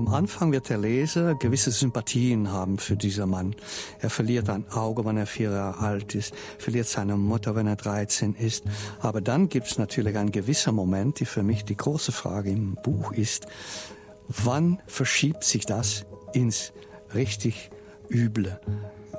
Am 0.00 0.08
Anfang 0.08 0.50
wird 0.50 0.70
der 0.70 0.78
Leser 0.78 1.34
gewisse 1.34 1.70
Sympathien 1.70 2.50
haben 2.50 2.78
für 2.78 2.96
diesen 2.96 3.28
Mann. 3.28 3.54
Er 3.98 4.08
verliert 4.08 4.48
ein 4.48 4.66
Auge, 4.70 5.04
wenn 5.04 5.18
er 5.18 5.26
vier 5.26 5.50
Jahre 5.50 5.78
alt 5.78 6.14
ist, 6.14 6.32
verliert 6.56 6.86
seine 6.86 7.18
Mutter, 7.18 7.54
wenn 7.54 7.66
er 7.66 7.76
13 7.76 8.34
ist. 8.34 8.64
Aber 9.00 9.20
dann 9.20 9.50
gibt 9.50 9.66
es 9.66 9.76
natürlich 9.76 10.16
einen 10.16 10.32
gewissen 10.32 10.74
Moment, 10.74 11.20
die 11.20 11.26
für 11.26 11.42
mich 11.42 11.66
die 11.66 11.76
große 11.76 12.12
Frage 12.12 12.48
im 12.48 12.78
Buch 12.82 13.12
ist, 13.12 13.46
wann 14.26 14.80
verschiebt 14.86 15.44
sich 15.44 15.66
das 15.66 16.06
ins 16.32 16.72
richtig 17.14 17.70
Üble? 18.08 18.58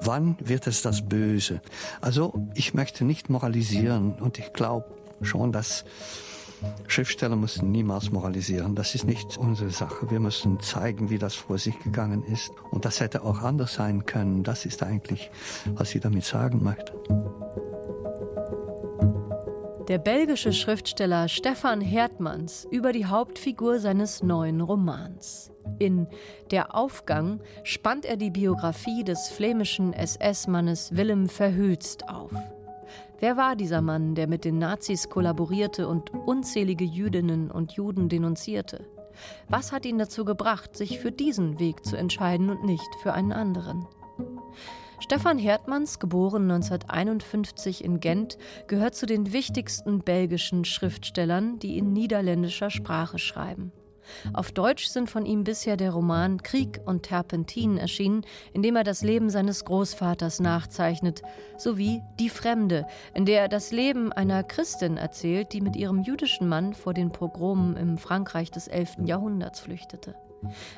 Wann 0.02 0.36
wird 0.40 0.66
es 0.66 0.82
das 0.82 1.08
Böse? 1.08 1.62
Also 2.02 2.48
ich 2.56 2.74
möchte 2.74 3.06
nicht 3.06 3.30
moralisieren 3.30 4.14
und 4.14 4.40
ich 4.40 4.52
glaube 4.52 4.88
schon, 5.22 5.52
dass 5.52 5.86
Schriftsteller 6.88 7.36
müssen 7.36 7.72
niemals 7.72 8.12
moralisieren. 8.12 8.76
Das 8.76 8.96
ist 8.96 9.06
nicht 9.06 9.38
unsere 9.38 9.70
Sache. 9.70 10.10
Wir 10.12 10.20
müssen 10.20 10.60
zeigen, 10.60 11.10
wie 11.10 11.18
das 11.18 11.36
vor 11.36 11.58
sich 11.58 11.80
gegangen 11.80 12.24
ist. 12.24 12.52
Und 12.70 12.86
das 12.86 13.00
hätte 13.00 13.24
auch 13.24 13.42
anders 13.42 13.76
sein 13.76 14.06
können. 14.06 14.44
Das 14.44 14.66
ist 14.66 14.84
eigentlich, 14.84 15.32
was 15.74 15.96
ich 15.96 16.02
damit 16.02 16.26
sagen 16.26 16.64
möchte. 16.64 16.94
Der 19.88 19.98
belgische 19.98 20.54
Schriftsteller 20.54 21.28
Stefan 21.28 21.82
Hertmanns 21.82 22.68
über 22.72 22.94
die 22.94 23.08
Hauptfigur 23.08 23.80
seines 23.80 24.22
neuen 24.24 24.62
Romans. 24.62 25.52
In 25.80 26.08
Der 26.52 26.76
Aufgang 26.76 27.42
spannt 27.64 28.06
er 28.06 28.16
die 28.16 28.30
Biografie 28.30 29.04
des 29.04 29.30
flämischen 29.30 29.94
SS-Mannes 29.94 30.96
Willem 30.96 31.28
Verhülst 31.28 32.08
auf. 32.08 32.32
Wer 33.22 33.38
war 33.38 33.56
dieser 33.56 33.82
Mann, 33.82 34.16
der 34.16 34.28
mit 34.28 34.46
den 34.46 34.58
Nazis 34.58 35.08
kollaborierte 35.08 35.88
und 35.88 36.12
unzählige 36.12 36.86
Jüdinnen 36.86 37.52
und 37.52 37.74
Juden 37.74 38.10
denunzierte? 38.10 38.88
Was 39.48 39.72
hat 39.72 39.86
ihn 39.86 40.00
dazu 40.00 40.26
gebracht, 40.26 40.76
sich 40.76 41.00
für 41.00 41.12
diesen 41.12 41.60
Weg 41.60 41.86
zu 41.86 41.96
entscheiden 41.96 42.50
und 42.50 42.64
nicht 42.66 42.90
für 43.04 43.14
einen 43.14 43.32
anderen? 43.32 43.86
Stefan 45.00 45.38
Hertmanns, 45.38 46.00
geboren 46.00 46.50
1951 46.50 47.84
in 47.84 48.00
Gent, 48.00 48.40
gehört 48.66 48.96
zu 48.96 49.06
den 49.06 49.32
wichtigsten 49.32 50.00
belgischen 50.00 50.66
Schriftstellern, 50.66 51.60
die 51.60 51.78
in 51.78 51.94
niederländischer 51.94 52.72
Sprache 52.72 53.20
schreiben. 53.20 53.72
Auf 54.34 54.52
Deutsch 54.52 54.88
sind 54.88 55.10
von 55.10 55.26
ihm 55.26 55.44
bisher 55.44 55.78
der 55.78 55.92
Roman 55.92 56.42
Krieg 56.42 56.82
und 56.86 57.04
Terpentin 57.04 57.78
erschienen, 57.78 58.26
in 58.54 58.62
dem 58.62 58.76
er 58.76 58.84
das 58.84 59.02
Leben 59.02 59.30
seines 59.30 59.66
Großvaters 59.66 60.40
nachzeichnet, 60.40 61.22
sowie 61.58 62.02
Die 62.20 62.30
Fremde, 62.30 62.86
in 63.14 63.26
der 63.26 63.42
er 63.42 63.50
das 63.50 63.72
Leben 63.72 64.12
einer 64.12 64.44
Christin 64.44 64.98
erzählt, 64.98 65.54
die 65.54 65.62
mit 65.62 65.76
ihrem 65.76 66.04
jüdischen 66.04 66.48
Mann 66.48 66.74
vor 66.74 66.94
den 66.94 67.12
Pogromen 67.12 67.76
im 67.78 67.98
Frankreich 67.98 68.52
des 68.52 68.68
11. 68.68 68.98
Jahrhunderts 69.06 69.60
flüchtete. 69.60 70.16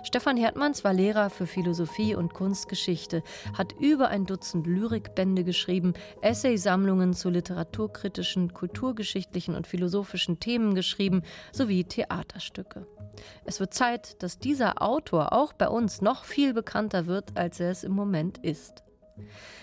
Stefan 0.04 0.38
Hertmanns 0.38 0.84
war 0.84 0.94
Lehrer 0.94 1.30
für 1.30 1.48
Philosophie 1.48 2.16
und 2.16 2.34
Kunstgeschichte, 2.34 3.24
hat 3.58 3.74
über 3.80 4.10
ein 4.10 4.26
Dutzend 4.26 4.68
Lyrikbände 4.68 5.44
geschrieben, 5.44 5.94
Essaysammlungen 6.22 7.14
zu 7.14 7.30
literaturkritischen, 7.30 8.54
kulturgeschichtlichen 8.54 9.56
und 9.56 9.68
philosophischen 9.68 10.40
Themen 10.40 10.76
geschrieben, 10.76 11.24
sowie 11.52 11.84
Theaterstücke. 11.84 12.86
Es 13.46 13.60
wird 13.60 13.74
Zeit, 13.74 14.22
dass 14.24 14.40
dieser 14.40 14.82
Autor 14.82 15.34
auch 15.34 15.54
bei 15.54 15.68
uns 15.68 16.02
noch 16.02 16.26
viel 16.26 16.54
bekannter 16.54 17.06
wird, 17.06 17.38
als 17.38 17.60
er 17.60 17.72
es 17.72 17.84
im 17.84 17.94
Moment 17.94 18.40
ist. 18.40 18.84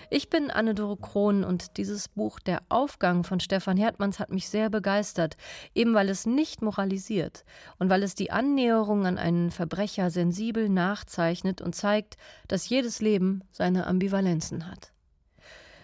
Ich 0.09 0.29
bin 0.29 0.51
Anne-Dore 0.51 0.97
Krohn 0.97 1.43
und 1.43 1.77
dieses 1.77 2.09
Buch 2.09 2.39
Der 2.39 2.61
Aufgang 2.69 3.23
von 3.23 3.39
Stefan 3.39 3.77
Hertmanns 3.77 4.19
hat 4.19 4.29
mich 4.29 4.49
sehr 4.49 4.69
begeistert, 4.69 5.37
eben 5.73 5.93
weil 5.93 6.09
es 6.09 6.25
nicht 6.25 6.61
moralisiert 6.61 7.45
und 7.79 7.89
weil 7.89 8.03
es 8.03 8.15
die 8.15 8.31
Annäherung 8.31 9.05
an 9.05 9.17
einen 9.17 9.51
Verbrecher 9.51 10.09
sensibel 10.09 10.69
nachzeichnet 10.69 11.61
und 11.61 11.75
zeigt, 11.75 12.17
dass 12.47 12.69
jedes 12.69 13.01
Leben 13.01 13.43
seine 13.51 13.87
Ambivalenzen 13.87 14.69
hat. 14.69 14.91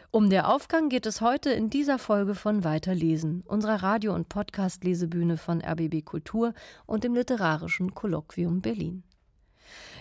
Um 0.10 0.30
der 0.30 0.50
Aufgang 0.50 0.90
geht 0.90 1.06
es 1.06 1.22
heute 1.22 1.52
in 1.52 1.70
dieser 1.70 2.00
Folge 2.00 2.34
von 2.34 2.64
Weiterlesen, 2.64 3.44
unserer 3.46 3.84
Radio- 3.84 4.16
und 4.16 4.30
Podcast-Lesebühne 4.30 5.38
von 5.38 5.62
RBB 5.62 6.04
Kultur 6.04 6.54
und 6.86 7.04
dem 7.04 7.14
Literarischen 7.14 7.94
Kolloquium 7.94 8.62
Berlin. 8.62 9.04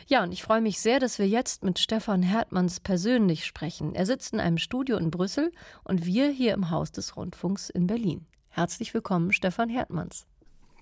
Ja, 0.09 0.23
und 0.23 0.31
ich 0.31 0.45
freue 0.45 0.61
mich 0.61 0.79
sehr, 0.79 1.01
dass 1.01 1.19
wir 1.19 1.27
jetzt 1.27 1.65
mit 1.65 1.81
Stefan 1.81 2.23
Hertmanns 2.23 2.79
persönlich 2.79 3.45
sprechen. 3.45 3.95
Er 3.97 4.07
sitzt 4.07 4.33
in 4.33 4.41
einem 4.41 4.57
Studio 4.57 4.99
in 4.99 5.11
Brüssel 5.11 5.51
und 5.83 6.07
wir 6.07 6.29
hier 6.31 6.55
im 6.55 6.71
Haus 6.71 6.93
des 6.93 7.17
Rundfunks 7.17 7.71
in 7.71 7.89
Berlin. 7.89 8.25
Herzlich 8.49 8.95
willkommen, 8.95 9.33
Stefan 9.33 9.69
Hertmanns. 9.69 10.27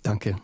Danke. 0.03 0.37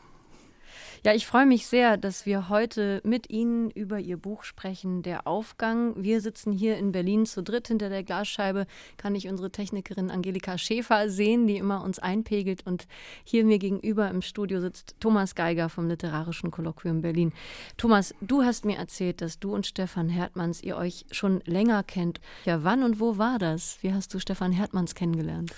Ja, 1.03 1.15
ich 1.15 1.27
freue 1.27 1.47
mich 1.47 1.67
sehr, 1.67 1.97
dass 1.97 2.27
wir 2.27 2.51
heute 2.51 3.01
mit 3.05 3.31
Ihnen 3.31 3.71
über 3.71 3.99
Ihr 3.99 4.19
Buch 4.19 4.45
sprechen, 4.45 5.03
Der 5.03 5.27
Aufgang. 5.27 5.95
Wir 5.97 6.21
sitzen 6.21 6.53
hier 6.53 6.77
in 6.77 6.93
Berlin 6.93 7.25
zu 7.25 7.43
dritt 7.43 7.69
hinter 7.69 7.89
der 7.89 8.03
Glasscheibe. 8.03 8.67
Kann 8.99 9.15
ich 9.15 9.27
unsere 9.27 9.51
Technikerin 9.51 10.11
Angelika 10.11 10.59
Schäfer 10.59 11.09
sehen, 11.09 11.47
die 11.47 11.57
immer 11.57 11.83
uns 11.85 12.01
einpegelt. 12.01 12.67
Und 12.67 12.87
hier 13.25 13.47
mir 13.47 13.59
gegenüber 13.59 14.11
im 14.11 14.21
Studio 14.21 14.61
sitzt 14.61 14.95
Thomas 15.01 15.35
Geiger 15.35 15.71
vom 15.71 15.89
Literarischen 15.89 16.51
Kolloquium 16.51 17.01
Berlin. 17.01 17.33
Thomas, 17.79 18.15
du 18.21 18.43
hast 18.43 18.67
mir 18.67 18.77
erzählt, 18.77 19.23
dass 19.23 19.39
du 19.39 19.55
und 19.55 19.67
Stefan 19.67 20.11
Hertmanns, 20.11 20.63
ihr 20.63 20.77
euch 20.77 21.07
schon 21.13 21.41
länger 21.47 21.83
kennt. 21.83 22.21
Ja, 22.45 22.63
wann 22.63 22.83
und 22.83 23.01
wo 23.01 23.17
war 23.17 23.39
das? 23.39 23.79
Wie 23.81 23.95
hast 23.95 24.13
du 24.13 24.19
Stefan 24.19 24.53
Hertmanns 24.53 24.95
kennengelernt? 24.95 25.51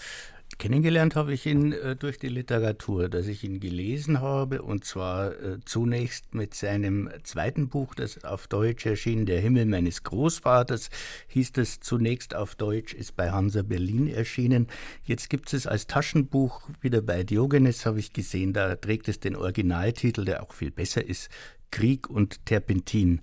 Kennengelernt 0.62 1.16
habe 1.16 1.32
ich 1.34 1.44
ihn 1.46 1.72
äh, 1.72 1.96
durch 1.96 2.18
die 2.20 2.28
Literatur, 2.28 3.08
dass 3.08 3.26
ich 3.26 3.42
ihn 3.42 3.58
gelesen 3.58 4.20
habe 4.20 4.62
und 4.62 4.84
zwar 4.84 5.32
äh, 5.32 5.58
zunächst 5.64 6.36
mit 6.36 6.54
seinem 6.54 7.10
zweiten 7.24 7.68
Buch, 7.68 7.96
das 7.96 8.22
auf 8.22 8.46
Deutsch 8.46 8.86
erschien, 8.86 9.26
Der 9.26 9.40
Himmel 9.40 9.66
meines 9.66 10.04
Großvaters, 10.04 10.90
hieß 11.26 11.50
es 11.56 11.80
zunächst 11.80 12.36
auf 12.36 12.54
Deutsch, 12.54 12.94
ist 12.94 13.16
bei 13.16 13.32
Hansa 13.32 13.62
Berlin 13.62 14.06
erschienen. 14.06 14.68
Jetzt 15.02 15.30
gibt 15.30 15.52
es 15.52 15.66
als 15.66 15.88
Taschenbuch 15.88 16.70
wieder 16.80 17.02
bei 17.02 17.24
Diogenes, 17.24 17.84
habe 17.84 17.98
ich 17.98 18.12
gesehen, 18.12 18.52
da 18.52 18.76
trägt 18.76 19.08
es 19.08 19.18
den 19.18 19.34
Originaltitel, 19.34 20.24
der 20.24 20.44
auch 20.44 20.52
viel 20.52 20.70
besser 20.70 21.04
ist, 21.04 21.28
Krieg 21.72 22.08
und 22.08 22.46
Terpentin. 22.46 23.20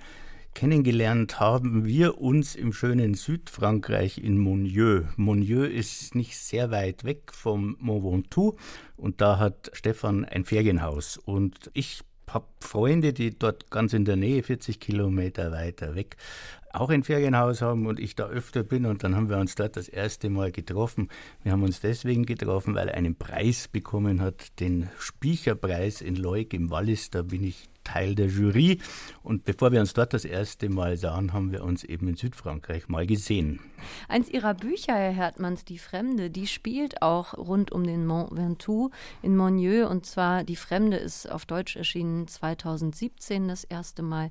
Kennengelernt 0.53 1.39
haben 1.39 1.85
wir 1.85 2.19
uns 2.19 2.55
im 2.55 2.73
schönen 2.73 3.13
Südfrankreich 3.13 4.17
in 4.17 4.37
Monnieu. 4.37 5.03
Monnieu 5.15 5.63
ist 5.63 6.15
nicht 6.15 6.37
sehr 6.37 6.71
weit 6.71 7.03
weg 7.03 7.31
vom 7.33 7.77
Mont 7.79 8.03
Ventoux 8.03 8.57
und 8.97 9.21
da 9.21 9.37
hat 9.37 9.71
Stefan 9.73 10.25
ein 10.25 10.43
Ferienhaus 10.45 11.17
und 11.17 11.69
ich 11.73 12.01
habe 12.33 12.45
Freunde, 12.59 13.13
die 13.13 13.37
dort 13.37 13.71
ganz 13.71 13.93
in 13.93 14.05
der 14.05 14.15
Nähe, 14.15 14.43
40 14.43 14.79
Kilometer 14.79 15.51
weiter 15.51 15.95
weg, 15.95 16.17
auch 16.71 16.89
ein 16.89 17.03
Ferienhaus 17.03 17.61
haben 17.61 17.87
und 17.87 17.99
ich 17.99 18.15
da 18.15 18.27
öfter 18.27 18.63
bin 18.63 18.85
und 18.85 19.03
dann 19.03 19.15
haben 19.15 19.29
wir 19.29 19.37
uns 19.37 19.55
dort 19.55 19.75
das 19.75 19.87
erste 19.87 20.29
Mal 20.29 20.51
getroffen. 20.51 21.09
Wir 21.43 21.51
haben 21.51 21.63
uns 21.63 21.79
deswegen 21.79 22.25
getroffen, 22.25 22.75
weil 22.75 22.89
er 22.89 22.95
einen 22.95 23.15
Preis 23.15 23.67
bekommen 23.67 24.21
hat, 24.21 24.59
den 24.59 24.89
Spiecherpreis 24.99 26.01
in 26.01 26.15
Leuk 26.15 26.53
im 26.53 26.69
Wallis. 26.69 27.09
Da 27.09 27.23
bin 27.23 27.43
ich 27.43 27.69
Teil 27.89 28.13
der 28.13 28.27
Jury. 28.27 28.79
Und 29.23 29.45
bevor 29.45 29.71
wir 29.71 29.79
uns 29.79 29.93
dort 29.93 30.13
das 30.13 30.25
erste 30.25 30.69
Mal 30.69 30.97
sahen, 30.97 31.33
haben 31.33 31.51
wir 31.51 31.63
uns 31.63 31.83
eben 31.83 32.07
in 32.07 32.15
Südfrankreich 32.15 32.87
mal 32.87 33.07
gesehen. 33.07 33.59
Eins 34.07 34.29
Ihrer 34.29 34.53
Bücher, 34.53 34.93
Herr 34.93 35.11
Hertmanns, 35.11 35.65
Die 35.65 35.79
Fremde, 35.79 36.29
die 36.29 36.47
spielt 36.47 37.01
auch 37.01 37.33
rund 37.35 37.71
um 37.71 37.83
den 37.83 38.05
Mont 38.05 38.35
Ventoux 38.35 38.91
in 39.21 39.35
Monnieu. 39.35 39.87
Und 39.87 40.05
zwar 40.05 40.43
Die 40.43 40.55
Fremde 40.55 40.97
ist 40.97 41.31
auf 41.31 41.45
Deutsch 41.45 41.75
erschienen 41.75 42.27
2017 42.27 43.47
das 43.47 43.63
erste 43.63 44.03
Mal. 44.03 44.29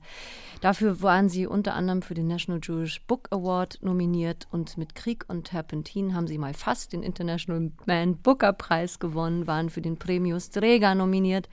Dafür 0.60 1.02
waren 1.02 1.28
Sie 1.28 1.46
unter 1.46 1.74
anderem 1.74 2.02
für 2.02 2.14
den 2.14 2.28
National 2.28 2.60
Jewish 2.62 3.00
Book 3.02 3.28
Award 3.30 3.78
nominiert 3.82 4.46
und 4.52 4.78
mit 4.78 4.94
Krieg 4.94 5.24
und 5.28 5.44
Terpentin 5.48 6.14
haben 6.14 6.28
Sie 6.28 6.38
mal 6.38 6.54
fast 6.54 6.92
den 6.92 7.02
International 7.02 7.72
Man 7.86 8.16
Booker 8.16 8.52
Preis 8.52 8.98
gewonnen, 8.98 9.46
waren 9.46 9.70
für 9.70 9.82
den 9.82 9.98
Premio 9.98 10.38
Strega 10.38 10.94
nominiert. 10.94 11.48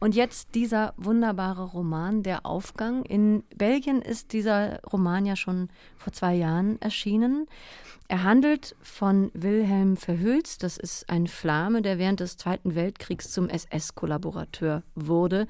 Und 0.00 0.14
jetzt 0.14 0.54
dieser 0.54 0.94
wunderbare 0.96 1.33
wunderbare 1.34 1.64
Roman 1.64 2.22
Der 2.22 2.46
Aufgang. 2.46 3.04
In 3.04 3.42
Belgien 3.56 4.02
ist 4.02 4.32
dieser 4.32 4.80
Roman 4.84 5.26
ja 5.26 5.34
schon 5.34 5.68
vor 5.96 6.12
zwei 6.12 6.34
Jahren 6.34 6.80
erschienen. 6.80 7.46
Er 8.06 8.22
handelt 8.22 8.76
von 8.82 9.32
Wilhelm 9.34 9.96
Verhülst. 9.96 10.62
Das 10.62 10.76
ist 10.76 11.10
ein 11.10 11.26
Flame, 11.26 11.82
der 11.82 11.98
während 11.98 12.20
des 12.20 12.36
Zweiten 12.36 12.76
Weltkriegs 12.76 13.32
zum 13.32 13.48
SS-Kollaborateur 13.48 14.84
wurde. 14.94 15.48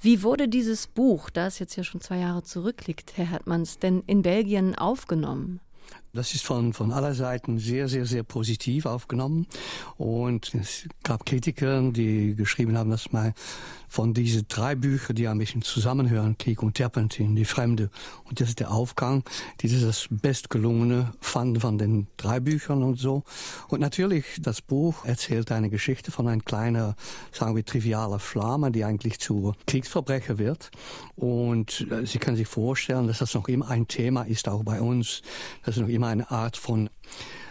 Wie 0.00 0.22
wurde 0.22 0.48
dieses 0.48 0.86
Buch, 0.86 1.30
das 1.30 1.60
jetzt 1.60 1.76
ja 1.76 1.84
schon 1.84 2.02
zwei 2.02 2.18
Jahre 2.18 2.42
zurückliegt, 2.42 3.16
Herr 3.16 3.30
Hertmanns, 3.30 3.78
denn 3.78 4.02
in 4.06 4.20
Belgien 4.20 4.74
aufgenommen? 4.74 5.60
Das 6.16 6.34
ist 6.34 6.44
von, 6.44 6.72
von 6.72 6.92
aller 6.92 7.14
Seiten 7.14 7.58
sehr, 7.58 7.88
sehr, 7.88 8.06
sehr 8.06 8.22
positiv 8.22 8.86
aufgenommen. 8.86 9.46
Und 9.96 10.54
es 10.54 10.88
gab 11.02 11.26
Kritiker, 11.26 11.92
die 11.92 12.34
geschrieben 12.34 12.76
haben, 12.76 12.90
dass 12.90 13.12
man 13.12 13.34
von 13.88 14.14
diesen 14.14 14.46
drei 14.48 14.74
Büchern, 14.74 15.16
die 15.16 15.28
ein 15.28 15.38
bisschen 15.38 15.62
zusammenhören, 15.62 16.36
Krieg 16.38 16.62
und 16.62 16.74
Terpentin, 16.74 17.36
die 17.36 17.44
Fremde 17.44 17.90
und 18.24 18.40
das 18.40 18.48
ist 18.48 18.60
der 18.60 18.72
Aufgang, 18.72 19.22
die 19.60 19.68
ist 19.68 19.82
das 19.82 20.08
bestgelungene 20.10 21.12
fanden 21.20 21.60
von 21.60 21.78
den 21.78 22.08
drei 22.16 22.40
Büchern 22.40 22.82
und 22.82 22.98
so. 22.98 23.22
Und 23.68 23.80
natürlich, 23.80 24.24
das 24.40 24.60
Buch 24.60 25.04
erzählt 25.04 25.52
eine 25.52 25.70
Geschichte 25.70 26.10
von 26.10 26.28
ein 26.28 26.44
kleiner, 26.44 26.96
sagen 27.32 27.54
wir, 27.56 27.64
trivialer 27.64 28.18
Flamme, 28.18 28.70
die 28.70 28.84
eigentlich 28.84 29.18
zu 29.20 29.54
Kriegsverbrecher 29.66 30.38
wird. 30.38 30.70
Und 31.14 31.86
äh, 31.90 32.04
Sie 32.04 32.18
können 32.18 32.36
sich 32.36 32.48
vorstellen, 32.48 33.06
dass 33.06 33.18
das 33.18 33.34
noch 33.34 33.48
immer 33.48 33.68
ein 33.68 33.88
Thema 33.88 34.22
ist, 34.22 34.48
auch 34.48 34.64
bei 34.64 34.80
uns, 34.80 35.22
dass 35.64 35.76
es 35.76 35.82
noch 35.82 35.88
immer 35.88 36.05
eine 36.06 36.30
Art 36.30 36.56
von 36.56 36.90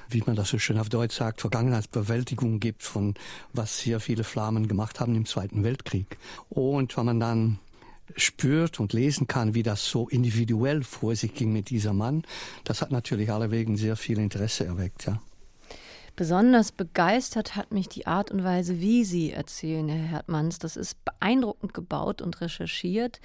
wie 0.10 0.24
man 0.26 0.36
das 0.36 0.50
so 0.50 0.60
schön 0.60 0.78
auf 0.78 0.90
Deutsch 0.90 1.16
sagt, 1.16 1.42
Vergangenheitsbewältigung 1.42 2.60
gibt 2.60 2.84
von 2.84 3.16
was 3.54 3.80
hier 3.80 4.00
viele 4.00 4.24
Flammen 4.24 4.68
gemacht 4.68 5.00
haben 5.00 5.16
im 5.16 5.26
Zweiten 5.26 5.64
Weltkrieg. 5.64 6.18
Und 6.50 6.96
wenn 6.98 7.06
man 7.06 7.20
dann 7.20 7.60
spürt 8.16 8.80
und 8.80 8.94
lesen 8.94 9.28
kann, 9.28 9.56
wie 9.56 9.64
das 9.64 9.86
so 9.86 10.08
individuell 10.08 10.84
vor 10.84 11.16
sich 11.16 11.34
ging 11.34 11.52
mit 11.52 11.70
dieser 11.70 11.94
Mann, 11.94 12.24
das 12.64 12.82
hat 12.82 12.92
natürlich 12.92 13.32
allewegen 13.32 13.78
sehr 13.78 13.96
viel 13.96 14.20
Interesse 14.20 14.66
erweckt, 14.66 15.06
ja. 15.06 15.22
Besonders 16.18 16.72
begeistert 16.72 17.58
hat 17.58 17.74
mich 17.74 17.90
die 17.90 18.08
Art 18.08 18.32
und 18.32 18.42
Weise, 18.42 18.80
wie 18.80 19.04
Sie 19.04 19.32
erzählen, 19.32 19.90
Herr 19.90 20.08
Hertmanns. 20.08 20.60
Das 20.60 20.78
ist 20.78 21.04
beeindruckend 21.04 21.74
gebaut 21.74 22.22
und 22.22 22.40
recherchiert. 22.40 23.20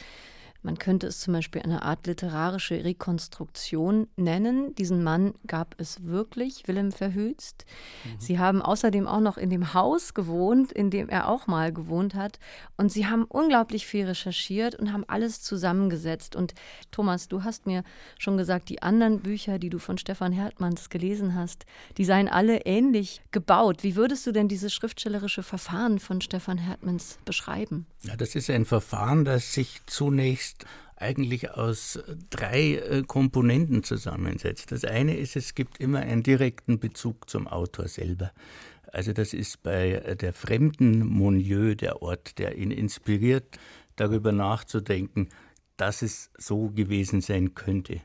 Man 0.62 0.78
könnte 0.78 1.06
es 1.06 1.20
zum 1.20 1.32
Beispiel 1.32 1.62
eine 1.62 1.82
Art 1.82 2.06
literarische 2.06 2.84
Rekonstruktion 2.84 4.08
nennen. 4.16 4.74
Diesen 4.74 5.02
Mann 5.02 5.34
gab 5.46 5.74
es 5.78 6.04
wirklich, 6.04 6.68
Willem 6.68 6.92
Verhülst. 6.92 7.64
Mhm. 8.04 8.20
Sie 8.20 8.38
haben 8.38 8.60
außerdem 8.60 9.06
auch 9.06 9.20
noch 9.20 9.38
in 9.38 9.48
dem 9.48 9.72
Haus 9.72 10.12
gewohnt, 10.12 10.70
in 10.72 10.90
dem 10.90 11.08
er 11.08 11.28
auch 11.28 11.46
mal 11.46 11.72
gewohnt 11.72 12.14
hat. 12.14 12.38
Und 12.76 12.92
sie 12.92 13.06
haben 13.06 13.24
unglaublich 13.24 13.86
viel 13.86 14.06
recherchiert 14.06 14.74
und 14.74 14.92
haben 14.92 15.04
alles 15.08 15.40
zusammengesetzt. 15.40 16.36
Und 16.36 16.54
Thomas, 16.90 17.28
du 17.28 17.42
hast 17.42 17.66
mir 17.66 17.82
schon 18.18 18.36
gesagt, 18.36 18.68
die 18.68 18.82
anderen 18.82 19.20
Bücher, 19.20 19.58
die 19.58 19.70
du 19.70 19.78
von 19.78 19.96
Stefan 19.96 20.32
Hertmanns 20.32 20.90
gelesen 20.90 21.34
hast, 21.34 21.64
die 21.96 22.04
seien 22.04 22.28
alle 22.28 22.66
ähnlich 22.66 23.22
gebaut. 23.30 23.82
Wie 23.82 23.96
würdest 23.96 24.26
du 24.26 24.32
denn 24.32 24.48
dieses 24.48 24.74
schriftstellerische 24.74 25.42
Verfahren 25.42 25.98
von 25.98 26.20
Stefan 26.20 26.58
Hertmanns 26.58 27.18
beschreiben? 27.24 27.86
Ja, 28.02 28.16
das 28.16 28.34
ist 28.34 28.50
ein 28.50 28.64
Verfahren, 28.64 29.24
das 29.24 29.52
sich 29.52 29.80
zunächst 29.86 30.49
Text 30.50 30.64
eigentlich 30.96 31.50
aus 31.52 31.98
drei 32.28 32.74
äh, 32.74 33.02
Komponenten 33.06 33.82
zusammensetzt. 33.82 34.70
Das 34.70 34.84
eine 34.84 35.16
ist, 35.16 35.36
es 35.36 35.54
gibt 35.54 35.80
immer 35.80 36.00
einen 36.00 36.22
direkten 36.22 36.78
Bezug 36.78 37.30
zum 37.30 37.48
Autor 37.48 37.88
selber. 37.88 38.32
Also 38.92 39.12
das 39.12 39.32
ist 39.32 39.62
bei 39.62 39.92
äh, 39.92 40.16
der 40.16 40.32
fremden 40.34 41.06
Monieux 41.06 41.76
der 41.76 42.02
Ort, 42.02 42.38
der 42.38 42.56
ihn 42.56 42.70
inspiriert, 42.70 43.58
darüber 43.96 44.32
nachzudenken, 44.32 45.28
dass 45.78 46.02
es 46.02 46.30
so 46.36 46.68
gewesen 46.68 47.22
sein 47.22 47.54
könnte. 47.54 48.00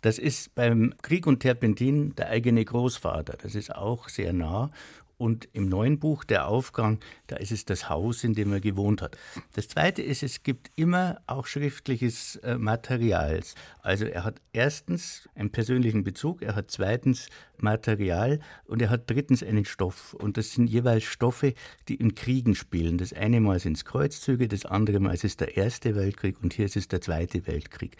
Das 0.00 0.18
ist 0.18 0.54
beim 0.54 0.94
Krieg 1.02 1.26
und 1.26 1.40
Terpentin 1.40 2.14
der 2.14 2.30
eigene 2.30 2.64
Großvater. 2.64 3.36
Das 3.42 3.54
ist 3.54 3.74
auch 3.74 4.08
sehr 4.08 4.32
nah. 4.32 4.70
Und 5.18 5.48
im 5.52 5.66
neuen 5.66 5.98
Buch, 5.98 6.24
Der 6.24 6.46
Aufgang, 6.46 7.00
da 7.26 7.36
ist 7.36 7.50
es 7.50 7.64
das 7.64 7.88
Haus, 7.88 8.22
in 8.22 8.34
dem 8.34 8.52
er 8.52 8.60
gewohnt 8.60 9.02
hat. 9.02 9.18
Das 9.54 9.68
Zweite 9.68 10.00
ist, 10.00 10.22
es 10.22 10.44
gibt 10.44 10.70
immer 10.76 11.20
auch 11.26 11.46
schriftliches 11.46 12.36
äh, 12.36 12.56
Material. 12.56 13.42
Also 13.82 14.04
er 14.04 14.22
hat 14.22 14.40
erstens 14.52 15.28
einen 15.34 15.50
persönlichen 15.50 16.04
Bezug, 16.04 16.40
er 16.42 16.54
hat 16.54 16.70
zweitens 16.70 17.28
Material 17.60 18.38
und 18.64 18.80
er 18.80 18.90
hat 18.90 19.10
drittens 19.10 19.42
einen 19.42 19.64
Stoff. 19.64 20.14
Und 20.14 20.36
das 20.36 20.52
sind 20.52 20.68
jeweils 20.68 21.04
Stoffe, 21.04 21.54
die 21.88 21.96
in 21.96 22.14
Kriegen 22.14 22.54
spielen. 22.54 22.98
Das 22.98 23.12
eine 23.12 23.40
Mal 23.40 23.58
sind 23.58 23.76
es 23.76 23.84
Kreuzzüge, 23.84 24.46
das 24.46 24.64
andere 24.64 25.00
Mal 25.00 25.14
ist 25.14 25.24
es 25.24 25.36
der 25.36 25.56
Erste 25.56 25.96
Weltkrieg 25.96 26.36
und 26.42 26.52
hier 26.52 26.66
ist 26.66 26.76
es 26.76 26.88
der 26.88 27.00
Zweite 27.00 27.46
Weltkrieg. 27.46 27.96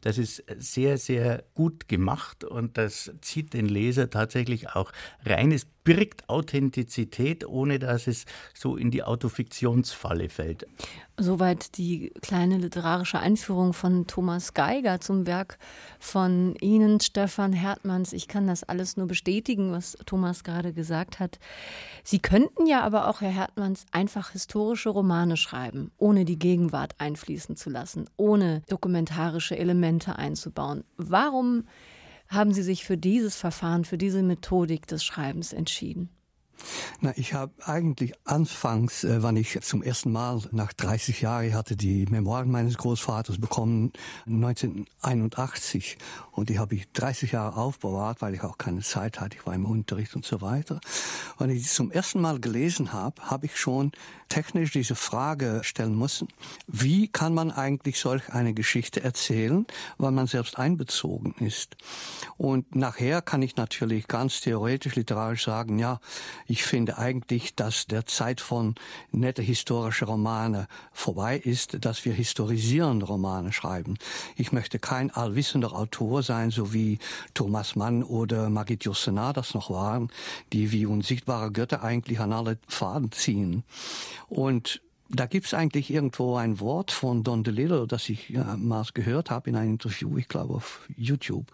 Das 0.00 0.16
ist 0.16 0.42
sehr, 0.56 0.98
sehr 0.98 1.44
gut 1.54 1.88
gemacht 1.88 2.44
und 2.44 2.78
das 2.78 3.12
zieht 3.20 3.52
den 3.52 3.66
Leser 3.66 4.08
tatsächlich 4.08 4.70
auch 4.70 4.90
rein. 5.24 5.52
Es 5.52 5.66
birgt 5.84 6.28
Authentizität, 6.28 7.46
ohne 7.46 7.78
dass 7.78 8.06
es 8.06 8.24
so 8.54 8.76
in 8.76 8.90
die 8.90 9.02
Autofiktionsfalle 9.02 10.28
fällt. 10.28 10.66
Soweit 11.18 11.76
die 11.76 12.12
kleine 12.22 12.58
literarische 12.58 13.18
Einführung 13.18 13.74
von 13.74 14.06
Thomas 14.06 14.54
Geiger 14.54 15.00
zum 15.00 15.26
Werk 15.26 15.58
von 15.98 16.54
Ihnen, 16.60 17.00
Stefan 17.00 17.52
Hertmanns. 17.52 18.12
Ich 18.12 18.28
kann 18.28 18.46
das 18.46 18.64
alles 18.64 18.96
nur 18.96 19.06
bestätigen, 19.06 19.72
was 19.72 19.96
Thomas 20.06 20.42
gerade 20.42 20.72
gesagt 20.72 21.20
hat. 21.20 21.38
Sie 22.02 22.18
könnten 22.18 22.66
ja 22.66 22.82
aber 22.82 23.08
auch, 23.08 23.20
Herr 23.20 23.30
Hertmanns, 23.30 23.84
einfach 23.92 24.30
historische 24.30 24.88
Romane 24.90 25.36
schreiben, 25.36 25.92
ohne 25.98 26.24
die 26.24 26.38
Gegenwart 26.38 26.94
einfließen 26.98 27.56
zu 27.56 27.70
lassen, 27.70 28.08
ohne 28.16 28.62
dokumentarische 28.68 29.58
Elemente 29.58 30.16
einzubauen. 30.16 30.84
Warum 30.96 31.64
haben 32.32 32.52
Sie 32.52 32.62
sich 32.62 32.84
für 32.84 32.96
dieses 32.96 33.36
Verfahren, 33.36 33.84
für 33.84 33.98
diese 33.98 34.22
Methodik 34.22 34.86
des 34.86 35.04
Schreibens 35.04 35.52
entschieden? 35.52 36.08
Na, 37.00 37.12
ich 37.16 37.34
habe 37.34 37.52
eigentlich 37.64 38.14
anfangs, 38.24 39.04
äh, 39.04 39.22
wann 39.22 39.36
ich 39.36 39.60
zum 39.62 39.82
ersten 39.82 40.12
Mal 40.12 40.40
nach 40.52 40.72
30 40.72 41.20
Jahren 41.20 41.54
hatte 41.54 41.76
die 41.76 42.06
Memoiren 42.06 42.50
meines 42.50 42.76
Großvaters 42.78 43.38
bekommen, 43.38 43.92
1981. 44.26 45.98
Und 46.30 46.48
die 46.48 46.58
habe 46.58 46.74
ich 46.74 46.90
30 46.92 47.32
Jahre 47.32 47.56
aufbewahrt, 47.56 48.22
weil 48.22 48.34
ich 48.34 48.42
auch 48.42 48.58
keine 48.58 48.80
Zeit 48.80 49.20
hatte. 49.20 49.36
Ich 49.36 49.46
war 49.46 49.54
im 49.54 49.66
Unterricht 49.66 50.14
und 50.14 50.24
so 50.24 50.40
weiter. 50.40 50.80
Und 51.38 51.50
ich 51.50 51.62
die 51.62 51.68
zum 51.68 51.90
ersten 51.90 52.20
Mal 52.20 52.40
gelesen 52.40 52.92
habe, 52.92 53.22
habe 53.22 53.46
ich 53.46 53.58
schon 53.58 53.92
technisch 54.28 54.72
diese 54.72 54.94
Frage 54.94 55.60
stellen 55.62 55.98
müssen. 55.98 56.28
Wie 56.66 57.08
kann 57.08 57.34
man 57.34 57.50
eigentlich 57.50 58.00
solch 58.00 58.30
eine 58.30 58.54
Geschichte 58.54 59.02
erzählen, 59.02 59.66
weil 59.98 60.10
man 60.10 60.26
selbst 60.26 60.58
einbezogen 60.58 61.34
ist? 61.38 61.76
Und 62.38 62.74
nachher 62.74 63.20
kann 63.20 63.42
ich 63.42 63.56
natürlich 63.56 64.08
ganz 64.08 64.40
theoretisch, 64.40 64.94
literarisch 64.94 65.44
sagen, 65.44 65.78
ja, 65.78 66.00
ich 66.52 66.64
finde 66.64 66.98
eigentlich, 66.98 67.54
dass 67.54 67.86
der 67.86 68.04
Zeit 68.04 68.42
von 68.42 68.74
nette 69.10 69.40
historische 69.40 70.04
Romane 70.04 70.68
vorbei 70.92 71.38
ist, 71.38 71.82
dass 71.82 72.04
wir 72.04 72.12
historisierende 72.12 73.06
Romane 73.06 73.54
schreiben. 73.54 73.96
Ich 74.36 74.52
möchte 74.52 74.78
kein 74.78 75.10
allwissender 75.10 75.72
Autor 75.72 76.22
sein, 76.22 76.50
so 76.50 76.74
wie 76.74 76.98
Thomas 77.32 77.74
Mann 77.74 78.02
oder 78.02 78.50
Magid 78.50 78.84
Yourcenar 78.84 79.32
das 79.32 79.54
noch 79.54 79.70
waren, 79.70 80.10
die 80.52 80.72
wie 80.72 80.84
unsichtbare 80.84 81.50
Götter 81.52 81.82
eigentlich 81.82 82.20
an 82.20 82.34
alle 82.34 82.58
Faden 82.68 83.12
ziehen. 83.12 83.64
Und 84.28 84.82
da 85.08 85.26
gibt's 85.26 85.52
eigentlich 85.52 85.90
irgendwo 85.90 86.36
ein 86.36 86.58
Wort 86.60 86.90
von 86.90 87.22
Don 87.22 87.44
DeLillo, 87.44 87.86
das 87.86 88.08
ich 88.08 88.30
ja, 88.30 88.56
mal 88.56 88.84
gehört 88.94 89.30
habe 89.30 89.50
in 89.50 89.56
einem 89.56 89.72
Interview, 89.72 90.16
ich 90.16 90.28
glaube 90.28 90.54
auf 90.54 90.80
YouTube, 90.96 91.46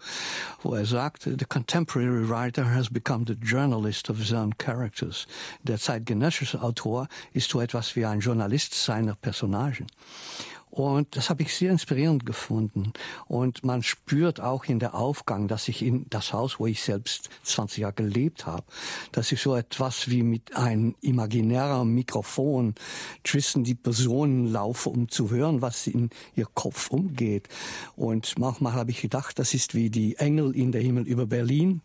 wo 0.61 0.75
er 0.75 0.85
sagt, 0.85 1.23
the 1.23 1.45
contemporary 1.45 2.27
writer 2.27 2.73
has 2.73 2.89
become 2.89 3.25
the 3.27 3.33
journalist 3.33 4.09
of 4.09 4.17
his 4.17 4.31
own 4.31 4.57
characters. 4.57 5.27
Der 5.63 5.77
zeitgenössische 5.77 6.61
Autor 6.61 7.07
ist 7.33 7.49
so 7.49 7.59
etwas 7.59 7.95
wie 7.95 8.05
ein 8.05 8.19
Journalist 8.19 8.73
seiner 8.73 9.15
Personagen. 9.15 9.87
Und 10.71 11.15
das 11.15 11.29
habe 11.29 11.41
ich 11.41 11.55
sehr 11.55 11.71
inspirierend 11.71 12.25
gefunden. 12.25 12.93
Und 13.25 13.63
man 13.63 13.81
spürt 13.81 14.39
auch 14.39 14.65
in 14.65 14.79
der 14.79 14.93
Aufgang, 14.93 15.47
dass 15.47 15.67
ich 15.67 15.81
in 15.81 16.05
das 16.09 16.31
Haus, 16.31 16.59
wo 16.59 16.67
ich 16.67 16.83
selbst 16.83 17.29
20 17.43 17.79
Jahre 17.79 17.93
gelebt 17.93 18.45
habe, 18.45 18.63
dass 19.11 19.31
ich 19.31 19.41
so 19.41 19.55
etwas 19.55 20.09
wie 20.09 20.21
mit 20.21 20.55
einem 20.55 20.95
imaginären 21.01 21.89
Mikrofon 21.93 22.75
zwischen 23.23 23.63
die 23.63 23.73
Personen 23.73 24.51
laufe, 24.51 24.89
um 24.89 25.09
zu 25.09 25.31
hören, 25.31 25.61
was 25.63 25.87
in 25.87 26.11
ihr 26.35 26.47
Kopf 26.53 26.91
umgeht. 26.91 27.49
Und 27.95 28.37
manchmal 28.37 28.73
habe 28.73 28.91
ich 28.91 29.01
gedacht, 29.01 29.39
das 29.39 29.55
ist 29.55 29.73
wie 29.73 29.89
die 29.89 30.17
Engel 30.17 30.55
in 30.55 30.71
der 30.71 30.81
Himmel 30.81 31.07
über 31.07 31.25
Berlin, 31.25 31.81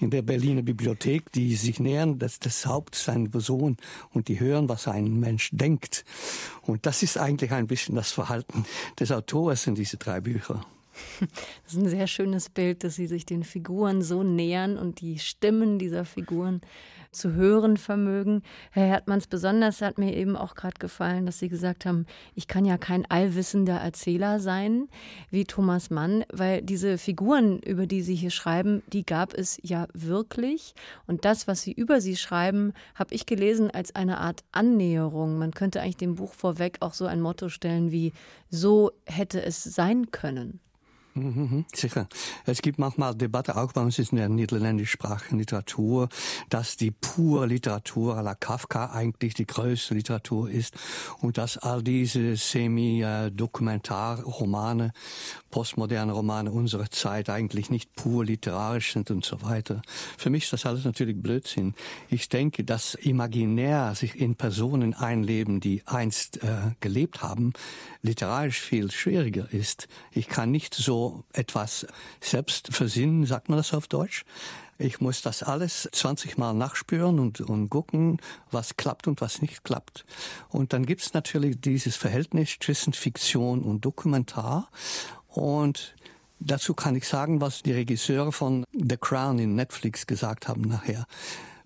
in 0.00 0.10
der 0.10 0.22
Berliner 0.22 0.62
Bibliothek, 0.62 1.30
die 1.32 1.54
sich 1.54 1.78
nähern, 1.78 2.18
das, 2.18 2.40
das 2.40 2.66
Haupt 2.66 2.96
seiner 2.96 3.28
Person 3.28 3.76
und 4.12 4.26
die 4.26 4.40
hören, 4.40 4.68
was 4.68 4.88
ein 4.88 5.20
Mensch 5.20 5.50
denkt. 5.52 6.04
Und 6.62 6.86
das 6.86 7.04
ist 7.04 7.18
eigentlich 7.18 7.52
ein 7.52 7.68
bisschen 7.68 7.94
das 7.94 8.15
Verhalten 8.16 8.64
des 8.98 9.12
Autors 9.12 9.66
in 9.66 9.74
diese 9.74 9.98
drei 9.98 10.20
Bücher. 10.20 10.64
Das 11.64 11.74
ist 11.74 11.78
ein 11.78 11.88
sehr 11.88 12.06
schönes 12.06 12.48
Bild, 12.48 12.82
dass 12.82 12.94
Sie 12.94 13.06
sich 13.06 13.26
den 13.26 13.44
Figuren 13.44 14.02
so 14.02 14.22
nähern 14.22 14.78
und 14.78 15.00
die 15.00 15.18
Stimmen 15.18 15.78
dieser 15.78 16.04
Figuren 16.04 16.62
zu 17.12 17.34
hören 17.34 17.76
vermögen. 17.76 18.42
Herr 18.70 18.86
Hertmanns, 18.86 19.26
besonders 19.26 19.80
hat 19.82 19.98
mir 19.98 20.14
eben 20.14 20.36
auch 20.36 20.54
gerade 20.54 20.78
gefallen, 20.78 21.26
dass 21.26 21.38
Sie 21.38 21.48
gesagt 21.48 21.86
haben, 21.86 22.06
ich 22.34 22.48
kann 22.48 22.64
ja 22.64 22.78
kein 22.78 23.04
allwissender 23.10 23.76
Erzähler 23.76 24.40
sein 24.40 24.88
wie 25.30 25.44
Thomas 25.44 25.90
Mann, 25.90 26.24
weil 26.32 26.62
diese 26.62 26.98
Figuren, 26.98 27.58
über 27.60 27.86
die 27.86 28.02
Sie 28.02 28.14
hier 28.14 28.30
schreiben, 28.30 28.82
die 28.92 29.04
gab 29.04 29.34
es 29.34 29.58
ja 29.62 29.86
wirklich. 29.92 30.74
Und 31.06 31.24
das, 31.24 31.46
was 31.46 31.62
Sie 31.62 31.72
über 31.72 32.00
sie 32.00 32.16
schreiben, 32.16 32.72
habe 32.94 33.14
ich 33.14 33.26
gelesen 33.26 33.70
als 33.70 33.94
eine 33.94 34.18
Art 34.18 34.44
Annäherung. 34.52 35.38
Man 35.38 35.52
könnte 35.52 35.80
eigentlich 35.80 35.96
dem 35.96 36.14
Buch 36.16 36.34
vorweg 36.34 36.78
auch 36.80 36.94
so 36.94 37.06
ein 37.06 37.20
Motto 37.20 37.48
stellen 37.48 37.90
wie, 37.90 38.12
so 38.50 38.92
hätte 39.06 39.42
es 39.42 39.62
sein 39.62 40.10
können. 40.10 40.60
Mhm, 41.16 41.64
sicher. 41.74 42.06
Es 42.44 42.60
gibt 42.60 42.78
manchmal 42.78 43.14
Debatte 43.14 43.56
auch 43.56 43.72
bei 43.72 43.80
uns 43.80 43.98
in 43.98 44.16
der 44.16 44.28
niederländischsprachigen 44.28 45.38
Literatur, 45.38 46.10
dass 46.50 46.76
die 46.76 46.90
pure 46.90 47.46
Literatur 47.46 48.18
à 48.18 48.22
la 48.22 48.34
Kafka 48.34 48.90
eigentlich 48.90 49.32
die 49.32 49.46
größte 49.46 49.94
Literatur 49.94 50.50
ist 50.50 50.74
und 51.22 51.38
dass 51.38 51.56
all 51.56 51.82
diese 51.82 52.36
semi-Dokumentarromane, 52.36 54.92
postmoderne 55.50 56.12
Romane 56.12 56.50
unserer 56.50 56.90
Zeit 56.90 57.30
eigentlich 57.30 57.70
nicht 57.70 57.94
pur 57.94 58.22
literarisch 58.22 58.92
sind 58.92 59.10
und 59.10 59.24
so 59.24 59.40
weiter. 59.40 59.80
Für 60.18 60.28
mich 60.28 60.44
ist 60.44 60.52
das 60.52 60.66
alles 60.66 60.84
natürlich 60.84 61.16
Blödsinn. 61.16 61.74
Ich 62.10 62.28
denke, 62.28 62.62
dass 62.62 62.94
imaginär 62.94 63.94
sich 63.94 64.20
in 64.20 64.34
Personen 64.34 64.92
einleben, 64.92 65.60
die 65.60 65.82
einst 65.86 66.42
äh, 66.42 66.72
gelebt 66.80 67.22
haben, 67.22 67.54
literarisch 68.02 68.60
viel 68.60 68.90
schwieriger 68.90 69.50
ist. 69.50 69.88
Ich 70.12 70.28
kann 70.28 70.50
nicht 70.50 70.74
so 70.74 71.05
etwas 71.32 71.86
selbst 72.20 72.68
versinnen, 72.72 73.26
sagt 73.26 73.48
man 73.48 73.58
das 73.58 73.74
auf 73.74 73.88
Deutsch. 73.88 74.24
Ich 74.78 75.00
muss 75.00 75.22
das 75.22 75.42
alles 75.42 75.88
20 75.92 76.36
Mal 76.36 76.52
nachspüren 76.52 77.18
und, 77.18 77.40
und 77.40 77.70
gucken, 77.70 78.18
was 78.50 78.76
klappt 78.76 79.08
und 79.08 79.20
was 79.20 79.40
nicht 79.40 79.64
klappt. 79.64 80.04
Und 80.50 80.72
dann 80.72 80.84
gibt's 80.84 81.14
natürlich 81.14 81.60
dieses 81.60 81.96
Verhältnis 81.96 82.56
zwischen 82.60 82.92
Fiktion 82.92 83.62
und 83.62 83.84
Dokumentar. 83.84 84.68
Und 85.28 85.94
dazu 86.40 86.74
kann 86.74 86.94
ich 86.94 87.08
sagen, 87.08 87.40
was 87.40 87.62
die 87.62 87.72
Regisseure 87.72 88.32
von 88.32 88.64
The 88.72 88.98
Crown 88.98 89.38
in 89.38 89.54
Netflix 89.54 90.06
gesagt 90.06 90.46
haben 90.46 90.62
nachher. 90.62 91.06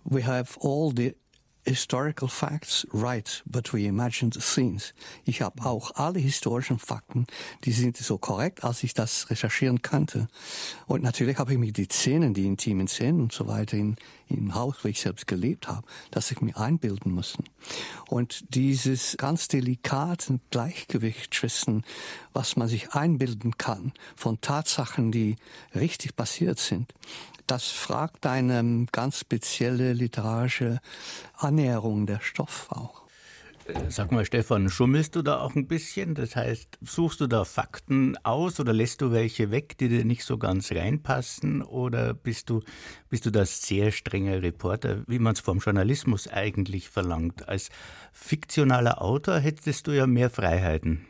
We 0.05 0.25
have 0.25 0.59
all 0.63 0.93
the 0.97 1.15
historical 1.65 2.29
facts 2.29 2.87
right, 2.93 3.43
but 3.47 3.73
we 3.73 3.87
imagine 3.87 4.31
the 4.33 4.41
scenes. 4.41 4.95
Ich 5.25 5.43
habe 5.43 5.65
auch 5.65 5.95
alle 5.97 6.19
historischen 6.19 6.79
Fakten, 6.79 7.27
die 7.65 7.73
sind 7.73 7.97
so 7.97 8.19
korrekt, 8.19 8.65
als 8.65 8.83
ich 8.83 8.95
das 8.95 9.31
recherchieren 9.31 9.83
konnte. 9.83 10.29
Und 10.87 11.03
natürlich 11.03 11.39
habe 11.39 11.53
ich 11.53 11.59
mir 11.59 11.73
die 11.73 11.89
Szenen, 11.91 12.35
die 12.35 12.47
intimen 12.47 12.89
Szenen 12.89 13.21
und 13.21 13.33
so 13.33 13.47
weiter 13.47 13.77
in, 13.77 13.97
im 14.29 14.55
Haus, 14.55 14.77
wo 14.83 14.89
ich 14.89 15.01
selbst 15.01 15.27
gelebt 15.27 15.69
habe, 15.69 15.87
dass 16.11 16.31
ich 16.31 16.41
mir 16.41 16.57
einbilden 16.57 17.13
musste. 17.13 17.43
Und 18.09 18.55
dieses 18.55 19.17
ganz 19.19 19.49
delikate 19.49 20.41
Gleichgewicht 20.51 21.35
zwischen, 21.35 21.85
was 22.33 22.57
man 22.57 22.69
sich 22.69 22.93
einbilden 22.93 23.59
kann, 23.59 23.93
von 24.17 24.41
Tatsachen, 24.41 25.13
die 25.13 25.37
richtig 25.75 26.17
passiert 26.17 26.59
sind, 26.59 26.93
das 27.51 27.69
fragt 27.69 28.27
eine 28.27 28.87
ganz 28.93 29.19
spezielle 29.19 29.93
literarische 29.93 30.79
Annäherung 31.35 32.07
der 32.07 32.21
Stoff 32.21 32.69
auch. 32.71 33.03
Sag 33.89 34.13
mal, 34.13 34.25
Stefan, 34.25 34.69
schummelst 34.69 35.17
du 35.17 35.23
da 35.23 35.41
auch 35.41 35.55
ein 35.55 35.67
bisschen? 35.67 36.15
Das 36.15 36.37
heißt, 36.37 36.79
suchst 36.81 37.21
du 37.21 37.27
da 37.27 37.45
Fakten 37.45 38.17
aus 38.25 38.59
oder 38.61 38.73
lässt 38.73 39.01
du 39.01 39.13
welche 39.13 39.51
weg, 39.51 39.77
die 39.79 39.89
dir 39.89 40.05
nicht 40.05 40.25
so 40.25 40.39
ganz 40.39 40.73
reinpassen? 40.73 41.63
Oder 41.63 42.15
bist 42.15 42.51
du, 42.51 42.63
bist 43.09 43.27
du 43.27 43.31
das 43.31 43.63
sehr 43.63 43.91
strenger 43.91 44.43
Reporter, 44.43 45.03
wie 45.07 45.19
man 45.19 45.35
es 45.35 45.41
vom 45.41 45.59
Journalismus 45.59 46.29
eigentlich 46.29 46.89
verlangt? 46.89 47.49
Als 47.49 47.71
fiktionaler 48.13 49.03
Autor 49.03 49.39
hättest 49.39 49.87
du 49.87 49.93
ja 49.93 50.07
mehr 50.07 50.31
Freiheiten. 50.31 51.07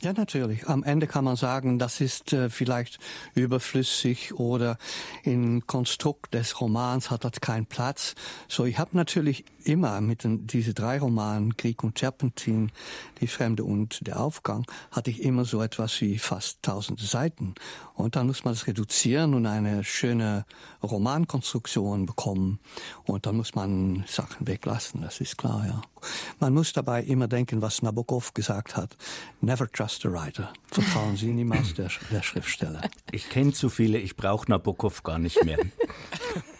Ja, 0.00 0.12
natürlich. 0.12 0.68
Am 0.68 0.84
Ende 0.84 1.08
kann 1.08 1.24
man 1.24 1.34
sagen, 1.34 1.80
das 1.80 2.00
ist 2.00 2.32
äh, 2.32 2.50
vielleicht 2.50 3.00
überflüssig 3.34 4.32
oder 4.32 4.78
im 5.24 5.66
Konstrukt 5.66 6.34
des 6.34 6.60
Romans 6.60 7.10
hat 7.10 7.24
das 7.24 7.40
keinen 7.40 7.66
Platz. 7.66 8.14
So, 8.46 8.64
ich 8.64 8.78
habe 8.78 8.96
natürlich 8.96 9.44
immer 9.64 10.00
mit 10.00 10.22
den, 10.22 10.46
diese 10.46 10.72
drei 10.72 11.00
Romanen, 11.00 11.56
Krieg 11.56 11.82
und 11.82 11.96
Terpentin, 11.96 12.70
Die 13.20 13.26
Fremde 13.26 13.64
und 13.64 14.06
Der 14.06 14.20
Aufgang, 14.20 14.64
hatte 14.92 15.10
ich 15.10 15.20
immer 15.20 15.44
so 15.44 15.60
etwas 15.60 16.00
wie 16.00 16.18
fast 16.18 16.62
tausend 16.62 17.00
Seiten. 17.00 17.56
Und 17.94 18.14
dann 18.14 18.28
muss 18.28 18.44
man 18.44 18.54
das 18.54 18.68
reduzieren 18.68 19.34
und 19.34 19.46
eine 19.46 19.82
schöne 19.82 20.46
Romankonstruktion 20.80 22.06
bekommen. 22.06 22.60
Und 23.04 23.26
dann 23.26 23.36
muss 23.36 23.56
man 23.56 24.04
Sachen 24.06 24.46
weglassen, 24.46 25.02
das 25.02 25.20
ist 25.20 25.38
klar, 25.38 25.66
ja. 25.66 25.82
Man 26.40 26.54
muss 26.54 26.72
dabei 26.72 27.02
immer 27.02 27.28
denken, 27.28 27.62
was 27.62 27.82
Nabokov 27.82 28.34
gesagt 28.34 28.76
hat. 28.76 28.96
Never 29.40 29.70
trust 29.70 30.04
a 30.06 30.10
writer. 30.10 30.52
Vertrauen 30.70 31.16
Sie 31.16 31.32
niemals 31.32 31.74
der, 31.74 31.90
der 32.10 32.22
Schriftsteller. 32.22 32.82
Ich 33.12 33.28
kenne 33.28 33.52
zu 33.52 33.68
viele, 33.68 33.98
ich 33.98 34.16
brauche 34.16 34.50
Nabokov 34.50 35.02
gar 35.02 35.18
nicht 35.18 35.44
mehr. 35.44 35.58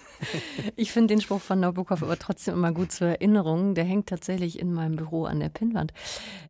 Ich 0.77 0.93
finde 0.93 1.15
den 1.15 1.21
Spruch 1.21 1.41
von 1.41 1.61
Nabokov 1.61 2.03
aber 2.03 2.19
trotzdem 2.19 2.55
immer 2.55 2.73
gut 2.73 2.93
zur 2.93 3.09
Erinnerung. 3.09 3.75
Der 3.75 3.85
hängt 3.85 4.09
tatsächlich 4.09 4.59
in 4.59 4.73
meinem 4.73 4.97
Büro 4.97 5.25
an 5.25 5.41
der 5.41 5.49
Pinnwand. 5.49 5.93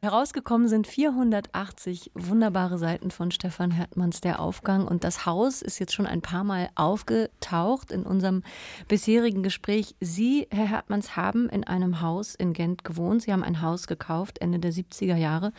Herausgekommen 0.01 0.69
sind 0.69 0.87
480 0.87 2.13
wunderbare 2.15 2.79
Seiten 2.79 3.11
von 3.11 3.31
Stefan 3.31 3.71
Hertmanns 3.71 4.21
Der 4.21 4.41
Aufgang. 4.41 4.87
Und 4.87 5.05
das 5.05 5.27
Haus 5.27 5.63
ist 5.63 5.79
jetzt 5.79 5.95
schon 5.95 6.07
ein 6.07 6.23
paar 6.23 6.45
Mal 6.45 6.69
aufgetaucht 6.75 7.93
in 7.93 8.05
unserem 8.05 8.43
bisherigen 8.89 9.43
Gespräch. 9.43 9.95
Sie, 10.01 10.47
Herr 10.51 10.69
Hertmanns, 10.69 11.17
haben 11.17 11.49
in 11.49 11.65
einem 11.65 12.01
Haus 12.01 12.35
in 12.35 12.53
Gent 12.53 12.85
gewohnt. 12.85 13.23
Sie 13.23 13.33
haben 13.33 13.45
ein 13.45 13.63
Haus 13.63 13.87
gekauft 13.87 14.39
Ende 14.41 14.59
der 14.59 14.73
70er 14.73 15.17
Jahre 15.17 15.53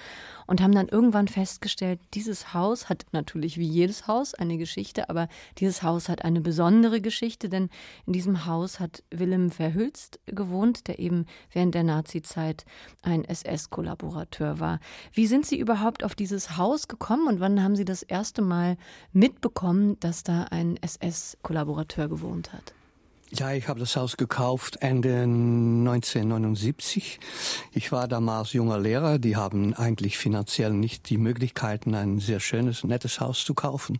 und 0.47 0.61
haben 0.61 0.73
dann 0.73 0.87
irgendwann 0.87 1.27
festgestellt, 1.27 1.99
dieses 2.13 2.53
Haus 2.53 2.89
hat 2.89 3.05
natürlich 3.11 3.57
wie 3.57 3.67
jedes 3.67 4.07
Haus 4.07 4.33
eine 4.33 4.57
Geschichte, 4.57 5.09
aber 5.09 5.27
dieses 5.57 5.83
Haus 5.83 6.09
hat 6.09 6.23
eine 6.25 6.41
besondere 6.41 7.01
Geschichte, 7.01 7.49
denn 7.49 7.69
in 8.05 8.13
diesem 8.13 8.45
Haus 8.45 8.79
hat 8.79 9.03
Willem 9.11 9.51
Verhülst 9.51 10.19
gewohnt, 10.25 10.87
der 10.87 10.99
eben 10.99 11.25
während 11.51 11.75
der 11.75 11.83
Nazizeit 11.83 12.65
ein 13.01 13.23
SS-Kollaborateur 13.23 14.59
war. 14.59 14.79
Wie 15.13 15.27
sind 15.27 15.45
Sie 15.45 15.59
überhaupt 15.59 16.03
auf 16.03 16.15
dieses 16.15 16.57
Haus 16.57 16.87
gekommen 16.87 17.27
und 17.27 17.39
wann 17.39 17.63
haben 17.63 17.75
Sie 17.75 17.85
das 17.85 18.03
erste 18.03 18.41
Mal 18.41 18.77
mitbekommen, 19.11 19.99
dass 19.99 20.23
da 20.23 20.43
ein 20.45 20.77
SS-Kollaborateur 20.81 22.07
gewohnt 22.09 22.53
hat? 22.53 22.73
Ja, 23.31 23.53
ich 23.53 23.67
habe 23.67 23.79
das 23.79 23.95
Haus 23.95 24.17
gekauft 24.17 24.77
Ende 24.81 25.21
1979. 25.21 27.19
Ich 27.71 27.91
war 27.91 28.07
damals 28.07 28.53
junger 28.53 28.79
Lehrer. 28.79 29.19
Die 29.19 29.35
haben 29.35 29.75
eigentlich 29.75 30.17
finanziell 30.17 30.73
nicht 30.73 31.11
die 31.11 31.19
Möglichkeiten, 31.19 31.93
ein 31.93 32.19
sehr 32.19 32.39
schönes, 32.39 32.83
nettes 32.83 33.19
Haus 33.19 33.45
zu 33.45 33.53
kaufen. 33.53 33.99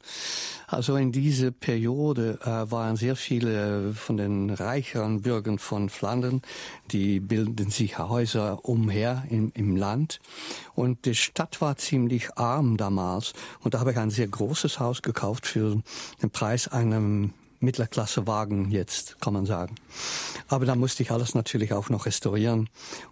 Also 0.65 0.95
in 0.95 1.11
diese 1.11 1.51
Periode 1.51 2.39
äh, 2.41 2.71
waren 2.71 2.95
sehr 2.95 3.15
viele 3.15 3.93
von 3.93 4.17
den 4.17 4.49
reicheren 4.49 5.21
Bürgern 5.21 5.59
von 5.59 5.89
Flandern, 5.89 6.41
die 6.89 7.19
bilden 7.19 7.69
sich 7.69 7.99
Häuser 7.99 8.65
umher 8.65 9.25
im, 9.29 9.51
im 9.53 9.75
Land. 9.75 10.21
Und 10.73 11.05
die 11.05 11.13
Stadt 11.13 11.61
war 11.61 11.77
ziemlich 11.77 12.35
arm 12.35 12.77
damals. 12.77 13.33
Und 13.59 13.75
da 13.75 13.79
habe 13.79 13.91
ich 13.91 13.97
ein 13.97 14.09
sehr 14.09 14.27
großes 14.27 14.79
Haus 14.79 15.03
gekauft 15.03 15.45
für 15.45 15.83
den 16.19 16.31
Preis 16.31 16.67
einem 16.67 17.33
Mittelklassewagen 17.59 18.71
jetzt, 18.71 19.19
kann 19.21 19.33
man 19.33 19.45
sagen. 19.45 19.75
Aber 20.47 20.65
da 20.65 20.75
musste 20.75 21.03
ich 21.03 21.11
alles 21.11 21.35
natürlich 21.35 21.73
auch 21.73 21.89
noch 21.89 22.05
restaurieren. 22.05 22.69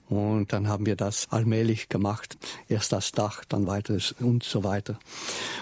Und 0.10 0.54
dann 0.54 0.68
haben 0.68 0.86
wir 0.86 0.96
das 0.96 1.28
allmählich 1.30 1.90
gemacht. 1.90 2.38
Erst 2.70 2.92
das 2.92 3.12
Dach, 3.12 3.44
dann 3.46 3.68
weiter 3.68 3.98
und 4.20 4.44
so 4.44 4.64
weiter. 4.64 4.98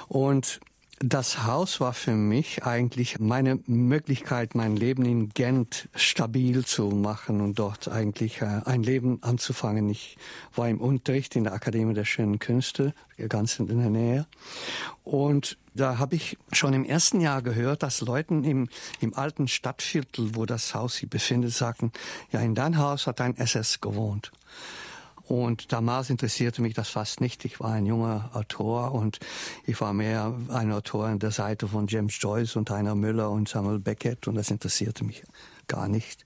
Und 0.07 0.59
das 0.99 1.43
Haus 1.43 1.81
war 1.81 1.93
für 1.93 2.13
mich 2.13 2.63
eigentlich 2.63 3.19
meine 3.19 3.59
Möglichkeit, 3.67 4.55
mein 4.55 4.77
Leben 4.77 5.03
in 5.05 5.29
Gent 5.29 5.89
stabil 5.93 6.65
zu 6.65 6.87
machen 6.87 7.41
und 7.41 7.59
dort 7.59 7.89
eigentlich 7.89 8.41
äh, 8.41 8.61
ein 8.63 8.81
Leben 8.81 9.21
anzufangen. 9.21 9.89
Ich 9.89 10.17
war 10.55 10.69
im 10.69 10.79
Unterricht 10.79 11.35
in 11.35 11.43
der 11.43 11.53
Akademie 11.53 11.93
der 11.93 12.05
Schönen 12.05 12.39
Künste, 12.39 12.93
ganz 13.27 13.59
in 13.59 13.67
der 13.67 13.89
Nähe. 13.89 14.25
Und 15.03 15.57
da 15.73 15.97
habe 15.97 16.15
ich 16.15 16.37
schon 16.53 16.73
im 16.73 16.85
ersten 16.85 17.19
Jahr 17.19 17.41
gehört, 17.41 17.83
dass 17.83 17.99
Leuten 17.99 18.45
im, 18.45 18.69
im 19.01 19.13
alten 19.13 19.49
Stadtviertel, 19.49 20.35
wo 20.35 20.45
das 20.45 20.73
Haus 20.73 20.95
sich 20.95 21.09
befindet, 21.09 21.53
sagten, 21.53 21.91
ja, 22.31 22.39
in 22.39 22.55
dein 22.55 22.77
Haus 22.77 23.05
hat 23.05 23.19
ein 23.19 23.35
SS 23.35 23.81
gewohnt. 23.81 24.31
Und 25.27 25.71
damals 25.71 26.09
interessierte 26.09 26.61
mich 26.61 26.73
das 26.73 26.89
fast 26.89 27.19
nicht. 27.19 27.45
Ich 27.45 27.59
war 27.59 27.71
ein 27.71 27.85
junger 27.85 28.29
Autor 28.33 28.93
und 28.93 29.19
ich 29.65 29.79
war 29.81 29.93
mehr 29.93 30.33
ein 30.49 30.71
Autor 30.71 31.07
an 31.07 31.19
der 31.19 31.31
Seite 31.31 31.67
von 31.67 31.87
James 31.87 32.15
Joyce 32.19 32.55
und 32.55 32.69
Heiner 32.69 32.95
Müller 32.95 33.31
und 33.31 33.49
Samuel 33.49 33.79
Beckett 33.79 34.27
und 34.27 34.35
das 34.35 34.51
interessierte 34.51 35.03
mich 35.03 35.23
gar 35.67 35.87
nicht. 35.87 36.25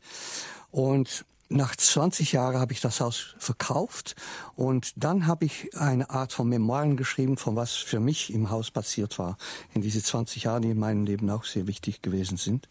Und 0.71 1.25
nach 1.51 1.75
20 1.75 2.31
Jahren 2.31 2.57
habe 2.57 2.73
ich 2.73 2.81
das 2.81 3.01
Haus 3.01 3.35
verkauft 3.39 4.15
und 4.55 4.93
dann 4.95 5.25
habe 5.25 5.45
ich 5.45 5.75
eine 5.75 6.09
Art 6.11 6.31
von 6.31 6.47
Memoiren 6.47 6.95
geschrieben, 6.95 7.37
von 7.37 7.55
was 7.55 7.73
für 7.73 7.99
mich 7.99 8.31
im 8.31 8.51
Haus 8.51 8.69
passiert 8.69 9.17
war 9.17 9.37
in 9.73 9.81
diese 9.81 10.03
20 10.03 10.43
Jahren, 10.43 10.61
die 10.61 10.69
in 10.69 10.79
meinem 10.79 11.05
Leben 11.05 11.29
auch 11.29 11.45
sehr 11.45 11.65
wichtig 11.65 12.03
gewesen 12.03 12.37
sind. 12.37 12.67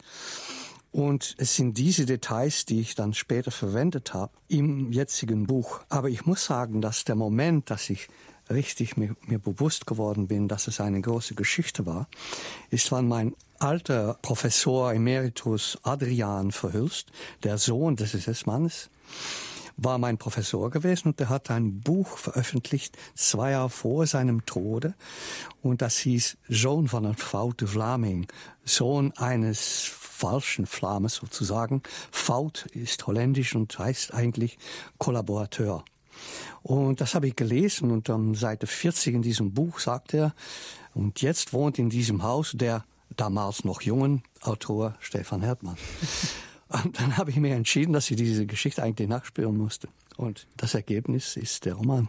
Und 0.90 1.34
es 1.38 1.54
sind 1.54 1.76
diese 1.76 2.06
Details, 2.06 2.64
die 2.64 2.80
ich 2.80 2.94
dann 2.94 3.12
später 3.12 3.50
verwendet 3.50 4.14
habe 4.14 4.32
im 4.48 4.90
jetzigen 4.90 5.46
Buch. 5.46 5.80
Aber 5.88 6.08
ich 6.08 6.24
muss 6.24 6.44
sagen, 6.44 6.80
dass 6.80 7.04
der 7.04 7.14
Moment, 7.14 7.70
dass 7.70 7.90
ich 7.90 8.08
richtig 8.50 8.96
mir, 8.96 9.14
mir 9.26 9.38
bewusst 9.38 9.86
geworden 9.86 10.28
bin, 10.28 10.48
dass 10.48 10.66
es 10.66 10.80
eine 10.80 11.00
große 11.00 11.34
Geschichte 11.34 11.86
war, 11.86 12.08
ist, 12.70 12.90
wann 12.90 13.06
mein 13.06 13.34
alter 13.58 14.18
Professor 14.22 14.92
Emeritus 14.92 15.78
Adrian 15.82 16.52
Verhülst, 16.52 17.10
der 17.42 17.58
Sohn 17.58 17.96
des 17.96 18.14
SS-Mannes, 18.14 18.88
war 19.76 19.98
mein 19.98 20.18
Professor 20.18 20.70
gewesen 20.70 21.08
und 21.08 21.20
der 21.20 21.28
hat 21.28 21.50
ein 21.50 21.80
Buch 21.80 22.18
veröffentlicht, 22.18 22.96
zwei 23.14 23.52
Jahre 23.52 23.70
vor 23.70 24.06
seinem 24.06 24.44
Tode. 24.44 24.94
Und 25.62 25.82
das 25.82 25.98
hieß 25.98 26.36
Sohn 26.48 26.88
von 26.88 27.06
einem 27.06 27.16
Foute 27.16 27.66
Vlaming, 27.66 28.26
Sohn 28.64 29.12
eines 29.16 29.84
falschen 30.18 30.66
Flames 30.66 31.14
sozusagen. 31.14 31.82
Faut 32.10 32.66
ist 32.72 33.06
holländisch 33.06 33.54
und 33.54 33.78
heißt 33.78 34.12
eigentlich 34.12 34.58
Kollaborateur. 34.98 35.84
Und 36.62 37.00
das 37.00 37.14
habe 37.14 37.28
ich 37.28 37.36
gelesen 37.36 37.92
und 37.92 38.10
am 38.10 38.34
Seite 38.34 38.66
40 38.66 39.14
in 39.14 39.22
diesem 39.22 39.54
Buch 39.54 39.78
sagt 39.78 40.14
er, 40.14 40.34
und 40.94 41.22
jetzt 41.22 41.52
wohnt 41.52 41.78
in 41.78 41.90
diesem 41.90 42.24
Haus 42.24 42.52
der 42.54 42.84
damals 43.16 43.64
noch 43.64 43.82
jungen 43.82 44.24
Autor 44.40 44.96
Stefan 44.98 45.42
Hertmann. 45.42 45.76
Und 46.68 47.00
dann 47.00 47.16
habe 47.16 47.30
ich 47.30 47.38
mir 47.38 47.54
entschieden, 47.54 47.94
dass 47.94 48.10
ich 48.10 48.18
diese 48.18 48.44
Geschichte 48.44 48.82
eigentlich 48.82 49.08
nachspüren 49.08 49.56
musste. 49.56 49.88
Und 50.18 50.46
das 50.58 50.74
Ergebnis 50.74 51.36
ist 51.38 51.64
der 51.64 51.74
Roman. 51.74 52.08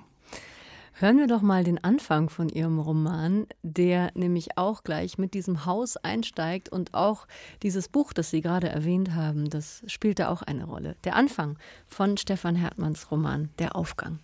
Hören 1.02 1.18
wir 1.18 1.28
doch 1.28 1.42
mal 1.42 1.64
den 1.64 1.82
Anfang 1.82 2.30
von 2.30 2.50
Ihrem 2.50 2.78
Roman, 2.78 3.48
der 3.64 4.12
nämlich 4.16 4.58
auch 4.58 4.84
gleich 4.84 5.18
mit 5.18 5.34
diesem 5.34 5.66
Haus 5.66 5.96
einsteigt 5.96 6.68
und 6.68 6.94
auch 6.94 7.26
dieses 7.64 7.88
Buch, 7.88 8.12
das 8.12 8.32
Sie 8.32 8.42
gerade 8.42 8.68
erwähnt 8.68 9.16
haben, 9.16 9.50
das 9.50 9.82
spielt 9.88 10.20
da 10.20 10.28
auch 10.28 10.42
eine 10.42 10.66
Rolle. 10.66 10.98
Der 11.06 11.16
Anfang 11.16 11.58
von 11.88 12.18
Stefan 12.18 12.58
Hertmanns 12.58 13.12
Roman, 13.12 13.48
Der 13.60 13.78
Aufgang. 13.78 14.20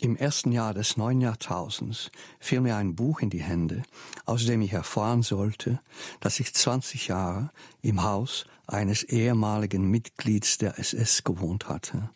Im 0.00 0.16
ersten 0.16 0.50
Jahr 0.50 0.74
des 0.74 0.96
neuen 0.96 1.20
Jahrtausends 1.20 2.10
fiel 2.40 2.60
mir 2.60 2.74
ein 2.74 2.96
Buch 2.96 3.20
in 3.20 3.30
die 3.30 3.44
Hände, 3.44 3.84
aus 4.26 4.44
dem 4.44 4.60
ich 4.60 4.72
erfahren 4.72 5.22
sollte, 5.22 5.78
dass 6.18 6.40
ich 6.40 6.52
20 6.52 7.06
Jahre 7.06 7.50
im 7.80 8.02
Haus 8.02 8.44
eines 8.66 9.04
ehemaligen 9.04 9.88
Mitglieds 9.88 10.58
der 10.58 10.80
SS 10.80 11.22
gewohnt 11.22 11.68
hatte. 11.68 12.10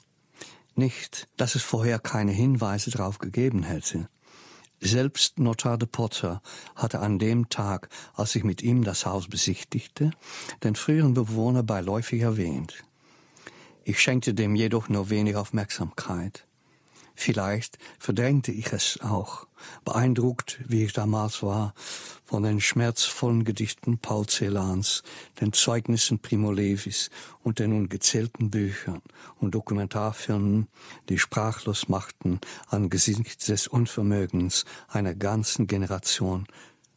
Nicht, 0.79 1.29
dass 1.39 1.55
es 1.55 1.63
vorher 1.63 1.99
keine 1.99 2.33
Hinweise 2.33 2.91
darauf 2.91 3.19
gegeben 3.19 3.63
hätte. 3.63 4.11
Selbst 4.79 5.39
Notar 5.39 5.79
de 5.79 5.89
Potter 5.91 6.43
hatte 6.75 7.01
an 7.01 7.19
dem 7.19 7.49
Tag, 7.49 7.89
als 8.13 8.37
ich 8.37 8.45
mit 8.45 8.61
ihm 8.63 8.85
das 8.85 9.07
Haus 9.07 9.27
besichtigte, 9.27 10.11
den 10.63 10.77
früheren 10.77 11.15
Bewohner 11.15 11.63
beiläufig 11.63 12.21
erwähnt. 12.21 12.85
Ich 13.85 14.01
schenkte 14.01 14.35
dem 14.35 14.55
jedoch 14.55 14.91
nur 14.91 15.09
wenig 15.09 15.37
Aufmerksamkeit. 15.37 16.47
Vielleicht 17.15 17.79
verdrängte 17.99 18.53
ich 18.53 18.71
es 18.75 19.01
auch, 19.01 19.46
beeindruckt, 19.85 20.61
wie 20.67 20.85
ich 20.85 20.93
damals 20.93 21.43
war, 21.43 21.75
von 22.25 22.43
den 22.43 22.61
schmerzvollen 22.61 23.45
Gedichten 23.45 23.99
Paul 23.99 24.27
Celans, 24.27 25.03
den 25.41 25.53
Zeugnissen 25.53 26.19
Primo 26.19 26.53
Levis 26.53 27.11
und 27.43 27.59
den 27.59 27.73
ungezählten 27.73 28.51
Büchern 28.51 29.03
und 29.41 29.55
Dokumentarfilmen, 29.55 30.69
die 31.09 31.19
sprachlos 31.19 31.89
machten 31.89 32.41
angesichts 32.69 33.47
des 33.47 33.67
Unvermögens 33.69 34.65
einer 34.89 35.15
ganzen 35.15 35.67
Generation, 35.67 36.47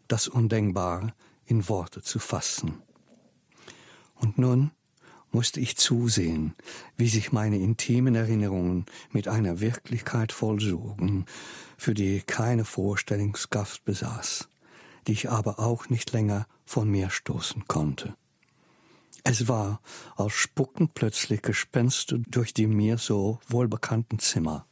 das 0.07 0.27
Undenkbare 0.27 1.13
in 1.45 1.67
Worte 1.69 2.01
zu 2.01 2.19
fassen. 2.19 2.81
Und 4.15 4.37
nun 4.37 4.71
musste 5.31 5.59
ich 5.59 5.77
zusehen, 5.77 6.55
wie 6.97 7.07
sich 7.07 7.31
meine 7.31 7.57
intimen 7.57 8.15
Erinnerungen 8.15 8.85
mit 9.11 9.27
einer 9.27 9.59
Wirklichkeit 9.59 10.31
vollsogen, 10.31 11.25
für 11.79 11.93
die 11.93 12.21
keine 12.21 12.65
Vorstellungskraft 12.65 13.85
besaß, 13.85 14.49
die 15.07 15.13
ich 15.13 15.29
aber 15.29 15.59
auch 15.59 15.89
nicht 15.89 16.11
länger 16.11 16.45
von 16.65 16.89
mir 16.89 17.09
stoßen 17.09 17.67
konnte. 17.67 18.15
Es 19.23 19.47
war, 19.47 19.81
als 20.17 20.33
spuckten 20.33 20.89
plötzlich 20.89 21.41
Gespenster 21.41 22.17
durch 22.27 22.53
die 22.53 22.67
mir 22.67 22.97
so 22.97 23.39
wohlbekannten 23.47 24.19
Zimmer. 24.19 24.65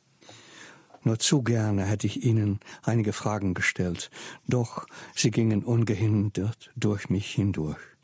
Nur 1.04 1.18
zu 1.18 1.44
gerne 1.44 1.86
hätte 1.86 2.08
ich 2.08 2.24
ihnen 2.26 2.60
einige 2.84 3.14
Fragen 3.14 3.54
gestellt, 3.54 4.12
doch 4.46 4.86
sie 5.16 5.32
gingen 5.32 5.64
ungehindert 5.64 6.72
durch 6.76 7.10
mich 7.10 7.32
hindurch. 7.32 7.97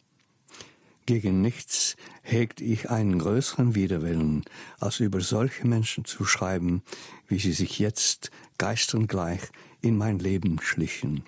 Gegen 1.05 1.41
nichts 1.41 1.97
hegt 2.21 2.61
ich 2.61 2.89
einen 2.89 3.19
größeren 3.19 3.75
Widerwillen, 3.75 4.45
als 4.79 5.01
über 5.01 5.19
solche 5.19 5.67
Menschen 5.67 6.05
zu 6.05 6.23
schreiben, 6.23 6.81
wie 7.27 7.39
sie 7.39 7.51
sich 7.51 7.77
jetzt 7.79 8.31
geistern 8.57 9.07
gleich 9.07 9.41
in 9.81 9.97
mein 9.97 10.19
Leben 10.19 10.59
schlichen. 10.61 11.23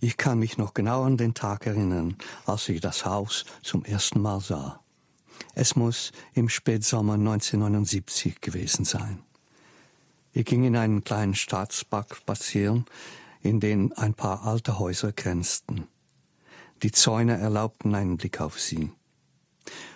Ich 0.00 0.18
kann 0.18 0.38
mich 0.38 0.58
noch 0.58 0.74
genau 0.74 1.04
an 1.04 1.16
den 1.16 1.32
Tag 1.32 1.66
erinnern, 1.66 2.16
als 2.44 2.68
ich 2.68 2.82
das 2.82 3.06
Haus 3.06 3.46
zum 3.62 3.84
ersten 3.86 4.20
Mal 4.20 4.40
sah. 4.40 4.80
Es 5.54 5.76
muss 5.76 6.12
im 6.34 6.50
Spätsommer 6.50 7.14
1979 7.14 8.42
gewesen 8.42 8.84
sein. 8.84 9.22
Ich 10.34 10.44
ging 10.44 10.64
in 10.64 10.76
einen 10.76 11.04
kleinen 11.04 11.34
Staatspark 11.34 12.16
spazieren, 12.16 12.84
in 13.40 13.60
den 13.60 13.92
ein 13.92 14.12
paar 14.12 14.44
alte 14.44 14.78
Häuser 14.78 15.12
grenzten. 15.12 15.86
Die 16.84 16.92
Zäune 16.92 17.38
erlaubten 17.38 17.94
einen 17.94 18.18
Blick 18.18 18.42
auf 18.42 18.60
sie. 18.60 18.92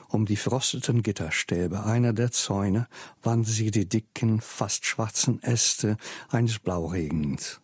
Um 0.08 0.24
die 0.24 0.36
frosteten 0.36 1.02
Gitterstäbe 1.02 1.84
einer 1.84 2.14
der 2.14 2.32
Zäune 2.32 2.88
wanden 3.22 3.44
sie 3.44 3.70
die 3.70 3.86
dicken, 3.86 4.40
fast 4.40 4.86
schwarzen 4.86 5.42
Äste 5.42 5.98
eines 6.30 6.58
Blauregens. 6.60 7.60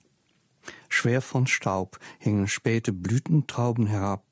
Schwer 0.90 1.22
von 1.22 1.46
Staub 1.46 1.98
hingen 2.18 2.48
späte 2.48 2.92
Blütentrauben 2.92 3.86
herab, 3.86 4.26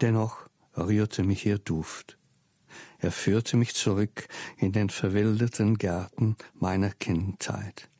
dennoch 0.00 0.48
rührte 0.76 1.22
mich 1.22 1.46
ihr 1.46 1.58
Duft. 1.58 2.18
Er 2.98 3.12
führte 3.12 3.56
mich 3.56 3.76
zurück 3.76 4.26
in 4.56 4.72
den 4.72 4.90
verwilderten 4.90 5.78
Gärten 5.78 6.34
meiner 6.54 6.90
Kindheit. 6.90 7.90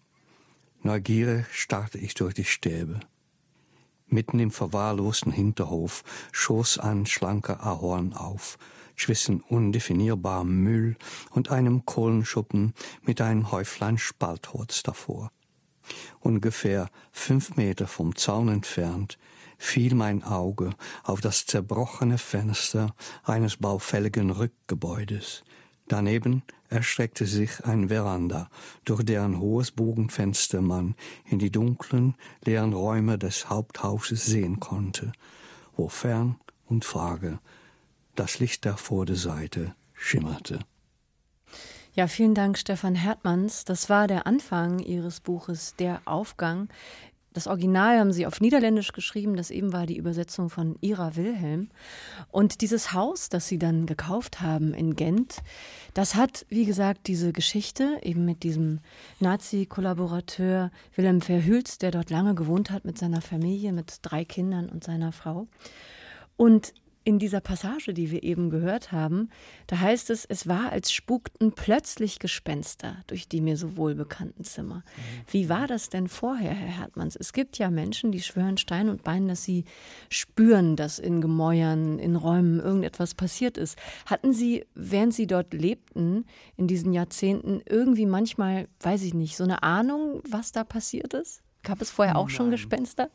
Neugierig 0.80 1.46
starrte 1.52 1.98
ich 1.98 2.14
durch 2.14 2.34
die 2.34 2.44
Stäbe. 2.44 2.98
Mitten 4.12 4.38
im 4.38 4.50
verwahrlosten 4.50 5.32
Hinterhof 5.32 6.04
schoss 6.32 6.78
ein 6.78 7.06
schlanker 7.06 7.64
Ahorn 7.64 8.12
auf, 8.12 8.58
zwischen 8.94 9.40
undefinierbarem 9.40 10.54
Müll 10.62 10.96
und 11.30 11.50
einem 11.50 11.86
Kohlenschuppen 11.86 12.74
mit 13.02 13.20
einem 13.20 13.50
Häuflein 13.50 13.96
Spaltholz 13.96 14.82
davor. 14.82 15.32
Ungefähr 16.20 16.90
fünf 17.10 17.56
Meter 17.56 17.86
vom 17.86 18.14
Zaun 18.14 18.48
entfernt 18.48 19.18
fiel 19.58 19.94
mein 19.94 20.22
Auge 20.22 20.70
auf 21.04 21.20
das 21.20 21.46
zerbrochene 21.46 22.18
Fenster 22.18 22.94
eines 23.24 23.56
baufälligen 23.56 24.30
Rückgebäudes, 24.30 25.42
Daneben 25.92 26.42
erstreckte 26.70 27.26
sich 27.26 27.66
ein 27.66 27.90
Veranda, 27.90 28.48
durch 28.86 29.02
deren 29.02 29.38
hohes 29.38 29.72
Bogenfenster 29.72 30.62
man 30.62 30.94
in 31.26 31.38
die 31.38 31.50
dunklen, 31.50 32.14
leeren 32.46 32.72
Räume 32.72 33.18
des 33.18 33.50
Haupthauses 33.50 34.24
sehen 34.24 34.58
konnte, 34.58 35.12
wo 35.76 35.90
fern 35.90 36.36
und 36.64 36.86
vage 36.86 37.40
das 38.14 38.38
Licht 38.38 38.64
der 38.64 38.78
Vorderseite 38.78 39.74
schimmerte. 39.92 40.60
Ja, 41.92 42.06
vielen 42.06 42.34
Dank, 42.34 42.56
Stefan 42.56 42.94
Hertmanns. 42.94 43.66
Das 43.66 43.90
war 43.90 44.08
der 44.08 44.26
Anfang 44.26 44.78
Ihres 44.78 45.20
Buches 45.20 45.76
Der 45.78 46.00
Aufgang. 46.06 46.70
Das 47.32 47.46
Original 47.46 47.98
haben 47.98 48.12
sie 48.12 48.26
auf 48.26 48.40
Niederländisch 48.40 48.92
geschrieben, 48.92 49.36
das 49.36 49.50
eben 49.50 49.72
war 49.72 49.86
die 49.86 49.96
Übersetzung 49.96 50.50
von 50.50 50.76
Ira 50.80 51.16
Wilhelm. 51.16 51.70
Und 52.30 52.60
dieses 52.60 52.92
Haus, 52.92 53.28
das 53.28 53.48
sie 53.48 53.58
dann 53.58 53.86
gekauft 53.86 54.40
haben 54.40 54.74
in 54.74 54.96
Gent, 54.96 55.38
das 55.94 56.14
hat, 56.14 56.44
wie 56.48 56.64
gesagt, 56.64 57.06
diese 57.06 57.32
Geschichte 57.32 57.98
eben 58.02 58.24
mit 58.24 58.42
diesem 58.42 58.80
Nazi-Kollaborateur 59.20 60.70
Wilhelm 60.94 61.20
Verhülz, 61.20 61.78
der 61.78 61.90
dort 61.90 62.10
lange 62.10 62.34
gewohnt 62.34 62.70
hat 62.70 62.84
mit 62.84 62.98
seiner 62.98 63.22
Familie, 63.22 63.72
mit 63.72 63.98
drei 64.02 64.24
Kindern 64.24 64.68
und 64.68 64.84
seiner 64.84 65.12
Frau. 65.12 65.46
Und 66.36 66.74
in 67.04 67.18
dieser 67.18 67.40
Passage, 67.40 67.94
die 67.94 68.10
wir 68.10 68.22
eben 68.22 68.50
gehört 68.50 68.92
haben, 68.92 69.28
da 69.66 69.80
heißt 69.80 70.10
es, 70.10 70.24
es 70.24 70.46
war, 70.46 70.70
als 70.70 70.92
spukten 70.92 71.52
plötzlich 71.52 72.18
Gespenster 72.18 72.96
durch 73.06 73.28
die 73.28 73.40
mir 73.40 73.56
so 73.56 73.76
wohlbekannten 73.76 74.44
Zimmer. 74.44 74.84
Wie 75.30 75.48
war 75.48 75.66
das 75.66 75.88
denn 75.88 76.08
vorher, 76.08 76.52
Herr 76.52 76.80
Hertmanns? 76.80 77.16
Es 77.16 77.32
gibt 77.32 77.58
ja 77.58 77.70
Menschen, 77.70 78.12
die 78.12 78.22
schwören 78.22 78.56
Stein 78.56 78.88
und 78.88 79.02
Bein, 79.02 79.28
dass 79.28 79.42
sie 79.44 79.64
spüren, 80.08 80.76
dass 80.76 80.98
in 80.98 81.20
Gemäuern, 81.20 81.98
in 81.98 82.16
Räumen 82.16 82.60
irgendetwas 82.60 83.14
passiert 83.14 83.56
ist. 83.58 83.76
Hatten 84.06 84.32
Sie, 84.32 84.64
während 84.74 85.14
Sie 85.14 85.26
dort 85.26 85.52
lebten, 85.52 86.24
in 86.56 86.66
diesen 86.66 86.92
Jahrzehnten, 86.92 87.62
irgendwie 87.68 88.06
manchmal, 88.06 88.68
weiß 88.80 89.02
ich 89.02 89.14
nicht, 89.14 89.36
so 89.36 89.44
eine 89.44 89.62
Ahnung, 89.62 90.22
was 90.28 90.52
da 90.52 90.64
passiert 90.64 91.14
ist? 91.14 91.42
Gab 91.62 91.80
es 91.80 91.90
vorher 91.90 92.16
auch 92.16 92.26
Nein. 92.26 92.36
schon 92.36 92.50
Gespenster? 92.50 93.10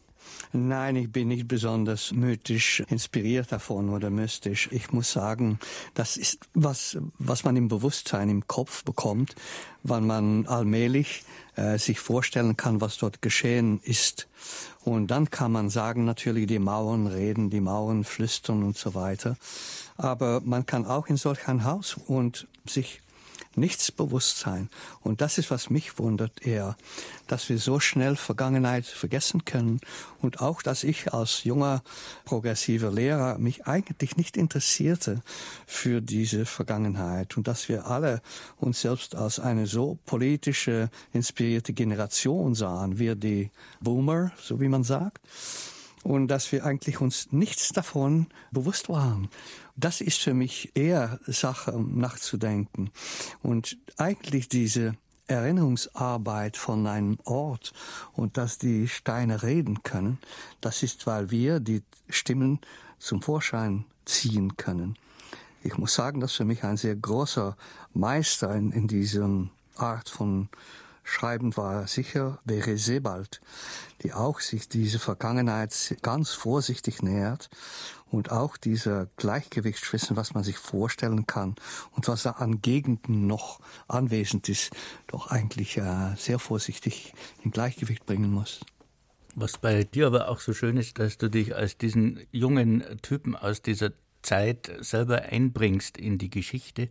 Nein, 0.53 0.95
ich 0.95 1.11
bin 1.11 1.27
nicht 1.27 1.47
besonders 1.47 2.11
mythisch 2.11 2.81
inspiriert 2.89 3.51
davon 3.51 3.89
oder 3.89 4.09
mystisch. 4.09 4.69
Ich 4.71 4.91
muss 4.91 5.11
sagen, 5.11 5.59
das 5.93 6.15
ist 6.17 6.47
was, 6.53 6.97
was 7.19 7.43
man 7.43 7.55
im 7.57 7.67
Bewusstsein, 7.67 8.29
im 8.29 8.47
Kopf 8.47 8.83
bekommt, 8.83 9.35
weil 9.83 10.01
man 10.01 10.45
allmählich 10.47 11.23
äh, 11.55 11.77
sich 11.77 11.99
vorstellen 11.99 12.55
kann, 12.55 12.81
was 12.81 12.97
dort 12.97 13.21
geschehen 13.21 13.81
ist. 13.83 14.27
Und 14.83 15.07
dann 15.07 15.29
kann 15.29 15.51
man 15.51 15.69
sagen, 15.69 16.05
natürlich 16.05 16.47
die 16.47 16.59
Mauern 16.59 17.07
reden, 17.07 17.49
die 17.49 17.61
Mauern 17.61 18.03
flüstern 18.03 18.63
und 18.63 18.77
so 18.77 18.95
weiter. 18.95 19.35
Aber 19.97 20.41
man 20.45 20.65
kann 20.65 20.85
auch 20.85 21.07
in 21.07 21.17
solch 21.17 21.47
ein 21.47 21.65
Haus 21.65 21.97
und 22.07 22.47
sich 22.65 23.01
nichts 23.57 23.91
Bewusstsein. 23.91 24.69
Und 25.01 25.21
das 25.21 25.37
ist, 25.37 25.51
was 25.51 25.69
mich 25.69 25.99
wundert 25.99 26.45
eher, 26.45 26.77
dass 27.27 27.49
wir 27.49 27.57
so 27.57 27.79
schnell 27.79 28.15
Vergangenheit 28.15 28.85
vergessen 28.85 29.45
können 29.45 29.81
und 30.21 30.41
auch, 30.41 30.61
dass 30.61 30.83
ich 30.83 31.13
als 31.13 31.43
junger 31.43 31.83
progressiver 32.25 32.91
Lehrer 32.91 33.37
mich 33.37 33.65
eigentlich 33.67 34.17
nicht 34.17 34.37
interessierte 34.37 35.21
für 35.65 36.01
diese 36.01 36.45
Vergangenheit 36.45 37.37
und 37.37 37.47
dass 37.47 37.69
wir 37.69 37.87
alle 37.87 38.21
uns 38.57 38.81
selbst 38.81 39.15
als 39.15 39.39
eine 39.39 39.67
so 39.67 39.97
politische, 40.05 40.89
inspirierte 41.13 41.73
Generation 41.73 42.55
sahen, 42.55 42.99
wir 42.99 43.15
die 43.15 43.51
Boomer, 43.81 44.31
so 44.41 44.61
wie 44.61 44.69
man 44.69 44.83
sagt 44.83 45.21
und 46.07 46.29
dass 46.29 46.51
wir 46.53 46.65
eigentlich 46.65 47.01
uns 47.01 47.31
nichts 47.31 47.69
davon 47.69 48.27
bewusst 48.51 48.87
waren. 48.87 49.29
Das 49.79 50.01
ist 50.01 50.17
für 50.17 50.33
mich 50.33 50.71
eher 50.75 51.19
Sache, 51.27 51.71
um 51.71 51.99
nachzudenken. 51.99 52.89
Und 53.43 53.77
eigentlich 53.97 54.49
diese 54.49 54.95
Erinnerungsarbeit 55.27 56.57
von 56.57 56.87
einem 56.87 57.19
Ort 57.25 57.73
und 58.13 58.37
dass 58.37 58.57
die 58.57 58.87
Steine 58.87 59.43
reden 59.43 59.83
können, 59.83 60.17
das 60.61 60.81
ist, 60.81 61.05
weil 61.05 61.29
wir 61.29 61.59
die 61.59 61.83
Stimmen 62.09 62.59
zum 62.97 63.21
Vorschein 63.21 63.85
ziehen 64.05 64.57
können. 64.57 64.97
Ich 65.63 65.77
muss 65.77 65.93
sagen, 65.93 66.21
dass 66.21 66.33
für 66.33 66.45
mich 66.45 66.63
ein 66.63 66.77
sehr 66.77 66.95
großer 66.95 67.55
Meister 67.93 68.55
in, 68.55 68.71
in 68.71 68.87
diesem 68.87 69.51
Art 69.75 70.09
von 70.09 70.49
Schreiben 71.07 71.55
war 71.55 71.87
sicher 71.87 72.39
Bere 72.43 72.77
Sebald, 72.77 73.39
die 74.03 74.13
auch 74.13 74.41
sich 74.41 74.67
diese 74.67 74.99
Vergangenheit 74.99 75.95
ganz 76.01 76.31
vorsichtig 76.31 77.01
nähert 77.01 77.49
und 78.11 78.31
auch 78.31 78.57
dieser 78.57 79.07
Gleichgewicht 79.15 79.83
zwischen 79.83 80.17
was 80.17 80.33
man 80.33 80.43
sich 80.43 80.57
vorstellen 80.57 81.25
kann 81.25 81.55
und 81.91 82.09
was 82.09 82.23
da 82.23 82.31
an 82.31 82.61
Gegenden 82.61 83.25
noch 83.25 83.61
anwesend 83.87 84.49
ist, 84.49 84.71
doch 85.07 85.31
eigentlich 85.31 85.77
äh, 85.77 86.15
sehr 86.17 86.39
vorsichtig 86.39 87.13
in 87.41 87.51
Gleichgewicht 87.51 88.05
bringen 88.05 88.31
muss. 88.31 88.59
Was 89.33 89.57
bei 89.57 89.85
dir 89.85 90.07
aber 90.07 90.27
auch 90.27 90.41
so 90.41 90.53
schön 90.53 90.75
ist, 90.75 90.99
dass 90.99 91.17
du 91.17 91.29
dich 91.29 91.55
als 91.55 91.77
diesen 91.77 92.19
jungen 92.31 92.83
Typen 93.01 93.35
aus 93.35 93.61
dieser 93.61 93.91
Zeit 94.27 94.71
selber 94.79 95.23
einbringst 95.23 95.97
in 95.97 96.17
die 96.17 96.29
Geschichte 96.29 96.89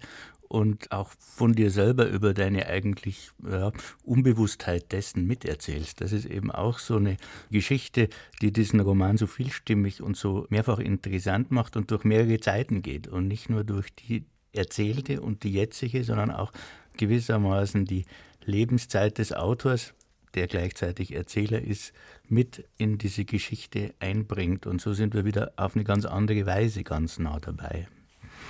und 0.48 0.92
auch 0.92 1.12
von 1.18 1.54
dir 1.54 1.70
selber 1.70 2.06
über 2.06 2.32
deine 2.32 2.66
eigentlich 2.66 3.30
ja, 3.48 3.72
Unbewusstheit 4.04 4.92
dessen 4.92 5.26
miterzählst. 5.26 6.00
Das 6.00 6.12
ist 6.12 6.26
eben 6.26 6.50
auch 6.50 6.78
so 6.78 6.96
eine 6.96 7.16
Geschichte, 7.50 8.08
die 8.40 8.52
diesen 8.52 8.80
Roman 8.80 9.16
so 9.16 9.26
vielstimmig 9.26 10.02
und 10.02 10.16
so 10.16 10.46
mehrfach 10.48 10.78
interessant 10.78 11.50
macht 11.50 11.76
und 11.76 11.90
durch 11.90 12.04
mehrere 12.04 12.38
Zeiten 12.40 12.82
geht 12.82 13.08
und 13.08 13.28
nicht 13.28 13.50
nur 13.50 13.64
durch 13.64 13.94
die 13.94 14.24
erzählte 14.52 15.20
und 15.20 15.42
die 15.42 15.52
jetzige, 15.52 16.04
sondern 16.04 16.30
auch 16.30 16.52
gewissermaßen 16.96 17.84
die 17.84 18.06
Lebenszeit 18.44 19.18
des 19.18 19.32
Autors, 19.32 19.92
der 20.34 20.46
gleichzeitig 20.46 21.14
Erzähler 21.14 21.60
ist, 21.60 21.92
mit 22.28 22.64
in 22.76 22.98
diese 22.98 23.24
Geschichte 23.24 23.94
einbringt. 24.00 24.66
Und 24.66 24.80
so 24.80 24.92
sind 24.92 25.14
wir 25.14 25.24
wieder 25.24 25.52
auf 25.56 25.74
eine 25.74 25.84
ganz 25.84 26.04
andere 26.04 26.46
Weise 26.46 26.82
ganz 26.82 27.18
nah 27.18 27.38
dabei. 27.40 27.88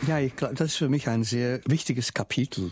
Ja, 0.07 0.19
ich 0.19 0.37
glaube, 0.37 0.55
das 0.55 0.73
ist 0.73 0.77
für 0.77 0.91
mich 0.91 1.09
ein 1.09 1.25
sehr 1.25 1.61
wichtiges 1.65 2.13
Kapitel, 2.13 2.71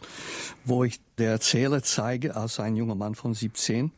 wo 0.65 0.85
ich 0.85 1.01
der 1.17 1.31
Erzähler 1.31 1.83
zeige 1.83 2.37
als 2.37 2.61
ein 2.61 2.77
junger 2.77 2.95
Mann 2.97 3.15
von 3.15 3.33
17, 3.33 3.93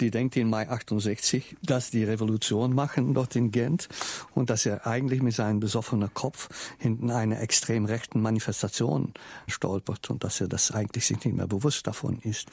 die 0.00 0.12
denkt 0.12 0.36
in 0.36 0.48
Mai 0.48 0.68
68, 0.68 1.56
dass 1.60 1.90
die 1.90 2.04
Revolution 2.04 2.72
machen 2.72 3.14
dort 3.14 3.34
in 3.34 3.50
Gent 3.50 3.88
und 4.34 4.48
dass 4.48 4.64
er 4.64 4.86
eigentlich 4.86 5.22
mit 5.22 5.34
seinem 5.34 5.58
besoffenen 5.58 6.14
Kopf 6.14 6.48
hinten 6.78 7.10
einer 7.10 7.40
extrem 7.40 7.84
rechten 7.84 8.20
Manifestation 8.20 9.12
stolpert 9.48 10.08
und 10.08 10.22
dass 10.22 10.40
er 10.40 10.46
das 10.46 10.70
eigentlich 10.70 11.06
sich 11.06 11.24
nicht 11.24 11.36
mehr 11.36 11.48
bewusst 11.48 11.86
davon 11.86 12.20
ist. 12.20 12.46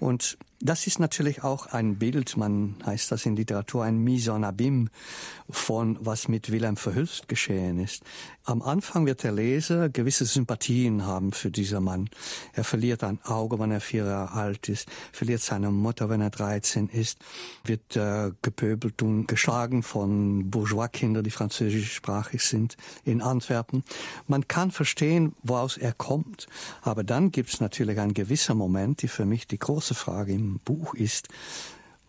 Und 0.00 0.38
das 0.60 0.88
ist 0.88 0.98
natürlich 0.98 1.44
auch 1.44 1.66
ein 1.66 1.98
Bild, 1.98 2.36
man 2.36 2.76
heißt 2.84 3.12
das 3.12 3.26
in 3.26 3.36
Literatur, 3.36 3.84
ein 3.84 3.98
Mise 3.98 4.32
en 4.32 4.44
Abîme 4.44 4.88
von 5.48 5.96
was 6.00 6.26
mit 6.26 6.50
Wilhelm 6.50 6.76
Verhülst 6.76 7.28
geschehen 7.28 7.78
ist. 7.78 8.02
Am 8.44 8.62
Anfang 8.62 9.06
wird 9.06 9.22
der 9.22 9.32
Leser 9.32 9.88
gewisse 9.88 10.24
Sympathien 10.24 11.06
haben 11.06 11.32
für 11.32 11.50
dieser 11.50 11.80
Mann. 11.80 12.10
Er 12.54 12.64
verliert 12.64 13.04
ein 13.04 13.20
Auge, 13.24 13.58
wenn 13.58 13.70
er 13.70 13.80
vier 13.80 14.04
Jahre 14.06 14.32
alt 14.32 14.68
ist, 14.68 14.88
verliert 15.12 15.42
seine 15.42 15.70
Mutter, 15.70 16.08
wenn 16.08 16.20
er 16.20 16.30
13 16.30 16.88
ist, 16.88 17.18
wird 17.64 17.94
äh, 17.96 18.32
gepöbelt 18.42 19.02
und 19.02 19.26
geschlagen 19.26 19.82
von 19.82 20.50
Bourgeois-Kindern, 20.50 21.24
die 21.24 21.30
französischsprachig 21.30 22.42
sind, 22.42 22.76
in 23.04 23.22
Antwerpen. 23.22 23.84
Man 24.26 24.48
kann 24.48 24.70
verstehen, 24.70 25.34
woraus 25.42 25.76
er 25.76 25.92
kommt. 25.92 26.46
Aber 26.82 27.04
dann 27.04 27.30
gibt 27.30 27.50
es 27.50 27.60
natürlich 27.60 28.00
ein 28.00 28.14
gewisser 28.14 28.54
Moment, 28.54 29.02
die 29.02 29.08
für 29.08 29.24
mich 29.24 29.46
die 29.46 29.58
große 29.58 29.94
Frage 29.94 30.32
im 30.32 30.47
Buch 30.54 30.94
ist, 30.94 31.28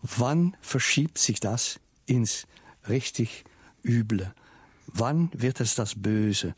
wann 0.02 0.56
verschiebt 0.60 1.18
sich 1.18 1.40
das 1.40 1.80
ins 2.06 2.46
richtig 2.88 3.44
Üble? 3.84 4.32
Wann 4.92 5.30
wird 5.32 5.60
es 5.60 5.76
das 5.76 5.94
Böse? 5.94 6.54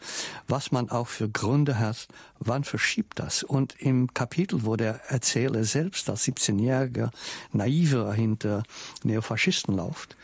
Was 0.49 0.73
man 0.73 0.89
auch 0.89 1.09
für 1.09 1.29
Gründe 1.29 1.79
hat, 1.79 2.09
wann 2.39 2.65
verschiebt 2.65 3.19
das? 3.19 3.43
Und 3.43 3.75
im 3.79 4.15
Kapitel, 4.15 4.65
wo 4.65 4.77
der 4.77 5.01
Erzähler 5.11 5.65
selbst 5.65 6.09
als 6.09 6.27
17-jähriger 6.27 7.11
Naiver 7.53 8.13
hinter 8.15 8.63
Neofaschisten 9.05 9.77
läuft, 9.77 10.17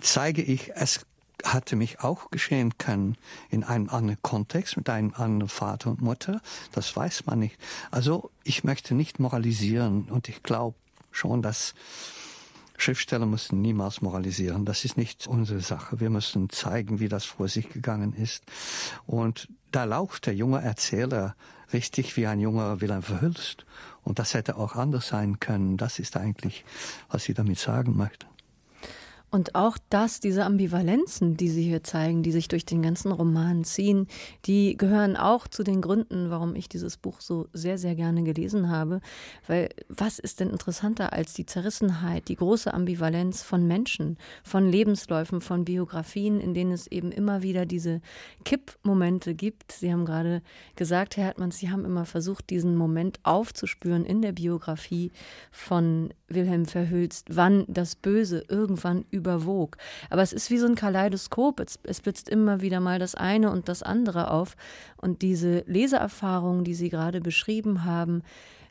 zeige 0.00 0.42
ich, 0.42 0.72
es 0.74 1.06
hatte 1.44 1.76
mich 1.76 2.00
auch 2.00 2.30
geschehen 2.30 2.78
können 2.78 3.16
in 3.50 3.64
einem 3.64 3.88
anderen 3.88 4.20
Kontext 4.22 4.76
mit 4.76 4.88
einem 4.90 5.12
anderen 5.14 5.48
Vater 5.48 5.90
und 5.90 6.00
Mutter. 6.00 6.40
Das 6.72 6.94
weiß 6.94 7.26
man 7.26 7.38
nicht. 7.38 7.56
Also 7.90 8.30
ich 8.44 8.64
möchte 8.64 8.94
nicht 8.94 9.20
moralisieren 9.20 10.08
und 10.10 10.28
ich 10.28 10.42
glaube 10.42 10.76
schon, 11.10 11.42
dass 11.42 11.74
Schriftsteller 12.78 13.26
müssen 13.26 13.60
niemals 13.60 14.00
moralisieren. 14.02 14.64
Das 14.64 14.84
ist 14.84 14.96
nicht 14.96 15.26
unsere 15.26 15.60
Sache. 15.60 15.98
Wir 15.98 16.10
müssen 16.10 16.48
zeigen, 16.48 17.00
wie 17.00 17.08
das 17.08 17.24
vor 17.24 17.48
sich 17.48 17.68
gegangen 17.70 18.14
ist. 18.14 18.44
Und 19.04 19.48
da 19.72 19.82
lauft 19.84 20.26
der 20.26 20.34
junge 20.34 20.62
Erzähler 20.62 21.34
richtig 21.72 22.16
wie 22.16 22.28
ein 22.28 22.38
junger 22.38 22.80
Wilhelm 22.80 23.02
Verhülst. 23.02 23.66
Und 24.04 24.20
das 24.20 24.32
hätte 24.32 24.56
auch 24.56 24.76
anders 24.76 25.08
sein 25.08 25.40
können. 25.40 25.76
Das 25.76 25.98
ist 25.98 26.16
eigentlich, 26.16 26.64
was 27.10 27.28
ich 27.28 27.34
damit 27.34 27.58
sagen 27.58 27.96
möchte. 27.96 28.27
Und 29.30 29.54
auch 29.54 29.76
das, 29.90 30.20
diese 30.20 30.44
Ambivalenzen, 30.44 31.36
die 31.36 31.50
Sie 31.50 31.62
hier 31.62 31.84
zeigen, 31.84 32.22
die 32.22 32.32
sich 32.32 32.48
durch 32.48 32.64
den 32.64 32.80
ganzen 32.80 33.12
Roman 33.12 33.62
ziehen, 33.64 34.06
die 34.46 34.76
gehören 34.76 35.16
auch 35.16 35.46
zu 35.46 35.62
den 35.62 35.82
Gründen, 35.82 36.30
warum 36.30 36.54
ich 36.54 36.68
dieses 36.68 36.96
Buch 36.96 37.20
so 37.20 37.46
sehr, 37.52 37.76
sehr 37.76 37.94
gerne 37.94 38.22
gelesen 38.22 38.70
habe. 38.70 39.00
Weil 39.46 39.68
was 39.88 40.18
ist 40.18 40.40
denn 40.40 40.48
interessanter 40.48 41.12
als 41.12 41.34
die 41.34 41.44
Zerrissenheit, 41.44 42.28
die 42.28 42.36
große 42.36 42.72
Ambivalenz 42.72 43.42
von 43.42 43.66
Menschen, 43.66 44.16
von 44.42 44.66
Lebensläufen, 44.66 45.42
von 45.42 45.66
Biografien, 45.66 46.40
in 46.40 46.54
denen 46.54 46.72
es 46.72 46.86
eben 46.86 47.12
immer 47.12 47.42
wieder 47.42 47.66
diese 47.66 48.00
Kippmomente 48.46 49.34
gibt. 49.34 49.72
Sie 49.72 49.92
haben 49.92 50.06
gerade 50.06 50.40
gesagt, 50.74 51.18
Herr 51.18 51.26
Hartmann, 51.26 51.50
Sie 51.50 51.70
haben 51.70 51.84
immer 51.84 52.06
versucht, 52.06 52.48
diesen 52.48 52.76
Moment 52.76 53.20
aufzuspüren 53.24 54.06
in 54.06 54.22
der 54.22 54.32
Biografie 54.32 55.12
von 55.50 56.14
Wilhelm 56.28 56.64
Verhülst, 56.64 57.26
wann 57.30 57.64
das 57.68 57.94
Böse 57.94 58.44
irgendwann 58.48 59.04
überwog. 59.18 59.76
Aber 60.10 60.22
es 60.22 60.32
ist 60.32 60.50
wie 60.50 60.58
so 60.58 60.66
ein 60.66 60.74
Kaleidoskop. 60.74 61.60
Es, 61.60 61.78
es 61.82 62.00
blitzt 62.00 62.28
immer 62.28 62.60
wieder 62.60 62.80
mal 62.80 62.98
das 62.98 63.14
eine 63.14 63.50
und 63.50 63.68
das 63.68 63.82
andere 63.82 64.30
auf. 64.30 64.56
Und 64.96 65.22
diese 65.22 65.64
Leseerfahrung, 65.66 66.64
die 66.64 66.74
Sie 66.74 66.88
gerade 66.88 67.20
beschrieben 67.20 67.84
haben, 67.84 68.22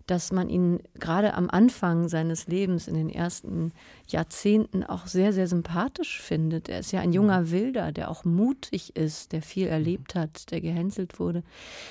dass 0.08 0.32
man 0.32 0.50
ihn 0.50 0.80
gerade 0.96 1.34
am 1.34 1.50
Anfang 1.50 2.08
seines 2.08 2.48
Lebens, 2.48 2.88
in 2.88 2.96
den 2.96 3.10
ersten 3.10 3.74
Jahrzehnten, 4.08 4.84
auch 4.84 5.06
sehr, 5.06 5.34
sehr 5.34 5.48
sympathisch 5.48 6.22
findet. 6.22 6.70
Er 6.70 6.80
ist 6.80 6.92
ja 6.92 7.02
ein 7.02 7.12
junger 7.12 7.42
mhm. 7.42 7.52
Wilder, 7.52 7.92
der 7.92 8.10
auch 8.10 8.24
mutig 8.26 8.96
ist, 8.96 9.34
der 9.34 9.42
viel 9.42 9.68
erlebt 9.68 10.16
hat, 10.16 10.50
der 10.52 10.62
gehänselt 10.62 11.20
wurde. 11.20 11.44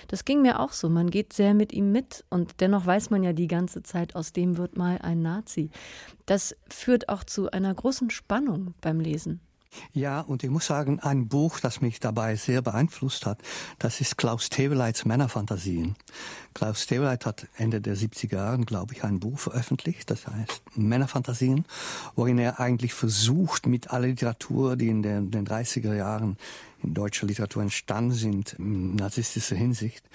Das 0.08 0.24
ging 0.24 0.42
mir 0.42 0.60
auch 0.60 0.72
so. 0.72 0.88
Man 0.88 1.10
geht 1.10 1.34
sehr 1.34 1.54
mit 1.54 1.72
ihm 1.72 1.92
mit 1.92 2.24
und 2.30 2.60
dennoch 2.60 2.86
weiß 2.86 3.10
man 3.10 3.22
ja 3.22 3.34
die 3.34 3.48
ganze 3.48 3.82
Zeit, 3.82 4.16
aus 4.16 4.32
dem 4.32 4.56
wird 4.56 4.76
mal 4.76 4.98
ein 4.98 5.20
Nazi. 5.20 5.70
Das 6.24 6.56
führt 6.68 7.08
auch 7.10 7.22
zu 7.22 7.50
einer 7.50 7.72
großen 7.72 8.10
Spannung 8.10 8.74
beim 8.80 8.98
Lesen. 8.98 9.40
Ja, 9.92 10.20
und 10.20 10.44
ich 10.44 10.50
muss 10.50 10.66
sagen, 10.66 11.00
ein 11.00 11.28
Buch, 11.28 11.60
das 11.60 11.80
mich 11.80 12.00
dabei 12.00 12.36
sehr 12.36 12.62
beeinflusst 12.62 13.26
hat, 13.26 13.40
das 13.78 14.00
ist 14.00 14.16
Klaus 14.16 14.50
Teweleits 14.50 15.04
Männerfantasien. 15.04 15.96
Klaus 16.54 16.86
Teweleit 16.86 17.26
hat 17.26 17.46
Ende 17.56 17.80
der 17.80 17.96
70er 17.96 18.36
Jahre, 18.36 18.58
glaube 18.60 18.94
ich, 18.94 19.04
ein 19.04 19.20
Buch 19.20 19.38
veröffentlicht, 19.38 20.10
das 20.10 20.26
heißt 20.26 20.62
Männerfantasien, 20.74 21.66
worin 22.14 22.38
er 22.38 22.60
eigentlich 22.60 22.94
versucht, 22.94 23.66
mit 23.66 23.90
aller 23.90 24.08
Literatur, 24.08 24.76
die 24.76 24.88
in 24.88 25.02
den, 25.02 25.30
den 25.30 25.46
30er 25.46 25.94
Jahren 25.94 26.36
in 26.82 26.94
deutscher 26.94 27.26
Literatur 27.26 27.62
entstanden 27.62 28.12
sind, 28.12 28.54
in 28.54 28.96
narzisstischer 28.96 29.56
Hinsicht, 29.56 30.08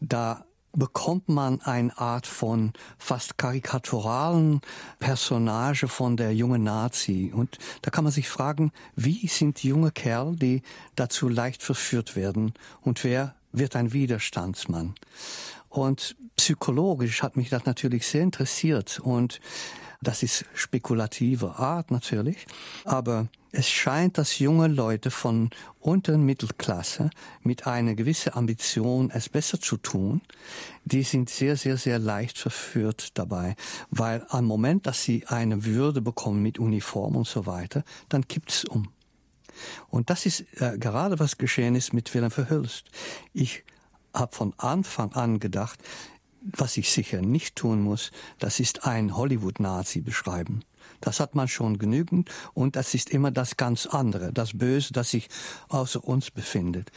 da 0.00 0.44
bekommt 0.72 1.28
man 1.28 1.60
eine 1.60 1.96
Art 1.98 2.26
von 2.26 2.72
fast 2.98 3.38
karikaturalen 3.38 4.60
Personage 4.98 5.88
von 5.88 6.16
der 6.16 6.34
jungen 6.34 6.64
Nazi. 6.64 7.32
Und 7.34 7.58
da 7.82 7.90
kann 7.90 8.04
man 8.04 8.12
sich 8.12 8.28
fragen, 8.28 8.72
wie 8.96 9.26
sind 9.28 9.62
junge 9.62 9.90
Kerl, 9.90 10.36
die 10.36 10.62
dazu 10.96 11.28
leicht 11.28 11.62
verführt 11.62 12.16
werden 12.16 12.54
und 12.80 13.04
wer 13.04 13.34
wird 13.52 13.76
ein 13.76 13.92
Widerstandsmann? 13.92 14.94
Und 15.68 16.16
psychologisch 16.36 17.22
hat 17.22 17.36
mich 17.36 17.50
das 17.50 17.64
natürlich 17.64 18.06
sehr 18.06 18.22
interessiert 18.22 19.00
und 19.00 19.40
das 20.02 20.22
ist 20.22 20.44
spekulative 20.54 21.56
Art 21.56 21.90
natürlich, 21.90 22.46
aber 22.84 23.28
es 23.52 23.68
scheint, 23.68 24.16
dass 24.16 24.38
junge 24.38 24.66
Leute 24.66 25.10
von 25.10 25.50
unteren 25.78 26.24
Mittelklasse 26.24 27.10
mit 27.42 27.66
einer 27.66 27.94
gewissen 27.94 28.34
Ambition, 28.34 29.10
es 29.10 29.28
besser 29.28 29.60
zu 29.60 29.76
tun, 29.76 30.22
die 30.84 31.02
sind 31.02 31.28
sehr, 31.28 31.56
sehr, 31.56 31.76
sehr 31.76 31.98
leicht 31.98 32.38
verführt 32.38 33.18
dabei, 33.18 33.54
weil 33.90 34.24
am 34.30 34.46
Moment, 34.46 34.86
dass 34.86 35.02
sie 35.02 35.26
eine 35.26 35.64
Würde 35.64 36.00
bekommen 36.00 36.42
mit 36.42 36.58
Uniform 36.58 37.16
und 37.16 37.26
so 37.26 37.46
weiter, 37.46 37.84
dann 38.08 38.26
kippt's 38.26 38.64
um. 38.64 38.88
Und 39.88 40.08
das 40.08 40.24
ist 40.24 40.44
äh, 40.60 40.78
gerade 40.78 41.18
was 41.18 41.36
geschehen 41.36 41.74
ist 41.74 41.92
mit 41.92 42.12
Wilhelm 42.14 42.30
Verhülst. 42.30 42.90
Ich 43.34 43.64
habe 44.14 44.34
von 44.34 44.54
Anfang 44.56 45.12
an 45.12 45.40
gedacht, 45.40 45.78
was 46.44 46.76
ich 46.76 46.90
sicher 46.90 47.22
nicht 47.22 47.56
tun 47.56 47.82
muss, 47.82 48.10
das 48.38 48.60
ist 48.60 48.86
ein 48.86 49.16
Hollywood-Nazi 49.16 50.00
beschreiben. 50.00 50.64
Das 51.00 51.20
hat 51.20 51.34
man 51.34 51.48
schon 51.48 51.78
genügend 51.78 52.30
und 52.54 52.76
das 52.76 52.94
ist 52.94 53.10
immer 53.10 53.30
das 53.30 53.56
ganz 53.56 53.86
andere, 53.86 54.32
das 54.32 54.56
Böse, 54.56 54.92
das 54.92 55.10
sich 55.10 55.28
außer 55.68 56.02
uns 56.02 56.30
befindet. 56.30 56.90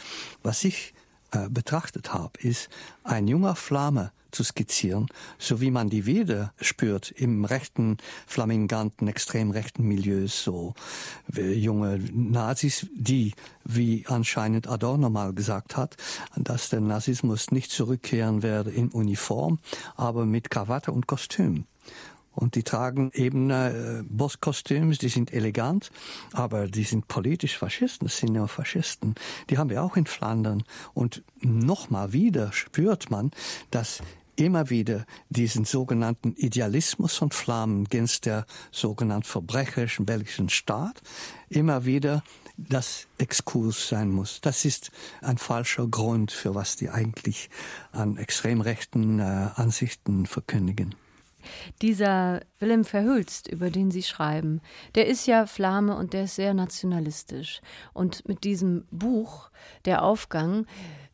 Was 0.43 0.63
ich 0.63 0.93
äh, 1.35 1.49
betrachtet 1.49 2.13
habe, 2.13 2.39
ist 2.39 2.69
ein 3.03 3.27
junger 3.27 3.55
Flamme 3.55 4.11
zu 4.31 4.43
skizzieren, 4.43 5.07
so 5.39 5.61
wie 5.61 5.71
man 5.71 5.89
die 5.89 6.05
wieder 6.05 6.53
spürt 6.59 7.11
im 7.11 7.45
rechten, 7.45 7.97
flaminganten, 8.27 9.07
extrem 9.07 9.51
rechten 9.51 9.83
Milieus, 9.83 10.43
so 10.43 10.73
junge 11.33 11.99
Nazis, 12.13 12.87
die, 12.93 13.33
wie 13.63 14.05
anscheinend 14.07 14.67
Adorno 14.67 15.09
mal 15.09 15.33
gesagt 15.33 15.77
hat, 15.77 15.95
dass 16.35 16.69
der 16.69 16.81
Nazismus 16.81 17.51
nicht 17.51 17.71
zurückkehren 17.71 18.43
werde 18.43 18.71
in 18.71 18.89
Uniform, 18.89 19.59
aber 19.95 20.25
mit 20.25 20.49
Krawatte 20.49 20.91
und 20.91 21.07
Kostüm. 21.07 21.65
Und 22.35 22.55
die 22.55 22.63
tragen 22.63 23.11
eben 23.13 23.49
äh, 23.49 24.03
Bosskostüms, 24.07 24.97
die 24.97 25.09
sind 25.09 25.33
elegant, 25.33 25.89
aber 26.33 26.67
die 26.67 26.83
sind 26.83 27.07
politisch 27.07 27.57
Faschisten, 27.57 28.07
das 28.07 28.17
sind 28.17 28.33
Neofaschisten. 28.33 29.15
Die 29.49 29.57
haben 29.57 29.69
wir 29.69 29.83
auch 29.83 29.95
in 29.95 30.05
Flandern. 30.05 30.63
Und 30.93 31.23
nochmal 31.41 32.13
wieder 32.13 32.51
spürt 32.51 33.09
man, 33.09 33.31
dass 33.71 34.01
immer 34.35 34.69
wieder 34.69 35.05
diesen 35.29 35.65
sogenannten 35.65 36.35
Idealismus 36.35 37.15
von 37.15 37.31
Flammen 37.31 37.85
gegen 37.85 38.09
der 38.25 38.45
sogenannten 38.71 39.23
verbrecherischen 39.27 40.05
belgischen 40.05 40.49
Staat 40.49 41.01
immer 41.49 41.85
wieder 41.85 42.23
das 42.57 43.07
Exkurs 43.17 43.89
sein 43.89 44.09
muss. 44.11 44.39
Das 44.41 44.65
ist 44.65 44.91
ein 45.21 45.37
falscher 45.37 45.87
Grund, 45.87 46.31
für 46.31 46.55
was 46.55 46.75
die 46.75 46.89
eigentlich 46.89 47.49
an 47.91 48.17
extrem 48.17 48.61
rechten 48.61 49.19
äh, 49.19 49.49
Ansichten 49.55 50.25
verkündigen. 50.25 50.95
Dieser 51.81 52.41
Willem 52.59 52.85
Verhülst, 52.85 53.47
über 53.47 53.69
den 53.69 53.91
Sie 53.91 54.03
schreiben, 54.03 54.61
der 54.95 55.07
ist 55.07 55.25
ja 55.27 55.45
Flame 55.45 55.95
und 55.95 56.13
der 56.13 56.23
ist 56.25 56.35
sehr 56.35 56.53
nationalistisch. 56.53 57.61
Und 57.93 58.27
mit 58.27 58.43
diesem 58.43 58.85
Buch, 58.91 59.49
Der 59.85 60.03
Aufgang, 60.03 60.65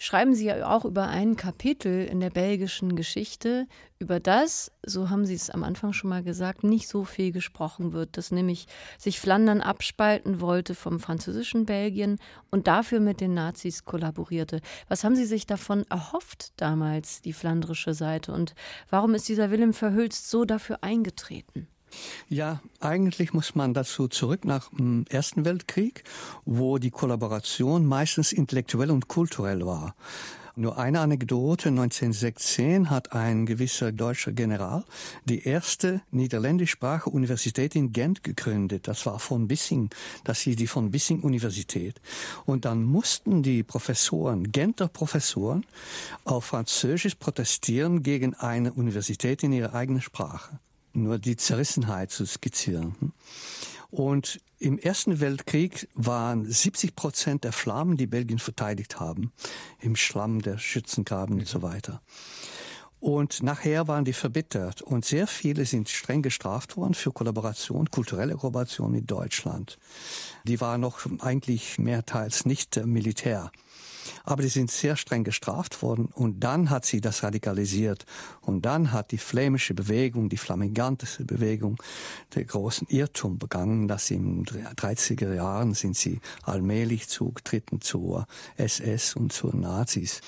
schreiben 0.01 0.33
Sie 0.33 0.45
ja 0.45 0.67
auch 0.67 0.83
über 0.83 1.09
ein 1.09 1.35
Kapitel 1.35 2.05
in 2.05 2.19
der 2.19 2.31
belgischen 2.31 2.95
Geschichte, 2.95 3.67
über 3.99 4.19
das, 4.19 4.71
so 4.83 5.11
haben 5.11 5.27
Sie 5.27 5.35
es 5.35 5.51
am 5.51 5.63
Anfang 5.63 5.93
schon 5.93 6.09
mal 6.09 6.23
gesagt, 6.23 6.63
nicht 6.63 6.87
so 6.87 7.03
viel 7.03 7.31
gesprochen 7.31 7.93
wird, 7.93 8.17
dass 8.17 8.31
nämlich 8.31 8.65
sich 8.97 9.19
Flandern 9.19 9.61
abspalten 9.61 10.41
wollte 10.41 10.73
vom 10.73 10.99
französischen 10.99 11.67
Belgien 11.67 12.17
und 12.49 12.65
dafür 12.65 12.99
mit 12.99 13.21
den 13.21 13.35
Nazis 13.35 13.85
kollaborierte. 13.85 14.61
Was 14.87 15.03
haben 15.03 15.15
Sie 15.15 15.25
sich 15.25 15.45
davon 15.45 15.85
erhofft 15.91 16.53
damals, 16.57 17.21
die 17.21 17.33
flandrische 17.33 17.93
Seite? 17.93 18.33
Und 18.33 18.55
warum 18.89 19.13
ist 19.13 19.29
dieser 19.29 19.51
Willem 19.51 19.71
Verhülst 19.71 20.31
so 20.31 20.45
dafür 20.45 20.79
eingetreten? 20.81 21.67
Ja, 22.29 22.61
eigentlich 22.79 23.33
muss 23.33 23.55
man 23.55 23.73
dazu 23.73 24.07
zurück 24.07 24.45
nach 24.45 24.69
dem 24.69 25.05
Ersten 25.09 25.45
Weltkrieg, 25.45 26.03
wo 26.45 26.77
die 26.77 26.91
Kollaboration 26.91 27.85
meistens 27.85 28.31
intellektuell 28.31 28.91
und 28.91 29.07
kulturell 29.07 29.65
war. 29.65 29.95
Nur 30.55 30.77
eine 30.77 30.99
Anekdote. 30.99 31.69
1916 31.69 32.89
hat 32.89 33.13
ein 33.13 33.45
gewisser 33.45 33.91
deutscher 33.91 34.33
General 34.33 34.83
die 35.25 35.43
erste 35.43 36.01
niederländischsprachige 36.11 37.09
Universität 37.09 37.75
in 37.75 37.93
Gent 37.93 38.23
gegründet. 38.23 38.87
Das 38.87 39.05
war 39.05 39.19
von 39.19 39.47
Bissing. 39.47 39.89
Das 40.23 40.41
hieß 40.41 40.57
die 40.57 40.67
von 40.67 40.91
Bissing 40.91 41.21
Universität. 41.21 42.01
Und 42.45 42.65
dann 42.65 42.83
mussten 42.83 43.43
die 43.43 43.63
Professoren, 43.63 44.51
Genter 44.51 44.87
Professoren, 44.89 45.65
auf 46.25 46.45
Französisch 46.45 47.15
protestieren 47.15 48.03
gegen 48.03 48.33
eine 48.33 48.73
Universität 48.73 49.43
in 49.43 49.53
ihrer 49.53 49.73
eigenen 49.73 50.01
Sprache. 50.01 50.59
Nur 50.93 51.19
die 51.19 51.37
Zerrissenheit 51.37 52.11
zu 52.11 52.25
skizzieren. 52.25 53.13
Und 53.89 54.39
im 54.59 54.77
Ersten 54.77 55.19
Weltkrieg 55.19 55.89
waren 55.95 56.45
70 56.45 56.95
Prozent 56.95 57.43
der 57.43 57.51
Flammen, 57.51 57.97
die 57.97 58.07
Belgien 58.07 58.39
verteidigt 58.39 58.99
haben, 58.99 59.33
im 59.79 59.95
Schlamm 59.95 60.41
der 60.41 60.57
Schützengraben 60.57 61.39
und 61.39 61.47
so 61.47 61.61
weiter. 61.61 62.01
Und 63.01 63.41
nachher 63.41 63.87
waren 63.87 64.05
die 64.05 64.13
verbittert 64.13 64.83
und 64.83 65.03
sehr 65.03 65.25
viele 65.25 65.65
sind 65.65 65.89
streng 65.89 66.21
gestraft 66.21 66.77
worden 66.77 66.93
für 66.93 67.11
Kollaboration, 67.11 67.89
kulturelle 67.89 68.35
Kollaboration 68.35 68.91
mit 68.91 69.09
Deutschland. 69.09 69.79
Die 70.43 70.61
war 70.61 70.77
noch 70.77 70.99
eigentlich 71.19 71.79
mehrteils 71.79 72.45
nicht 72.45 72.85
Militär. 72.85 73.51
Aber 74.23 74.41
die 74.41 74.49
sind 74.49 74.71
sehr 74.71 74.95
streng 74.95 75.23
gestraft 75.23 75.81
worden 75.81 76.05
und 76.05 76.39
dann 76.39 76.69
hat 76.69 76.85
sie 76.85 77.01
das 77.01 77.23
radikalisiert. 77.23 78.05
Und 78.41 78.65
dann 78.65 78.91
hat 78.91 79.11
die 79.11 79.17
flämische 79.17 79.73
Bewegung, 79.73 80.29
die 80.29 80.37
flamingantische 80.37 81.25
Bewegung, 81.25 81.81
den 82.35 82.47
großen 82.47 82.87
Irrtum 82.89 83.37
begangen, 83.37 83.87
dass 83.87 84.07
sie 84.07 84.15
in 84.15 84.43
den 84.43 84.67
30er 84.67 85.33
Jahren 85.33 85.73
sind 85.73 85.95
sie 85.95 86.19
allmählich 86.43 87.07
zugetreten 87.07 87.81
zur 87.81 88.27
SS 88.57 89.15
und 89.15 89.33
zu 89.33 89.47
Nazis. 89.55 90.21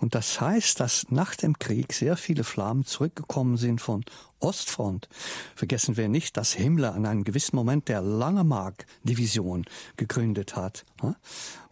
Und 0.00 0.14
das 0.14 0.40
heißt, 0.40 0.80
dass 0.80 1.06
nach 1.10 1.34
dem 1.34 1.58
Krieg 1.58 1.92
sehr 1.92 2.16
viele 2.16 2.44
Flammen 2.44 2.84
zurückgekommen 2.84 3.56
sind 3.56 3.80
von 3.80 4.04
Ostfront. 4.40 5.08
Vergessen 5.56 5.96
wir 5.96 6.08
nicht, 6.08 6.36
dass 6.36 6.52
Himmler 6.52 6.94
an 6.94 7.06
einem 7.06 7.24
gewissen 7.24 7.56
Moment 7.56 7.88
der 7.88 8.00
Langemark-Division 8.00 9.64
gegründet 9.96 10.54
hat. 10.54 10.84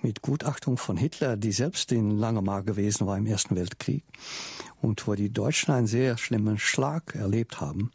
Mit 0.02 0.22
Gutachtung 0.22 0.76
von 0.76 0.96
Hitler, 0.96 1.36
die 1.36 1.52
selbst 1.52 1.92
in 1.92 2.10
Langemark 2.10 2.66
gewesen 2.66 3.06
war 3.06 3.16
im 3.16 3.26
Ersten 3.26 3.54
Weltkrieg. 3.54 4.02
Und 4.82 5.06
wo 5.06 5.14
die 5.14 5.30
Deutschen 5.30 5.72
einen 5.72 5.86
sehr 5.86 6.18
schlimmen 6.18 6.58
Schlag 6.58 7.14
erlebt 7.14 7.60
haben. 7.60 7.92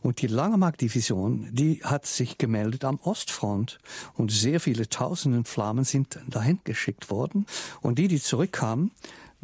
Und 0.00 0.22
die 0.22 0.28
Langemark-Division, 0.28 1.48
die 1.52 1.82
hat 1.84 2.06
sich 2.06 2.38
gemeldet 2.38 2.84
am 2.84 3.00
Ostfront. 3.00 3.78
Und 4.14 4.30
sehr 4.30 4.60
viele 4.60 4.88
Tausenden 4.88 5.44
Flammen 5.44 5.84
sind 5.84 6.20
dahin 6.28 6.60
geschickt 6.62 7.10
worden. 7.10 7.46
Und 7.82 7.98
die, 7.98 8.08
die 8.08 8.20
zurückkamen, 8.20 8.92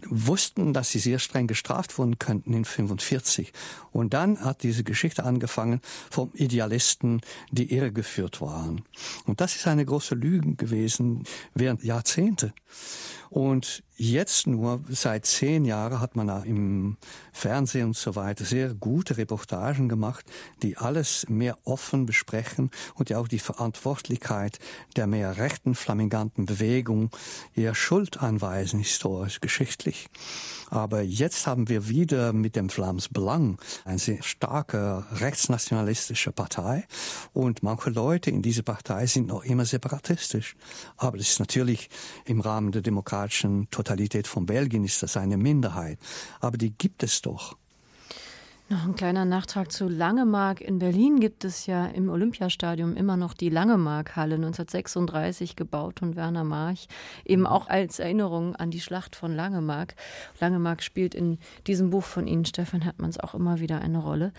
wussten, 0.08 0.72
dass 0.72 0.90
sie 0.90 0.98
sehr 0.98 1.18
streng 1.18 1.46
gestraft 1.46 1.98
wurden 1.98 2.18
könnten 2.18 2.54
in 2.54 2.64
45. 2.64 3.52
Und 3.92 4.14
dann 4.14 4.44
hat 4.44 4.62
diese 4.62 4.84
Geschichte 4.84 5.24
angefangen 5.24 5.80
vom 6.10 6.30
Idealisten, 6.34 7.20
die 7.50 7.74
irregeführt 7.74 8.40
waren. 8.40 8.82
Und 9.26 9.40
das 9.40 9.56
ist 9.56 9.66
eine 9.66 9.84
große 9.84 10.14
Lüge 10.14 10.54
gewesen 10.54 11.24
während 11.54 11.82
Jahrzehnte. 11.84 12.52
Und 13.30 13.82
jetzt 14.00 14.46
nur 14.46 14.80
seit 14.88 15.26
zehn 15.26 15.66
Jahren 15.66 16.00
hat 16.00 16.16
man 16.16 16.26
da 16.26 16.42
im 16.42 16.96
Fernsehen 17.32 17.88
und 17.88 17.96
so 17.96 18.16
weiter 18.16 18.46
sehr 18.46 18.72
gute 18.72 19.18
Reportagen 19.18 19.90
gemacht, 19.90 20.24
die 20.62 20.78
alles 20.78 21.26
mehr 21.28 21.58
offen 21.64 22.06
besprechen 22.06 22.70
und 22.94 23.10
ja 23.10 23.18
auch 23.18 23.28
die 23.28 23.38
Verantwortlichkeit 23.38 24.58
der 24.96 25.06
mehr 25.06 25.36
rechten 25.36 25.74
flaminganten 25.74 26.46
Bewegung 26.46 27.10
eher 27.54 27.74
Schuld 27.74 28.22
anweisen, 28.22 28.78
historisch, 28.78 29.40
geschichtlich. 29.40 30.08
Aber 30.70 31.02
jetzt 31.02 31.46
haben 31.48 31.68
wir 31.68 31.88
wieder 31.88 32.32
mit 32.32 32.54
dem 32.54 32.68
Flams 32.68 33.08
Belang 33.08 33.58
eine 33.84 33.98
sehr 33.98 34.22
starke 34.22 35.04
rechtsnationalistische 35.12 36.30
Partei 36.30 36.86
und 37.32 37.64
manche 37.64 37.90
Leute 37.90 38.30
in 38.30 38.40
dieser 38.40 38.62
Partei 38.62 39.06
sind 39.06 39.26
noch 39.26 39.44
immer 39.44 39.64
separatistisch. 39.64 40.54
Aber 40.96 41.18
das 41.18 41.30
ist 41.30 41.40
natürlich 41.40 41.90
im 42.24 42.40
Rahmen 42.40 42.70
der 42.70 42.82
demokratischen 42.82 43.68
Totalität 43.70 44.28
von 44.28 44.46
Belgien 44.46 44.84
ist 44.84 45.02
das 45.02 45.16
eine 45.16 45.36
Minderheit. 45.36 45.98
Aber 46.40 46.56
die 46.56 46.70
gibt 46.70 47.02
es 47.02 47.20
doch. 47.20 47.56
Noch 48.72 48.84
ein 48.84 48.94
kleiner 48.94 49.24
Nachtrag 49.24 49.72
zu 49.72 49.88
Langemark. 49.88 50.60
In 50.60 50.78
Berlin 50.78 51.18
gibt 51.18 51.44
es 51.44 51.66
ja 51.66 51.86
im 51.86 52.08
Olympiastadion 52.08 52.96
immer 52.96 53.16
noch 53.16 53.34
die 53.34 53.48
Langemark-Halle, 53.48 54.36
1936 54.36 55.56
gebaut 55.56 55.98
von 55.98 56.14
Werner 56.14 56.44
March, 56.44 56.86
eben 57.24 57.48
auch 57.48 57.68
als 57.68 57.98
Erinnerung 57.98 58.54
an 58.54 58.70
die 58.70 58.80
Schlacht 58.80 59.16
von 59.16 59.34
Langemark. 59.34 59.96
Langemark 60.38 60.84
spielt 60.84 61.16
in 61.16 61.40
diesem 61.66 61.90
Buch 61.90 62.04
von 62.04 62.28
Ihnen, 62.28 62.44
Stefan 62.44 62.82
Hertmanns, 62.82 63.18
auch 63.18 63.34
immer 63.34 63.58
wieder 63.58 63.80
eine 63.80 63.98
Rolle. 63.98 64.32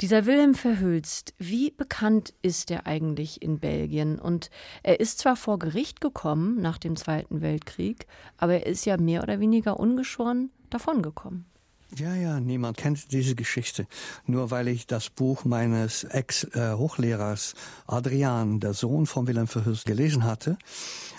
Dieser 0.00 0.26
Wilhelm 0.26 0.54
Verhülst, 0.54 1.34
wie 1.38 1.72
bekannt 1.72 2.34
ist 2.40 2.70
er 2.70 2.86
eigentlich 2.86 3.42
in 3.42 3.58
Belgien? 3.58 4.20
Und 4.20 4.50
er 4.84 5.00
ist 5.00 5.18
zwar 5.18 5.34
vor 5.34 5.58
Gericht 5.58 6.00
gekommen 6.00 6.60
nach 6.60 6.78
dem 6.78 6.94
Zweiten 6.94 7.40
Weltkrieg, 7.40 8.06
aber 8.36 8.52
er 8.54 8.66
ist 8.66 8.84
ja 8.84 8.96
mehr 8.96 9.24
oder 9.24 9.40
weniger 9.40 9.80
ungeschoren 9.80 10.52
davongekommen. 10.70 11.51
Ja, 11.98 12.14
ja, 12.14 12.40
niemand 12.40 12.78
kennt 12.78 13.12
diese 13.12 13.34
Geschichte. 13.34 13.86
Nur 14.26 14.50
weil 14.50 14.68
ich 14.68 14.86
das 14.86 15.10
Buch 15.10 15.44
meines 15.44 16.04
Ex-Hochlehrers 16.04 17.54
Adrian, 17.86 18.60
der 18.60 18.72
Sohn 18.72 19.04
von 19.04 19.26
Wilhelm 19.26 19.46
Verhulst, 19.46 19.84
gelesen 19.84 20.24
hatte, 20.24 20.56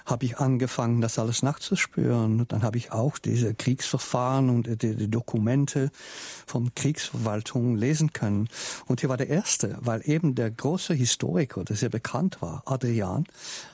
habe 0.08 0.26
ich 0.26 0.40
angefangen, 0.40 1.00
das 1.00 1.20
alles 1.20 1.44
nachzuspüren. 1.44 2.48
Dann 2.48 2.64
habe 2.64 2.78
ich 2.78 2.92
auch 2.92 3.20
diese 3.20 3.54
Kriegsverfahren 3.54 4.50
und 4.50 4.82
die, 4.82 4.96
die 4.96 5.12
Dokumente 5.12 5.92
von 6.48 6.74
Kriegsverwaltung 6.74 7.76
lesen 7.76 8.12
können. 8.12 8.50
Und 8.88 9.02
hier 9.02 9.10
war 9.10 9.18
der 9.18 9.30
Erste, 9.30 9.78
weil 9.80 10.02
eben 10.10 10.34
der 10.34 10.50
große 10.50 10.96
Historiker, 10.96 11.64
der 11.64 11.76
sehr 11.76 11.90
bekannt 11.90 12.42
war, 12.42 12.64
Adrian, 12.66 13.26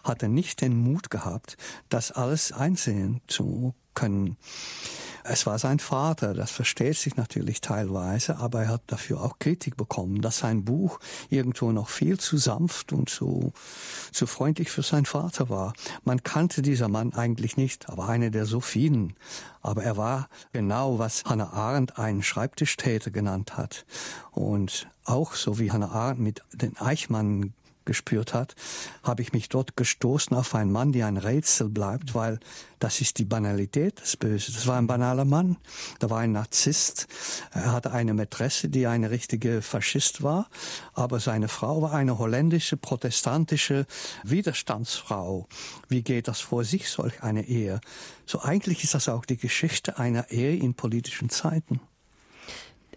hatte 0.03 0.27
nicht 0.27 0.59
den 0.59 0.75
Mut 0.75 1.09
gehabt, 1.09 1.55
das 1.87 2.11
alles 2.11 2.51
einsehen 2.51 3.21
zu 3.27 3.73
können. 3.99 4.37
Es 5.23 5.45
war 5.45 5.59
sein 5.59 5.79
Vater, 5.79 6.33
das 6.33 6.49
versteht 6.49 6.97
sich 6.97 7.17
natürlich 7.17 7.61
teilweise, 7.61 8.37
aber 8.37 8.63
er 8.63 8.69
hat 8.69 8.81
dafür 8.87 9.21
auch 9.21 9.37
Kritik 9.37 9.75
bekommen, 9.75 10.21
dass 10.21 10.39
sein 10.39 10.63
Buch 10.63 10.99
irgendwo 11.29 11.71
noch 11.71 11.89
viel 11.89 12.17
zu 12.19 12.37
sanft 12.37 12.93
und 12.93 13.09
zu, 13.09 13.51
zu 14.11 14.25
freundlich 14.25 14.71
für 14.71 14.81
seinen 14.81 15.05
Vater 15.05 15.49
war. 15.49 15.73
Man 16.03 16.23
kannte 16.23 16.61
dieser 16.61 16.87
Mann 16.87 17.13
eigentlich 17.13 17.57
nicht, 17.57 17.89
aber 17.89 18.07
einer 18.07 18.29
der 18.29 18.45
so 18.45 18.61
vielen. 18.61 19.13
Aber 19.61 19.83
er 19.83 19.97
war 19.97 20.29
genau, 20.53 20.97
was 20.97 21.25
Hannah 21.25 21.51
Arendt 21.51 21.99
einen 21.99 22.23
Schreibtischtäter 22.23 23.11
genannt 23.11 23.57
hat. 23.57 23.85
Und 24.31 24.87
auch 25.03 25.33
so 25.33 25.59
wie 25.59 25.71
Hannah 25.71 25.91
Arendt 25.91 26.21
mit 26.21 26.41
den 26.53 26.77
Eichmann 26.77 27.53
gespürt 27.89 28.35
hat, 28.35 28.53
habe 29.01 29.23
ich 29.23 29.33
mich 29.33 29.49
dort 29.49 29.75
gestoßen 29.75 30.37
auf 30.37 30.53
einen 30.53 30.71
Mann, 30.71 30.91
der 30.91 31.07
ein 31.07 31.17
Rätsel 31.17 31.69
bleibt, 31.69 32.13
weil 32.13 32.39
das 32.77 33.01
ist 33.01 33.17
die 33.17 33.25
Banalität 33.25 33.99
des 33.99 34.15
Bösen. 34.15 34.53
Das 34.53 34.67
war 34.67 34.77
ein 34.77 34.85
banaler 34.85 35.25
Mann, 35.25 35.57
da 35.97 36.11
war 36.11 36.19
ein 36.19 36.31
Narzisst, 36.31 37.07
er 37.51 37.71
hatte 37.71 37.91
eine 37.91 38.13
Mätresse, 38.13 38.69
die 38.69 38.85
eine 38.85 39.09
richtige 39.09 39.63
Faschist 39.63 40.21
war, 40.21 40.51
aber 40.93 41.19
seine 41.19 41.47
Frau 41.47 41.81
war 41.81 41.93
eine 41.93 42.19
holländische, 42.19 42.77
protestantische 42.77 43.87
Widerstandsfrau. 44.23 45.47
Wie 45.87 46.03
geht 46.03 46.27
das 46.27 46.41
vor 46.41 46.63
sich, 46.65 46.89
solch 46.89 47.23
eine 47.23 47.47
Ehe? 47.47 47.81
So 48.27 48.43
eigentlich 48.43 48.83
ist 48.83 48.93
das 48.93 49.09
auch 49.09 49.25
die 49.25 49.37
Geschichte 49.37 49.97
einer 49.97 50.29
Ehe 50.29 50.55
in 50.55 50.75
politischen 50.75 51.31
Zeiten. 51.31 51.81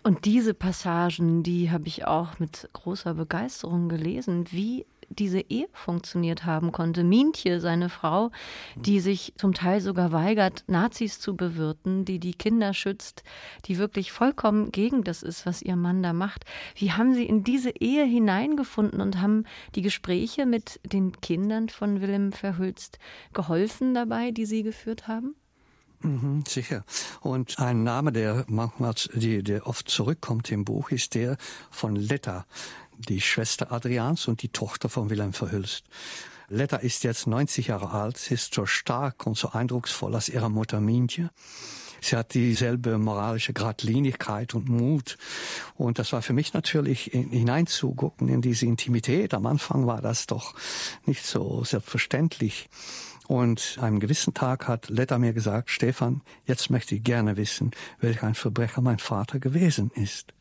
Und 0.05 0.25
diese 0.25 0.53
Passagen, 0.53 1.45
die 1.45 1.71
habe 1.71 1.87
ich 1.87 2.07
auch 2.07 2.41
mit 2.41 2.69
großer 2.73 3.15
Begeisterung 3.15 3.89
gelesen, 3.89 4.47
wie 4.51 4.85
diese 5.09 5.41
Ehe 5.41 5.69
funktioniert 5.73 6.45
haben 6.45 6.73
konnte. 6.73 7.05
Mientje, 7.05 7.61
seine 7.61 7.89
Frau, 7.89 8.31
die 8.75 9.01
sich 9.01 9.35
zum 9.37 9.55
Teil 9.55 9.81
sogar 9.81 10.11
weigert, 10.11 10.65
Nazis 10.67 11.21
zu 11.21 11.37
bewirten, 11.37 12.05
die 12.05 12.19
die 12.19 12.33
Kinder 12.35 12.75
schützt, 12.75 13.23
die 13.67 13.79
wirklich 13.79 14.11
vollkommen 14.11 14.73
gegen 14.73 15.05
das 15.05 15.23
ist, 15.23 15.47
was 15.47 15.63
ihr 15.63 15.77
Mann 15.77 16.03
da 16.03 16.13
macht. 16.13 16.45
Wie 16.75 16.93
haben 16.93 17.15
Sie 17.15 17.27
in 17.27 17.45
diese 17.45 17.71
Ehe 17.71 18.05
hineingefunden 18.05 19.01
und 19.01 19.21
haben 19.21 19.45
die 19.75 19.83
Gespräche 19.83 20.47
mit 20.47 20.81
den 20.85 21.21
Kindern 21.21 21.69
von 21.69 22.01
Willem 22.01 22.33
Verhülst 22.33 22.99
geholfen 23.33 23.95
dabei, 23.95 24.31
die 24.31 24.47
Sie 24.47 24.63
geführt 24.63 25.07
haben? 25.09 25.37
Mhm, 26.03 26.45
sicher. 26.47 26.85
Und 27.21 27.59
ein 27.59 27.83
Name, 27.85 28.13
der 28.13 28.45
manchmal, 28.49 28.95
die, 29.15 29.43
der 29.43 29.67
oft 29.67 29.89
zurückkommt 29.89 30.51
im 30.51 30.65
Buch, 30.65 30.91
ist 30.91 31.15
der 31.15 31.37
von 31.71 31.97
Letta, 31.97 32.47
die 32.99 33.21
Schwester 33.21 33.73
Adrians 33.73 34.29
und 34.29 34.43
die 34.43 34.49
Tochter 34.49 34.89
von 34.89 35.11
Wilhelm 35.11 35.33
Verhülst. 35.33 35.85
Letta 36.49 36.77
ist 36.77 37.05
jetzt 37.05 37.27
90 37.27 37.69
Jahre 37.69 37.91
alt, 37.91 38.31
ist 38.31 38.55
so 38.55 38.67
stark 38.67 39.27
und 39.27 39.39
so 39.39 39.53
eindrucksvoll 39.53 40.15
als 40.15 40.29
ihre 40.29 40.51
Mutter 40.51 40.81
Mientje. 40.81 41.31
Sie 42.03 42.17
hat 42.17 42.35
dieselbe 42.35 42.99
moralische 42.99 43.53
Gradlinigkeit 43.53 44.55
und 44.55 44.69
Mut. 44.69 45.17
Und 45.77 46.01
das 46.01 46.13
war 46.13 46.21
für 46.21 46.33
mich 46.33 46.53
natürlich 46.53 47.05
hineinzugucken 47.05 48.29
in 48.29 48.43
diese 48.43 48.67
Intimität. 48.67 49.35
Am 49.35 49.47
Anfang 49.47 49.87
war 49.87 50.03
das 50.03 50.27
doch 50.27 50.55
nicht 51.07 51.25
so 51.25 51.63
selbstverständlich. 51.63 52.69
Und 53.33 53.79
einem 53.81 53.99
gewissen 53.99 54.35
Tag 54.35 54.69
hat 54.69 54.91
Letta 54.91 55.17
mir 55.17 55.33
gesagt, 55.33 55.71
Stefan, 55.71 56.21
jetzt 56.45 56.69
möchte 56.69 56.97
ich 56.97 57.03
gerne 57.03 57.39
wissen, 57.39 57.71
welch 57.99 58.23
ein 58.23 58.35
Verbrecher 58.35 58.83
mein 58.83 58.99
Vater 58.99 59.41
gewesen 59.41 59.91
ist. 59.95 60.35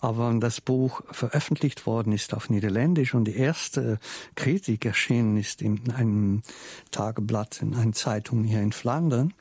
Aber 0.00 0.28
wenn 0.28 0.42
das 0.42 0.60
Buch 0.60 1.00
veröffentlicht 1.10 1.86
worden 1.86 2.12
ist 2.12 2.34
auf 2.34 2.50
Niederländisch 2.50 3.14
und 3.14 3.24
die 3.24 3.36
erste 3.36 3.98
Kritik 4.34 4.84
erschienen 4.84 5.38
ist 5.38 5.62
in 5.62 5.90
einem 5.92 6.42
Tageblatt, 6.90 7.62
in 7.62 7.74
einer 7.74 7.92
Zeitung 7.92 8.44
hier 8.44 8.60
in 8.60 8.72
Flandern, 8.72 9.32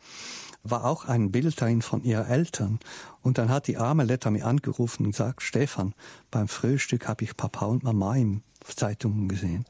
war 0.69 0.86
auch 0.86 1.06
ein 1.06 1.32
Bild 1.32 1.62
darin 1.62 1.82
von 1.82 2.04
ihren 2.04 2.25
Eltern. 2.25 2.80
Und 3.21 3.38
dann 3.38 3.49
hat 3.49 3.67
die 3.67 3.78
arme 3.78 4.04
Letta 4.04 4.30
mir 4.30 4.45
angerufen 4.45 5.06
und 5.06 5.12
gesagt, 5.12 5.41
Stefan, 5.41 5.93
beim 6.32 6.47
Frühstück 6.47 7.08
habe 7.08 7.23
ich 7.23 7.38
Papa 7.38 7.65
und 7.65 7.84
Mama 7.84 8.15
im 8.15 8.41
Zeitungen 8.73 9.28
gesehen. 9.28 9.65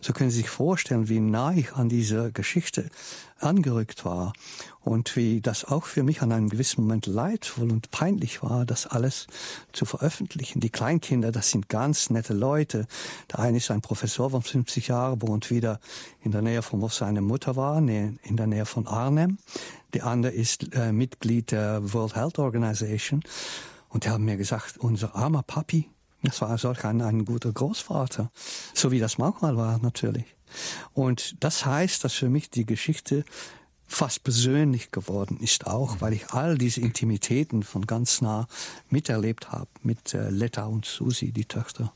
So 0.00 0.12
können 0.12 0.30
Sie 0.30 0.38
sich 0.38 0.48
vorstellen, 0.48 1.08
wie 1.08 1.20
nah 1.20 1.52
ich 1.52 1.74
an 1.74 1.88
dieser 1.88 2.30
Geschichte 2.30 2.88
angerückt 3.38 4.04
war 4.04 4.32
und 4.80 5.14
wie 5.16 5.40
das 5.40 5.64
auch 5.64 5.84
für 5.84 6.02
mich 6.02 6.22
an 6.22 6.32
einem 6.32 6.48
gewissen 6.48 6.82
Moment 6.82 7.06
leidvoll 7.06 7.70
und 7.70 7.90
peinlich 7.90 8.42
war, 8.42 8.64
das 8.64 8.86
alles 8.86 9.26
zu 9.72 9.84
veröffentlichen. 9.84 10.60
Die 10.60 10.70
Kleinkinder, 10.70 11.30
das 11.30 11.50
sind 11.50 11.68
ganz 11.68 12.10
nette 12.10 12.34
Leute. 12.34 12.86
Der 13.30 13.40
eine 13.40 13.58
ist 13.58 13.70
ein 13.70 13.82
Professor 13.82 14.30
von 14.30 14.42
50 14.42 14.88
Jahren, 14.88 15.22
wohnt 15.22 15.50
wieder 15.50 15.78
in 16.22 16.32
der 16.32 16.42
Nähe 16.42 16.62
von 16.62 16.80
wo 16.80 16.88
seine 16.88 17.20
Mutter 17.20 17.54
war, 17.54 17.78
in 17.78 18.18
der 18.24 18.46
Nähe 18.46 18.66
von 18.66 18.86
Arnhem. 18.86 19.38
Der 19.94 20.06
andere 20.06 20.32
ist 20.32 20.74
äh, 20.74 20.92
Mitglied 20.92 21.50
der 21.52 21.92
World 21.92 22.14
Health 22.14 22.38
Organization. 22.38 23.22
Und 23.88 24.04
die 24.04 24.10
haben 24.10 24.24
mir 24.24 24.36
gesagt, 24.36 24.78
unser 24.78 25.14
armer 25.14 25.42
Papi, 25.42 25.88
das 26.22 26.40
war 26.40 26.58
solch 26.58 26.84
ein, 26.84 27.00
ein 27.00 27.24
guter 27.24 27.52
Großvater, 27.52 28.30
so 28.74 28.90
wie 28.90 28.98
das 28.98 29.18
manchmal 29.18 29.56
war 29.56 29.78
natürlich. 29.78 30.26
Und 30.92 31.42
das 31.42 31.64
heißt, 31.64 32.04
dass 32.04 32.14
für 32.14 32.28
mich 32.28 32.50
die 32.50 32.66
Geschichte 32.66 33.24
fast 33.86 34.22
persönlich 34.22 34.90
geworden 34.90 35.38
ist 35.40 35.66
auch, 35.66 36.00
weil 36.00 36.12
ich 36.12 36.30
all 36.30 36.58
diese 36.58 36.82
Intimitäten 36.82 37.62
von 37.62 37.86
ganz 37.86 38.20
nah 38.20 38.46
miterlebt 38.90 39.50
habe 39.50 39.70
mit 39.82 40.12
äh, 40.12 40.28
Letta 40.28 40.66
und 40.66 40.84
Susi, 40.84 41.32
die 41.32 41.46
Töchter. 41.46 41.92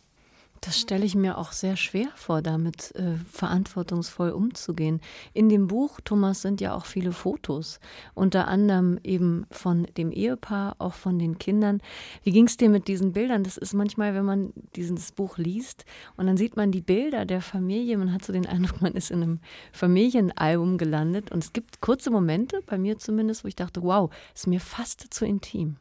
Das 0.65 0.79
stelle 0.79 1.05
ich 1.05 1.17
mir 1.17 1.39
auch 1.39 1.51
sehr 1.51 1.77
schwer 1.77 2.07
vor, 2.15 2.41
damit 2.41 2.95
äh, 2.95 3.17
verantwortungsvoll 3.29 4.31
umzugehen. 4.31 5.01
In 5.35 5.49
dem 5.49 5.67
Buch, 5.67 5.99
Thomas, 6.05 6.41
sind 6.41 6.61
ja 6.61 6.73
auch 6.73 6.87
viele 6.87 7.11
Fotos, 7.11 7.81
unter 8.15 8.47
anderem 8.47 9.01
eben 9.03 9.45
von 9.51 9.89
dem 9.97 10.13
Ehepaar, 10.13 10.77
auch 10.79 10.95
von 10.95 11.19
den 11.19 11.37
Kindern. 11.39 11.81
Wie 12.23 12.31
ging 12.31 12.47
es 12.47 12.59
dir 12.59 12.69
mit 12.69 12.87
diesen 12.87 13.13
Bildern? 13.13 13.43
Das 13.43 13.57
ist 13.57 13.75
manchmal, 13.75 14.15
wenn 14.15 14.25
man 14.25 14.53
dieses 14.77 15.11
Buch 15.11 15.37
liest 15.37 15.85
und 16.17 16.29
dann 16.29 16.37
sieht 16.37 16.55
man 16.55 16.71
die 16.71 16.81
Bilder 16.81 17.25
der 17.25 17.43
Familie, 17.43 17.99
man 17.99 18.13
hat 18.13 18.25
so 18.25 18.33
den 18.33 18.47
Eindruck, 18.47 18.81
man 18.81 18.93
ist 18.93 19.11
in 19.11 19.21
einem 19.21 19.41
Familienalbum 19.73 20.79
gelandet. 20.79 21.33
Und 21.33 21.43
es 21.43 21.53
gibt 21.53 21.81
kurze 21.81 22.13
Momente, 22.13 22.63
bei 22.67 22.79
mir 22.79 22.99
zumindest, 22.99 23.43
wo 23.43 23.49
ich 23.49 23.57
dachte, 23.57 23.83
wow, 23.83 24.15
ist 24.33 24.47
mir 24.47 24.61
fast 24.61 25.13
zu 25.13 25.27
intim. 25.27 25.79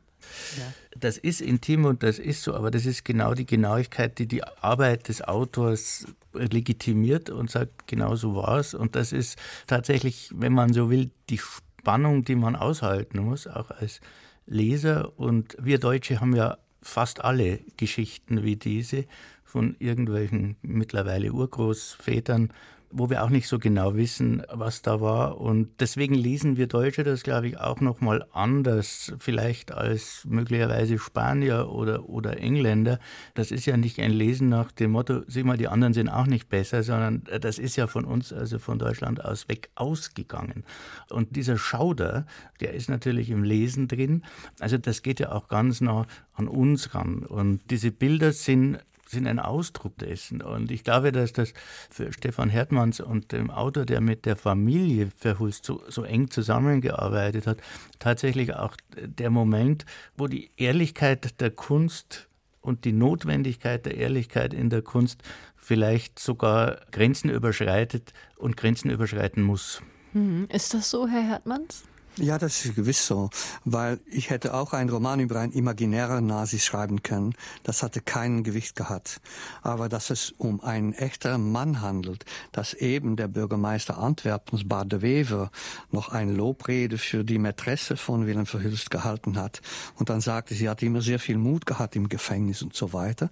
Das 0.98 1.18
ist 1.18 1.42
intim 1.42 1.86
und 1.86 2.04
das 2.04 2.20
ist 2.20 2.44
so, 2.44 2.54
aber 2.56 2.72
das 2.72 2.86
ist 2.86 3.06
genau 3.06 3.34
die 3.34 3.46
Genauigkeit, 3.46 4.20
die 4.20 4.28
die 4.28 4.44
Arbeit 4.44 5.08
des 5.08 5.22
Autors 5.22 6.06
legitimiert 6.34 7.30
und 7.30 7.50
sagt, 7.50 7.88
genau 7.88 8.16
so 8.16 8.36
war 8.36 8.60
es. 8.60 8.74
Und 8.74 8.96
das 8.96 9.12
ist 9.12 9.38
tatsächlich, 9.68 10.32
wenn 10.34 10.54
man 10.54 10.74
so 10.74 10.90
will, 10.90 11.12
die 11.30 11.40
Spannung, 11.40 12.24
die 12.24 12.36
man 12.36 12.56
aushalten 12.56 13.20
muss, 13.20 13.48
auch 13.48 13.72
als 13.72 14.02
Leser. 14.46 15.18
Und 15.18 15.56
wir 15.60 15.80
Deutsche 15.80 16.20
haben 16.20 16.36
ja 16.36 16.58
fast 16.82 17.24
alle 17.24 17.60
Geschichten 17.78 18.44
wie 18.44 18.56
diese 18.56 19.06
von 19.44 19.76
irgendwelchen 19.80 20.56
mittlerweile 20.62 21.32
Urgroßvätern 21.34 22.54
wo 22.92 23.10
wir 23.10 23.24
auch 23.24 23.30
nicht 23.30 23.48
so 23.48 23.60
genau 23.60 23.96
wissen, 23.96 24.44
was 24.50 24.82
da 24.82 25.02
war. 25.02 25.40
Und 25.40 25.70
deswegen 25.80 26.14
lesen 26.14 26.58
wir 26.58 26.68
Deutsche 26.68 27.04
das, 27.04 27.24
glaube 27.24 27.48
ich, 27.48 27.60
auch 27.60 27.82
nochmal 27.82 28.26
anders, 28.32 29.14
vielleicht 29.20 29.72
als 29.72 30.26
möglicherweise 30.28 30.98
Spanier 30.98 31.70
oder, 31.70 32.10
oder 32.10 32.38
Engländer. 32.38 33.00
Das 33.34 33.52
ist 33.52 33.66
ja 33.66 33.78
nicht 33.78 34.00
ein 34.00 34.12
Lesen 34.12 34.50
nach 34.50 34.72
dem 34.72 34.92
Motto, 34.92 35.22
sieh 35.28 35.44
mal, 35.44 35.58
die 35.58 35.68
anderen 35.68 35.94
sind 35.94 36.10
auch 36.10 36.28
nicht 36.28 36.50
besser, 36.50 36.84
sondern 36.84 37.24
das 37.40 37.60
ist 37.60 37.76
ja 37.76 37.88
von 37.88 38.06
uns, 38.06 38.34
also 38.34 38.60
von 38.60 38.80
Deutschland 38.80 39.24
aus 39.24 39.48
weg 39.48 39.70
ausgegangen. 39.76 40.64
Und 41.10 41.36
dieser 41.36 41.58
Schauder, 41.58 42.26
der 42.60 42.74
ist 42.74 42.90
natürlich 42.90 43.30
im 43.30 43.44
Lesen 43.44 43.88
drin. 43.88 44.24
Also 44.60 44.78
das 44.78 45.02
geht 45.02 45.20
ja 45.20 45.32
auch 45.32 45.48
ganz 45.48 45.82
nah 45.82 46.06
an 46.34 46.48
uns 46.48 46.94
ran. 46.94 47.24
Und 47.24 47.62
diese 47.70 47.92
Bilder 47.92 48.34
sind 48.34 48.80
sind 49.12 49.28
ein 49.28 49.40
Ausdruck 49.40 49.98
dessen. 49.98 50.42
Und 50.42 50.72
ich 50.72 50.84
glaube, 50.84 51.12
dass 51.12 51.34
das 51.34 51.54
für 51.90 52.12
Stefan 52.12 52.50
Hertmanns 52.50 53.00
und 53.00 53.32
dem 53.32 53.52
Autor, 53.52 53.86
der 53.86 54.02
mit 54.02 54.26
der 54.26 54.36
Familie 54.36 55.10
Verhulst 55.16 55.66
so, 55.66 55.84
so 55.88 56.04
eng 56.04 56.32
zusammengearbeitet 56.32 57.46
hat, 57.48 57.60
tatsächlich 58.00 58.54
auch 58.56 58.76
der 58.96 59.30
Moment, 59.30 59.86
wo 60.18 60.28
die 60.28 60.52
Ehrlichkeit 60.58 61.40
der 61.40 61.52
Kunst 61.52 62.28
und 62.62 62.86
die 62.86 62.94
Notwendigkeit 62.94 63.86
der 63.86 63.98
Ehrlichkeit 63.98 64.54
in 64.54 64.70
der 64.70 64.82
Kunst 64.82 65.22
vielleicht 65.56 66.20
sogar 66.20 66.82
Grenzen 66.92 67.30
überschreitet 67.30 68.14
und 68.36 68.58
Grenzen 68.58 68.90
überschreiten 68.90 69.44
muss. 69.44 69.82
Mhm. 70.14 70.48
Ist 70.52 70.74
das 70.74 70.90
so, 70.90 71.08
Herr 71.08 71.24
Hertmanns? 71.24 71.84
Ja, 72.18 72.38
das 72.38 72.66
ist 72.66 72.76
gewiss 72.76 73.08
so, 73.08 73.30
weil 73.64 74.02
ich 74.06 74.30
hätte 74.32 74.54
auch 74.54 74.74
einen 74.74 74.90
Roman 74.90 75.22
über 75.22 75.40
einen 75.40 75.54
imaginären 75.54 76.26
Nazi 76.26 76.60
schreiben 76.60 77.04
können. 77.04 77.36
Das 77.64 77.84
hatte 77.84 78.02
kein 78.02 78.44
Gewicht 78.44 78.76
gehabt. 78.76 79.22
Aber 79.62 79.88
dass 79.88 80.10
es 80.10 80.34
um 80.38 80.60
einen 80.60 80.92
echten 80.92 81.54
Mann 81.54 81.80
handelt, 81.80 82.26
dass 82.52 82.74
eben 82.74 83.16
der 83.16 83.30
Bürgermeister 83.30 83.98
Antwerpens, 83.98 84.68
Bad 84.68 84.92
de 84.92 85.02
Wever, 85.02 85.52
noch 85.90 86.10
eine 86.10 86.34
Lobrede 86.34 86.98
für 86.98 87.24
die 87.24 87.40
Mätresse 87.40 87.96
von 87.96 88.28
Willem 88.28 88.46
Verhülst 88.46 88.92
gehalten 88.92 89.38
hat 89.38 89.62
und 89.98 90.10
dann 90.10 90.20
sagte, 90.20 90.54
sie 90.54 90.68
hat 90.68 90.84
immer 90.84 91.02
sehr 91.02 91.20
viel 91.20 91.38
Mut 91.38 91.66
gehabt 91.66 91.96
im 91.96 92.10
Gefängnis 92.10 92.62
und 92.62 92.76
so 92.76 92.92
weiter. 92.92 93.30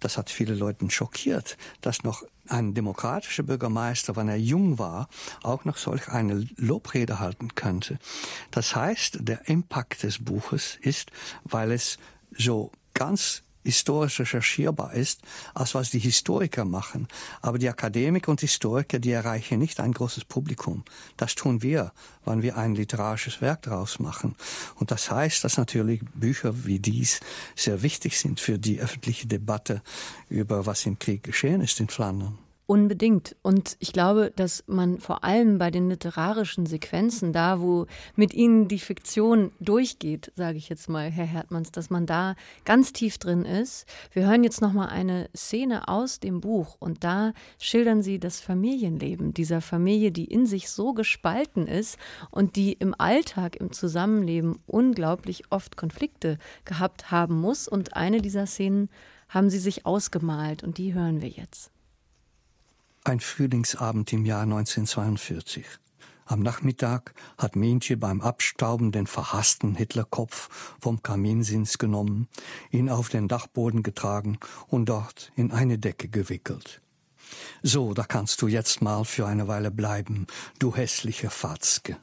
Das 0.00 0.16
hat 0.16 0.30
viele 0.30 0.54
Leute 0.54 0.90
schockiert, 0.90 1.58
dass 1.82 2.02
noch 2.02 2.22
ein 2.48 2.74
demokratischer 2.74 3.42
Bürgermeister, 3.42 4.16
wenn 4.16 4.28
er 4.28 4.36
jung 4.36 4.78
war, 4.78 5.08
auch 5.42 5.64
noch 5.64 5.76
solch 5.76 6.08
eine 6.08 6.46
Lobrede 6.56 7.18
halten 7.18 7.54
könnte. 7.54 7.98
Das 8.50 8.74
heißt, 8.74 9.18
der 9.20 9.48
Impact 9.48 10.02
des 10.02 10.24
Buches 10.24 10.78
ist, 10.80 11.10
weil 11.44 11.72
es 11.72 11.98
so 12.36 12.72
ganz 12.94 13.42
historisch 13.64 14.20
recherchierbar 14.20 14.94
ist, 14.94 15.20
als 15.54 15.74
was 15.74 15.90
die 15.90 15.98
Historiker 15.98 16.64
machen. 16.64 17.08
Aber 17.40 17.58
die 17.58 17.68
Akademiker 17.68 18.30
und 18.30 18.40
Historiker, 18.40 18.98
die 18.98 19.12
erreichen 19.12 19.58
nicht 19.58 19.80
ein 19.80 19.92
großes 19.92 20.24
Publikum. 20.24 20.84
Das 21.16 21.34
tun 21.34 21.62
wir, 21.62 21.92
wenn 22.24 22.42
wir 22.42 22.56
ein 22.56 22.74
literarisches 22.74 23.40
Werk 23.40 23.62
daraus 23.62 23.98
machen. 23.98 24.34
Und 24.76 24.90
das 24.90 25.10
heißt, 25.10 25.44
dass 25.44 25.56
natürlich 25.56 26.02
Bücher 26.14 26.64
wie 26.64 26.78
dies 26.78 27.20
sehr 27.56 27.82
wichtig 27.82 28.18
sind 28.18 28.40
für 28.40 28.58
die 28.58 28.80
öffentliche 28.80 29.26
Debatte 29.26 29.82
über 30.28 30.66
was 30.66 30.86
im 30.86 30.98
Krieg 30.98 31.22
geschehen 31.22 31.60
ist 31.60 31.80
in 31.80 31.88
Flandern. 31.88 32.38
Unbedingt. 32.66 33.36
Und 33.42 33.76
ich 33.80 33.92
glaube, 33.92 34.32
dass 34.34 34.62
man 34.68 35.00
vor 35.00 35.24
allem 35.24 35.58
bei 35.58 35.70
den 35.70 35.90
literarischen 35.90 36.64
Sequenzen, 36.64 37.32
da 37.32 37.60
wo 37.60 37.86
mit 38.14 38.34
ihnen 38.34 38.68
die 38.68 38.78
Fiktion 38.78 39.50
durchgeht, 39.58 40.32
sage 40.36 40.58
ich 40.58 40.68
jetzt 40.68 40.88
mal, 40.88 41.10
Herr 41.10 41.26
Hertmanns, 41.26 41.72
dass 41.72 41.90
man 41.90 42.06
da 42.06 42.36
ganz 42.64 42.92
tief 42.92 43.18
drin 43.18 43.44
ist. 43.44 43.86
Wir 44.12 44.26
hören 44.26 44.44
jetzt 44.44 44.62
noch 44.62 44.72
mal 44.72 44.86
eine 44.86 45.28
Szene 45.36 45.88
aus 45.88 46.20
dem 46.20 46.40
Buch 46.40 46.76
und 46.78 47.02
da 47.02 47.32
schildern 47.58 48.00
Sie 48.00 48.20
das 48.20 48.40
Familienleben 48.40 49.34
dieser 49.34 49.60
Familie, 49.60 50.12
die 50.12 50.24
in 50.24 50.46
sich 50.46 50.70
so 50.70 50.94
gespalten 50.94 51.66
ist 51.66 51.98
und 52.30 52.54
die 52.54 52.74
im 52.74 52.94
Alltag, 52.96 53.56
im 53.56 53.72
Zusammenleben 53.72 54.60
unglaublich 54.66 55.44
oft 55.50 55.76
Konflikte 55.76 56.38
gehabt 56.64 57.10
haben 57.10 57.40
muss. 57.40 57.66
Und 57.66 57.96
eine 57.96 58.22
dieser 58.22 58.46
Szenen 58.46 58.88
haben 59.28 59.50
Sie 59.50 59.58
sich 59.58 59.84
ausgemalt 59.84 60.62
und 60.62 60.78
die 60.78 60.94
hören 60.94 61.20
wir 61.20 61.28
jetzt. 61.28 61.72
Ein 63.04 63.18
Frühlingsabend 63.18 64.12
im 64.12 64.24
Jahr 64.24 64.42
1942. 64.42 65.66
Am 66.24 66.38
Nachmittag 66.38 67.14
hat 67.36 67.56
Mientje 67.56 67.96
beim 67.96 68.20
Abstauben 68.20 68.92
den 68.92 69.08
verhassten 69.08 69.74
Hitlerkopf 69.74 70.76
vom 70.80 71.02
Kaminsins 71.02 71.78
genommen, 71.78 72.28
ihn 72.70 72.88
auf 72.88 73.08
den 73.08 73.26
Dachboden 73.26 73.82
getragen 73.82 74.38
und 74.68 74.88
dort 74.88 75.32
in 75.34 75.50
eine 75.50 75.78
Decke 75.78 76.08
gewickelt. 76.08 76.80
So, 77.64 77.92
da 77.92 78.04
kannst 78.04 78.40
du 78.40 78.46
jetzt 78.46 78.82
mal 78.82 79.04
für 79.04 79.26
eine 79.26 79.48
Weile 79.48 79.72
bleiben, 79.72 80.28
du 80.60 80.76
hässliche 80.76 81.28
Fatzke. 81.28 81.96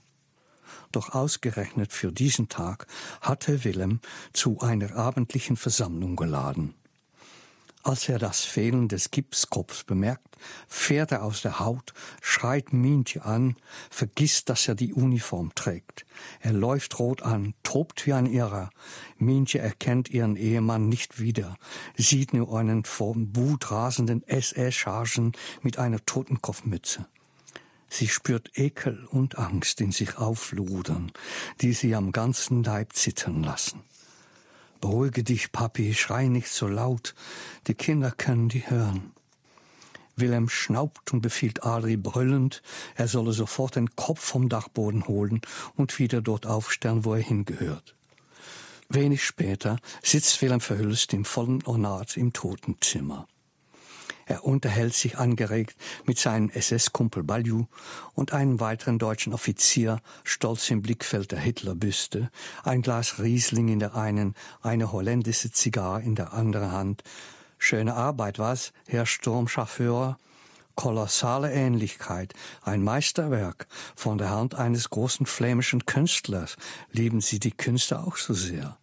Doch 0.91 1.15
ausgerechnet 1.15 1.93
für 1.93 2.11
diesen 2.11 2.49
Tag 2.49 2.87
hatte 3.21 3.63
Willem 3.63 4.01
zu 4.33 4.59
einer 4.59 4.97
abendlichen 4.97 5.55
Versammlung 5.55 6.17
geladen. 6.17 6.75
Als 7.89 8.07
er 8.07 8.19
das 8.19 8.41
Fehlen 8.43 8.87
des 8.87 9.09
Gipskopfs 9.09 9.83
bemerkt, 9.83 10.37
fährt 10.67 11.11
er 11.11 11.23
aus 11.23 11.41
der 11.41 11.57
Haut, 11.57 11.95
schreit 12.21 12.71
Mientje 12.71 13.25
an, 13.25 13.55
vergisst, 13.89 14.49
dass 14.49 14.67
er 14.67 14.75
die 14.75 14.93
Uniform 14.93 15.55
trägt. 15.55 16.05
Er 16.39 16.53
läuft 16.53 16.99
rot 16.99 17.23
an, 17.23 17.55
tobt 17.63 18.05
wie 18.05 18.13
ein 18.13 18.27
Irrer. 18.27 18.69
Mientje 19.17 19.59
erkennt 19.59 20.07
ihren 20.07 20.35
Ehemann 20.35 20.87
nicht 20.87 21.19
wieder, 21.19 21.57
sieht 21.97 22.31
nur 22.31 22.55
einen 22.55 22.85
vom 22.85 23.35
Wut 23.35 23.71
rasenden 23.71 24.21
SS-Chargen 24.27 25.31
mit 25.63 25.79
einer 25.79 26.05
Totenkopfmütze. 26.05 27.07
Sie 27.89 28.07
spürt 28.07 28.51
Ekel 28.53 29.03
und 29.07 29.39
Angst 29.39 29.81
in 29.81 29.91
sich 29.91 30.19
aufludern, 30.19 31.11
die 31.61 31.73
sie 31.73 31.95
am 31.95 32.11
ganzen 32.11 32.63
Leib 32.63 32.93
zittern 32.93 33.41
lassen. 33.41 33.81
Beruhige 34.81 35.23
dich, 35.23 35.51
Papi, 35.51 35.93
schrei 35.93 36.27
nicht 36.27 36.49
so 36.49 36.67
laut, 36.67 37.15
die 37.67 37.73
Kinder 37.73 38.11
können 38.11 38.49
die 38.49 38.69
hören. 38.69 39.11
Wilhelm 40.15 40.49
schnaubt 40.49 41.13
und 41.13 41.21
befiehlt 41.21 41.63
Adri 41.63 41.97
brüllend, 41.97 42.61
er 42.95 43.07
solle 43.07 43.33
sofort 43.33 43.75
den 43.75 43.95
Kopf 43.95 44.21
vom 44.21 44.49
Dachboden 44.49 45.07
holen 45.07 45.41
und 45.75 45.99
wieder 45.99 46.21
dort 46.21 46.45
aufstellen, 46.45 47.05
wo 47.05 47.13
er 47.13 47.21
hingehört. 47.21 47.95
Wenig 48.89 49.23
später 49.23 49.77
sitzt 50.01 50.41
Wilhelm 50.41 50.61
Verhülst 50.61 51.13
im 51.13 51.25
vollen 51.25 51.63
Ornat 51.65 52.17
im 52.17 52.33
Totenzimmer. 52.33 53.27
Er 54.29 54.45
unterhält 54.45 54.93
sich 54.93 55.17
angeregt 55.17 55.75
mit 56.05 56.19
seinem 56.19 56.51
SS-Kumpel 56.51 57.23
Balju 57.23 57.65
und 58.13 58.31
einem 58.31 58.59
weiteren 58.59 58.99
deutschen 58.99 59.33
Offizier, 59.33 60.01
stolz 60.23 60.69
im 60.69 60.83
Blickfeld 60.83 61.31
der 61.31 61.39
Hitlerbüste, 61.39 62.29
ein 62.63 62.83
Glas 62.83 63.17
Riesling 63.17 63.69
in 63.69 63.79
der 63.79 63.95
einen, 63.95 64.35
eine 64.61 64.91
holländische 64.91 65.51
Zigarre 65.51 66.03
in 66.03 66.13
der 66.13 66.31
anderen 66.33 66.71
Hand. 66.71 67.03
Schöne 67.57 67.95
Arbeit, 67.95 68.37
was, 68.37 68.71
Herr 68.87 69.07
Sturmchauffeur? 69.07 70.19
Kolossale 70.75 71.51
Ähnlichkeit, 71.51 72.35
ein 72.61 72.83
Meisterwerk 72.83 73.65
von 73.95 74.19
der 74.19 74.29
Hand 74.29 74.53
eines 74.53 74.91
großen 74.91 75.25
flämischen 75.25 75.87
Künstlers. 75.87 76.55
Lieben 76.91 77.19
Sie 77.19 77.39
die 77.39 77.51
Künste 77.51 77.99
auch 77.99 78.15
so 78.15 78.35
sehr? 78.35 78.77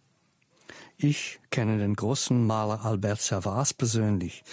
Ich 0.99 1.39
kenne 1.51 1.77
den 1.77 1.95
großen 1.95 2.47
Maler 2.47 2.83
Albert 2.83 3.21
Servas 3.21 3.71
persönlich. 3.71 4.43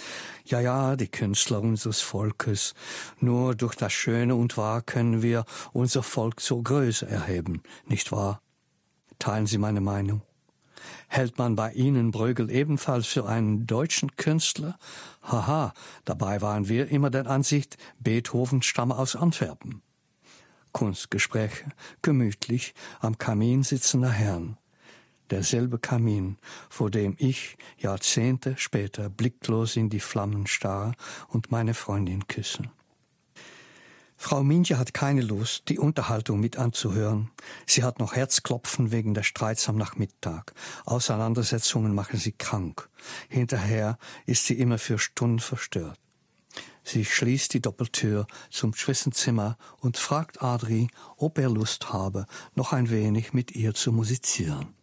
Ja, 0.45 0.59
ja, 0.59 0.95
die 0.95 1.07
Künstler 1.07 1.59
unseres 1.59 2.01
Volkes. 2.01 2.75
Nur 3.19 3.55
durch 3.55 3.73
das 3.73 3.93
Schöne 3.93 4.35
und 4.35 4.55
Wahr 4.55 4.83
können 4.83 5.23
wir 5.23 5.45
unser 5.73 6.03
Volk 6.03 6.39
zur 6.39 6.63
Größe 6.63 7.07
erheben, 7.07 7.63
nicht 7.87 8.11
wahr? 8.11 8.43
Teilen 9.17 9.47
Sie 9.47 9.57
meine 9.57 9.81
Meinung? 9.81 10.21
Hält 11.07 11.39
man 11.39 11.55
bei 11.55 11.71
Ihnen 11.73 12.11
Brögel 12.11 12.51
ebenfalls 12.51 13.07
für 13.07 13.25
einen 13.25 13.65
deutschen 13.65 14.15
Künstler? 14.15 14.77
Haha, 15.23 15.73
dabei 16.03 16.43
waren 16.43 16.69
wir 16.69 16.89
immer 16.89 17.09
der 17.09 17.25
Ansicht, 17.25 17.77
Beethoven 17.97 18.61
stamme 18.61 18.95
aus 18.99 19.15
Antwerpen. 19.15 19.81
Kunstgespräche, 20.73 21.71
gemütlich 22.03 22.75
am 22.99 23.17
Kamin 23.17 23.63
sitzender 23.63 24.11
Herren 24.11 24.59
derselbe 25.31 25.79
Kamin, 25.79 26.37
vor 26.69 26.91
dem 26.91 27.15
ich 27.17 27.57
Jahrzehnte 27.77 28.55
später 28.57 29.09
blicklos 29.09 29.75
in 29.75 29.89
die 29.89 29.99
Flammen 29.99 30.47
starre 30.47 30.93
und 31.27 31.51
meine 31.51 31.73
Freundin 31.73 32.27
küsse. 32.27 32.63
Frau 34.17 34.43
Minje 34.43 34.77
hat 34.77 34.93
keine 34.93 35.21
Lust, 35.21 35.69
die 35.69 35.77
Unterhaltung 35.77 36.39
mit 36.39 36.57
anzuhören. 36.57 37.29
Sie 37.65 37.83
hat 37.83 37.99
noch 37.99 38.15
Herzklopfen 38.15 38.91
wegen 38.91 39.13
der 39.13 39.23
Streits 39.23 39.67
am 39.69 39.75
Nachmittag. 39.75 40.53
Auseinandersetzungen 40.85 41.93
machen 41.93 42.17
sie 42.17 42.31
krank. 42.31 42.89
Hinterher 43.29 43.97
ist 44.25 44.45
sie 44.45 44.57
immer 44.57 44.77
für 44.77 44.97
Stunden 44.97 45.39
verstört. 45.39 45.99
Sie 46.83 47.03
schließt 47.03 47.53
die 47.53 47.61
Doppeltür 47.61 48.27
zum 48.49 48.73
Schwesternzimmer 48.73 49.57
und 49.79 49.97
fragt 49.97 50.41
Adri, 50.41 50.87
ob 51.17 51.37
er 51.37 51.49
Lust 51.49 51.91
habe, 51.91 52.25
noch 52.53 52.73
ein 52.73 52.89
wenig 52.89 53.33
mit 53.33 53.51
ihr 53.51 53.73
zu 53.73 53.91
musizieren. 53.91 54.75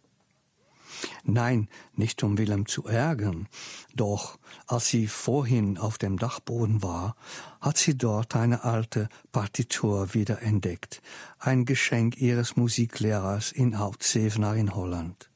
Nein, 1.23 1.67
nicht 1.95 2.23
um 2.23 2.37
Willem 2.37 2.65
zu 2.65 2.85
ärgern, 2.85 3.47
doch 3.95 4.37
als 4.67 4.87
sie 4.87 5.07
vorhin 5.07 5.77
auf 5.77 5.97
dem 5.97 6.17
Dachboden 6.17 6.83
war, 6.83 7.15
hat 7.61 7.77
sie 7.77 7.97
dort 7.97 8.35
eine 8.35 8.63
alte 8.63 9.09
Partitur 9.31 10.13
wieder 10.13 10.41
entdeckt, 10.41 11.01
ein 11.39 11.65
Geschenk 11.65 12.17
ihres 12.17 12.55
Musiklehrers 12.55 13.51
in 13.51 13.75
Oud-Zevenaar 13.75 14.55
in 14.55 14.75
Holland. 14.75 15.29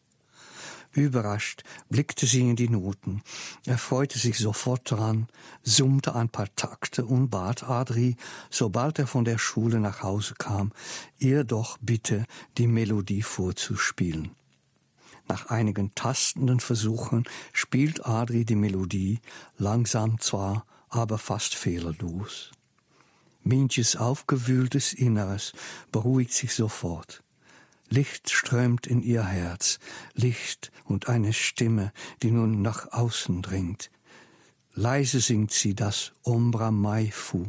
Überrascht 0.98 1.64
blickte 1.90 2.26
sie 2.26 2.42
in 2.42 2.56
die 2.56 2.70
Noten, 2.70 3.22
erfreute 3.66 4.18
sich 4.18 4.40
sofort 4.40 4.92
daran, 4.92 5.28
summte 5.62 6.16
ein 6.16 6.30
paar 6.30 6.48
Takte 6.56 7.06
und 7.06 7.30
bat 7.30 7.70
Adri, 7.70 8.16
sobald 8.50 8.98
er 8.98 9.06
von 9.06 9.24
der 9.24 9.38
Schule 9.38 9.80
nach 9.80 10.02
Hause 10.02 10.34
kam, 10.40 10.72
ihr 11.20 11.44
doch 11.44 11.78
bitte 11.82 12.26
die 12.58 12.68
Melodie 12.68 13.22
vorzuspielen. 13.22 14.32
Nach 15.28 15.48
einigen 15.48 15.94
tastenden 15.94 16.60
Versuchen 16.60 17.26
spielt 17.54 18.06
Adri 18.06 18.46
die 18.46 18.56
Melodie, 18.56 19.20
langsam 19.58 20.20
zwar, 20.20 20.66
aber 20.90 21.18
fast 21.18 21.56
fehlerlos. 21.56 22.52
Mientjes 23.44 23.96
aufgewühltes 23.96 24.94
Inneres 24.94 25.54
beruhigt 25.92 26.34
sich 26.34 26.54
sofort. 26.54 27.24
Licht 27.90 28.30
strömt 28.30 28.88
in 28.88 29.02
ihr 29.02 29.24
Herz, 29.24 29.80
Licht 30.14 30.72
und 30.84 31.08
eine 31.08 31.32
Stimme, 31.32 31.94
die 32.22 32.32
nun 32.32 32.62
nach 32.62 32.92
außen 32.92 33.42
dringt. 33.42 33.90
Leise 34.74 35.22
singt 35.22 35.52
sie 35.52 35.74
das 35.74 36.12
Ombra 36.24 36.72
Mai 36.72 37.10
Fu, 37.12 37.48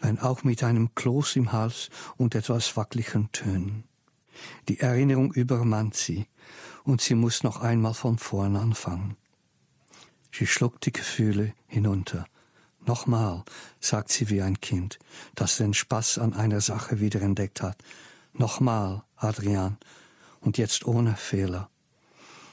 wenn 0.00 0.18
auch 0.18 0.44
mit 0.44 0.64
einem 0.64 0.94
Kloß 0.94 1.36
im 1.36 1.52
Hals 1.52 1.90
und 2.16 2.34
etwas 2.34 2.76
wackeligen 2.76 3.30
Tönen. 3.32 3.84
Die 4.68 4.80
Erinnerung 4.80 5.32
übermannt 5.32 5.94
sie, 5.94 6.26
und 6.88 7.02
sie 7.02 7.14
muss 7.14 7.42
noch 7.42 7.60
einmal 7.60 7.92
von 7.92 8.16
vorn 8.16 8.56
anfangen. 8.56 9.18
Sie 10.32 10.46
schluckt 10.46 10.86
die 10.86 10.92
Gefühle 10.92 11.52
hinunter. 11.66 12.24
Nochmal, 12.86 13.44
sagt 13.78 14.10
sie 14.10 14.30
wie 14.30 14.40
ein 14.40 14.58
Kind, 14.62 14.98
das 15.34 15.58
den 15.58 15.74
Spaß 15.74 16.16
an 16.16 16.32
einer 16.32 16.62
Sache 16.62 16.98
wieder 16.98 17.20
entdeckt 17.20 17.60
hat. 17.60 17.76
Nochmal, 18.32 19.02
Adrian, 19.16 19.76
und 20.40 20.56
jetzt 20.56 20.86
ohne 20.86 21.14
Fehler. 21.14 21.68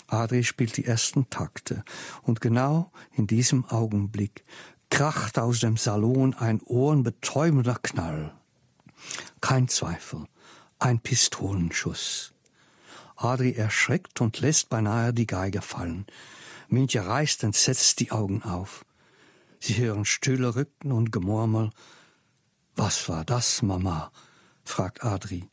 Adri 0.08 0.44
spielt 0.44 0.76
die 0.76 0.86
ersten 0.86 1.30
Takte, 1.30 1.86
und 2.22 2.42
genau 2.42 2.92
in 3.14 3.28
diesem 3.28 3.64
Augenblick 3.64 4.44
kracht 4.90 5.40
aus 5.40 5.62
dem 5.62 5.78
Salon 5.78 6.34
ein 6.34 6.60
ohrenbetäubender 6.62 7.76
Knall. 7.82 8.34
Kein 9.40 9.70
Zweifel, 9.70 10.26
ein 10.78 11.00
Pistolenschuss. 11.00 12.35
Adri 13.16 13.54
erschreckt 13.54 14.22
und 14.22 14.40
lässt 14.40 14.70
beinahe 14.70 15.14
die 15.14 15.28
Geige 15.28 15.62
fallen. 15.62 16.06
Mintje 16.68 17.06
reißt 17.06 17.44
entsetzt 17.44 18.00
die 18.00 18.12
Augen 18.12 18.44
auf. 18.44 18.86
Sie 19.60 19.78
hören 19.78 20.06
stille 20.06 20.56
Rücken 20.56 20.92
und 20.92 21.12
Gemurmel. 21.12 21.72
Was 22.76 23.08
war 23.10 23.24
das, 23.26 23.62
Mama? 23.62 24.12
fragt 24.64 25.04
Adri. 25.04 25.48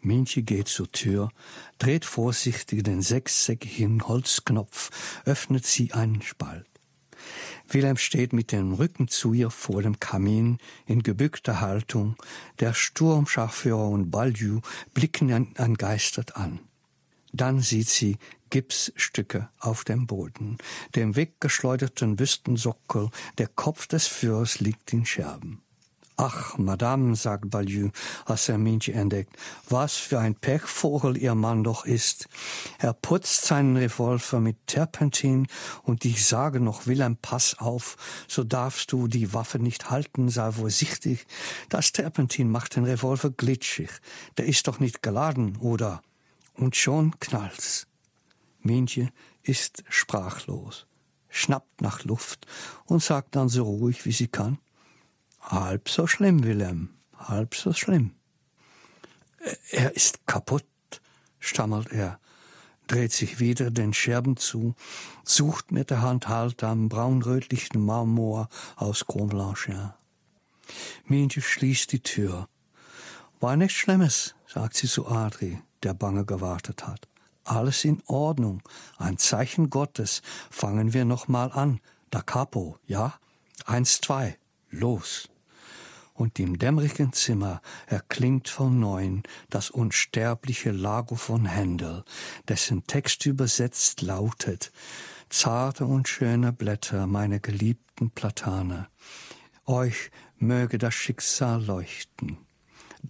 Mintje 0.00 0.42
geht 0.42 0.68
zur 0.68 0.90
Tür, 0.90 1.30
dreht 1.78 2.04
vorsichtig 2.04 2.84
den 2.84 3.02
sechssäckigen 3.02 4.06
Holzknopf, 4.06 4.90
öffnet 5.24 5.66
sie 5.66 5.92
einen 5.92 6.22
Spalt. 6.22 6.66
Wilhelm 7.68 7.96
steht 7.96 8.32
mit 8.32 8.52
dem 8.52 8.74
Rücken 8.74 9.08
zu 9.08 9.32
ihr 9.32 9.50
vor 9.50 9.82
dem 9.82 9.98
Kamin 9.98 10.58
in 10.86 11.02
gebückter 11.02 11.60
Haltung. 11.60 12.16
Der 12.60 12.74
Sturmscharführer 12.74 13.88
und 13.88 14.10
Balju 14.10 14.60
blicken 14.94 15.30
ihn 15.30 15.56
entgeistert 15.56 16.36
an. 16.36 16.60
Dann 17.32 17.60
sieht 17.60 17.88
sie 17.88 18.18
Gipsstücke 18.50 19.48
auf 19.58 19.84
dem 19.84 20.06
Boden, 20.06 20.58
dem 20.94 21.16
weggeschleuderten 21.16 22.16
Büstensockel, 22.16 23.10
der 23.38 23.48
Kopf 23.48 23.86
des 23.86 24.06
Führers 24.06 24.60
liegt 24.60 24.92
in 24.92 25.04
Scherben. 25.04 25.62
Ach, 26.18 26.56
Madame, 26.56 27.14
sagt 27.14 27.50
Balieu, 27.50 27.90
als 28.24 28.48
er 28.48 28.56
Minche 28.56 28.94
entdeckt, 28.94 29.36
was 29.68 29.96
für 29.96 30.18
ein 30.18 30.34
Pechvogel 30.34 31.18
Ihr 31.18 31.34
Mann 31.34 31.62
doch 31.62 31.84
ist. 31.84 32.28
Er 32.78 32.94
putzt 32.94 33.44
seinen 33.44 33.76
Revolver 33.76 34.40
mit 34.40 34.66
Terpentin 34.66 35.46
und 35.82 36.06
ich 36.06 36.24
sage 36.24 36.58
noch, 36.58 36.86
Wilhelm, 36.86 37.18
pass 37.20 37.58
auf, 37.58 37.98
so 38.28 38.44
darfst 38.44 38.92
du 38.92 39.08
die 39.08 39.34
Waffe 39.34 39.58
nicht 39.58 39.90
halten, 39.90 40.30
sei 40.30 40.52
vorsichtig. 40.52 41.26
Das 41.68 41.92
Terpentin 41.92 42.50
macht 42.50 42.76
den 42.76 42.84
Revolver 42.84 43.28
glitschig. 43.28 43.90
Der 44.38 44.46
ist 44.46 44.68
doch 44.68 44.80
nicht 44.80 45.02
geladen, 45.02 45.56
oder? 45.58 46.00
Und 46.56 46.76
schon 46.76 47.18
knallt's. 47.20 47.86
Minche 48.60 49.12
ist 49.42 49.84
sprachlos, 49.88 50.86
schnappt 51.28 51.80
nach 51.80 52.04
Luft 52.04 52.46
und 52.86 53.02
sagt 53.02 53.36
dann 53.36 53.48
so 53.48 53.64
ruhig, 53.64 54.04
wie 54.04 54.12
sie 54.12 54.28
kann, 54.28 54.58
Halb 55.40 55.88
so 55.88 56.08
schlimm, 56.08 56.42
Wilhelm, 56.42 56.90
halb 57.16 57.54
so 57.54 57.72
schlimm. 57.72 58.16
Er 59.70 59.94
ist 59.94 60.26
kaputt, 60.26 60.66
stammelt 61.38 61.92
er, 61.92 62.18
dreht 62.88 63.12
sich 63.12 63.38
wieder 63.38 63.70
den 63.70 63.94
Scherben 63.94 64.36
zu, 64.36 64.74
sucht 65.24 65.70
mit 65.70 65.90
der 65.90 66.02
Hand 66.02 66.26
Halt 66.26 66.64
am 66.64 66.88
braunrötlichen 66.88 67.80
Marmor 67.80 68.48
aus 68.74 69.06
Grand 69.06 69.30
Blanchard. 69.30 69.94
Mientje 71.04 71.42
schließt 71.42 71.92
die 71.92 72.02
Tür. 72.02 72.48
War 73.38 73.56
nichts 73.56 73.78
Schlimmes, 73.78 74.34
sagt 74.48 74.74
sie 74.76 74.88
zu 74.88 75.06
Adri, 75.06 75.62
der 75.82 75.94
bange 75.94 76.24
gewartet 76.24 76.86
hat. 76.86 77.08
Alles 77.44 77.84
in 77.84 78.02
Ordnung, 78.06 78.62
ein 78.98 79.18
Zeichen 79.18 79.70
Gottes. 79.70 80.22
Fangen 80.50 80.92
wir 80.92 81.04
noch 81.04 81.28
mal 81.28 81.52
an. 81.52 81.80
Da 82.10 82.22
capo, 82.22 82.78
ja? 82.86 83.14
Eins, 83.64 84.00
zwei, 84.00 84.36
los 84.70 85.28
und 86.16 86.38
im 86.38 86.58
dämmerigen 86.58 87.12
Zimmer 87.12 87.60
erklingt 87.86 88.48
von 88.48 88.80
neuem 88.80 89.22
das 89.50 89.70
unsterbliche 89.70 90.70
Lago 90.70 91.14
von 91.14 91.46
Händel, 91.46 92.04
dessen 92.48 92.86
Text 92.86 93.26
übersetzt 93.26 94.02
lautet 94.02 94.72
Zarte 95.28 95.86
und 95.86 96.08
schöne 96.08 96.52
Blätter, 96.52 97.06
meine 97.06 97.40
geliebten 97.40 98.10
Platane, 98.10 98.88
euch 99.66 100.10
möge 100.38 100.78
das 100.78 100.94
Schicksal 100.94 101.64
leuchten. 101.64 102.38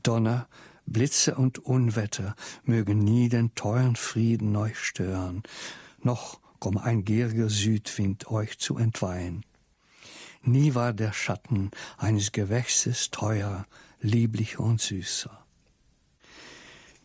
Donner, 0.02 0.48
Blitze 0.86 1.34
und 1.34 1.58
Unwetter 1.58 2.34
mögen 2.64 2.98
nie 2.98 3.28
den 3.28 3.54
teuren 3.54 3.96
Frieden 3.96 4.54
euch 4.56 4.78
stören, 4.78 5.42
noch 6.02 6.40
komm 6.58 6.78
ein 6.78 7.04
gieriger 7.04 7.50
Südwind 7.50 8.30
euch 8.30 8.58
zu 8.58 8.78
entweihen. 8.78 9.44
Nie 10.42 10.74
war 10.74 10.92
der 10.92 11.12
Schatten 11.12 11.70
eines 11.98 12.32
Gewächses 12.32 13.10
teuer, 13.10 13.66
lieblicher 14.00 14.60
und 14.60 14.80
süßer. 14.80 15.44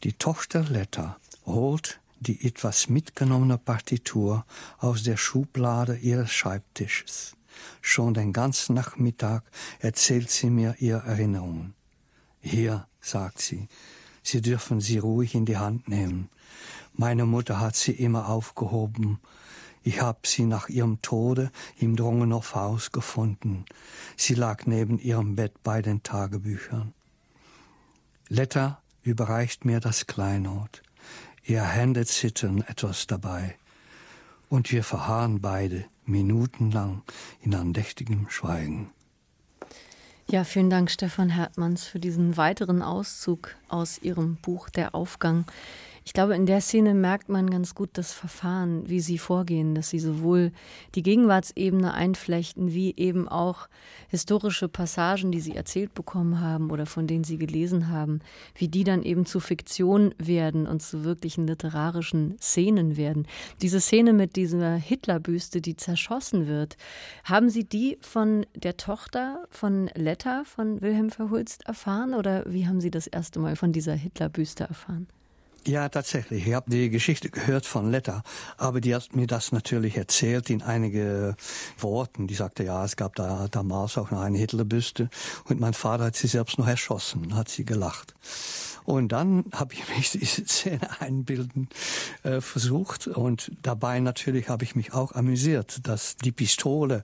Die 0.04 0.14
Tochter 0.14 0.64
Letta 0.64 1.18
holt 1.46 2.00
die 2.20 2.46
etwas 2.46 2.88
mitgenommene 2.88 3.58
Partitur 3.58 4.46
aus 4.78 5.02
der 5.04 5.18
Schublade 5.18 5.98
ihres 5.98 6.32
Schreibtisches. 6.32 7.36
Schon 7.82 8.14
den 8.14 8.32
ganzen 8.32 8.76
Nachmittag 8.76 9.44
erzählt 9.80 10.30
sie 10.30 10.52
mir 10.52 10.76
ihre 10.78 11.04
Erinnerungen. 11.06 11.74
Hier, 12.40 12.88
sagt 13.02 13.42
sie, 13.42 13.68
Sie 14.24 14.42
dürfen 14.42 14.82
sie 14.82 15.00
ruhig 15.00 15.34
in 15.34 15.46
die 15.46 15.58
Hand 15.58 15.88
nehmen. 15.88 16.30
Meine 16.94 17.26
Mutter 17.26 17.60
hat 17.60 17.76
sie 17.76 17.92
immer 17.92 18.30
aufgehoben 18.30 19.20
ich 19.84 20.02
hab 20.02 20.28
sie 20.28 20.46
nach 20.46 20.70
ihrem 20.70 21.02
Tode 21.02 21.52
im 21.80 21.96
Drongenhof 21.96 22.54
Haus 22.54 22.92
gefunden. 22.92 23.66
Sie 24.16 24.36
lag 24.36 24.66
neben 24.68 25.00
ihrem 25.00 25.36
Bett 25.36 25.54
bei 25.64 25.82
den 25.82 26.04
Tagebüchern. 26.04 26.94
Letta 28.30 28.82
überreicht 29.02 29.66
mir 29.66 29.80
das 29.80 30.06
Kleinod. 30.06 30.84
Ihr 31.44 31.64
Hände 31.64 32.06
zittern 32.06 32.62
etwas 32.62 33.08
dabei. 33.08 33.56
Und 34.50 34.72
wir 34.72 34.84
verharren 34.84 35.42
beide 35.42 35.86
minutenlang 36.06 37.02
in 37.42 37.56
andächtigem 37.56 38.30
Schweigen. 38.30 38.92
Ja, 40.30 40.44
vielen 40.46 40.70
Dank, 40.70 40.90
Stefan 40.90 41.30
Hertmanns, 41.30 41.86
für 41.86 42.00
diesen 42.00 42.38
weiteren 42.38 42.82
Auszug 42.82 43.56
aus 43.68 43.98
Ihrem 44.02 44.38
Buch 44.38 44.70
Der 44.70 44.96
Aufgang. 44.96 45.46
Ich 46.04 46.14
glaube, 46.14 46.36
in 46.36 46.48
der 46.48 46.62
Szene 46.62 46.96
merkt 46.96 47.30
man 47.30 47.50
ganz 47.52 47.76
gut 47.76 47.92
das 47.94 48.12
Verfahren, 48.12 48.90
wie 48.90 49.02
sie 49.02 49.20
vorgehen, 49.20 49.76
dass 49.76 49.92
sie 49.92 50.00
sowohl 50.00 50.52
die 50.96 51.04
Gegenwartsebene 51.04 51.94
einflechten, 51.94 52.74
wie 52.74 52.96
eben 52.98 53.28
auch 53.28 53.70
historische 54.10 54.68
Passagen, 54.68 55.32
die 55.32 55.42
sie 55.42 55.56
erzählt 55.56 55.94
bekommen 55.94 56.42
haben 56.42 56.72
oder 56.72 56.88
von 56.88 57.06
denen 57.06 57.24
sie 57.24 57.38
gelesen 57.38 57.90
haben, 57.90 58.22
wie 58.56 58.68
die 58.68 58.84
dann 58.84 59.04
eben 59.04 59.28
zu 59.28 59.40
Fiktion 59.40 60.16
werden 60.18 60.66
und 60.66 60.82
zu 60.82 61.04
wirklichen 61.04 61.46
literarischen 61.46 62.36
Szenen 62.40 62.98
werden. 62.98 63.28
Diese 63.62 63.80
Szene 63.80 64.14
mit 64.14 64.36
dieser 64.36 64.74
Hitlerbüste, 64.74 65.62
die 65.62 65.76
zerschossen 65.76 66.48
wird, 66.48 66.78
haben 67.26 67.50
Sie 67.52 67.64
die 67.64 68.00
von 68.02 68.48
der 68.56 68.76
Tochter 68.76 69.46
von 69.52 69.88
Letta, 69.94 70.46
von 70.46 70.82
Wilhelm 70.82 71.12
Verhulst 71.12 71.68
erfahren 71.68 72.16
oder 72.16 72.44
wie 72.48 72.66
haben 72.66 72.82
Sie 72.82 72.92
das 72.92 73.06
erste 73.06 73.40
Mal 73.40 73.56
von 73.56 73.72
dieser 73.72 73.94
Hitlerbüste 73.94 74.64
erfahren? 74.64 75.08
Ja, 75.68 75.90
tatsächlich. 75.90 76.48
Ich 76.48 76.54
habe 76.56 76.72
die 76.72 76.90
Geschichte 76.90 77.30
gehört 77.30 77.68
von 77.68 77.92
Letta, 77.92 78.24
aber 78.58 78.82
die 78.82 78.96
hat 78.96 79.16
mir 79.16 79.28
das 79.28 79.52
natürlich 79.52 79.96
erzählt 79.96 80.50
in 80.50 80.64
einige 80.64 81.36
Worten. 81.78 82.26
Die 82.26 82.34
sagte, 82.34 82.64
ja, 82.64 82.84
es 82.84 82.96
gab 82.96 83.16
da 83.16 83.48
damals 83.52 83.96
auch 84.00 84.10
noch 84.10 84.22
eine 84.22 84.40
Hitlerbüste 84.40 85.10
und 85.46 85.60
mein 85.60 85.74
Vater 85.74 86.06
hat 86.06 86.16
sie 86.16 86.28
selbst 86.28 86.58
noch 86.58 86.68
erschossen, 86.68 87.36
hat 87.36 87.50
sie 87.50 87.64
gelacht. 87.64 88.16
Und 88.84 89.12
dann 89.12 89.46
habe 89.54 89.74
ich 89.74 89.88
mich 89.96 90.12
diese 90.20 90.46
Szene 90.46 91.02
einbilden 91.02 91.70
äh, 92.24 92.42
versucht 92.42 93.08
und 93.08 93.52
dabei 93.62 94.00
natürlich 94.00 94.50
habe 94.50 94.64
ich 94.64 94.76
mich 94.76 94.94
auch 94.94 95.14
amüsiert, 95.14 95.88
dass 95.88 96.18
die 96.18 96.32
Pistole 96.32 97.04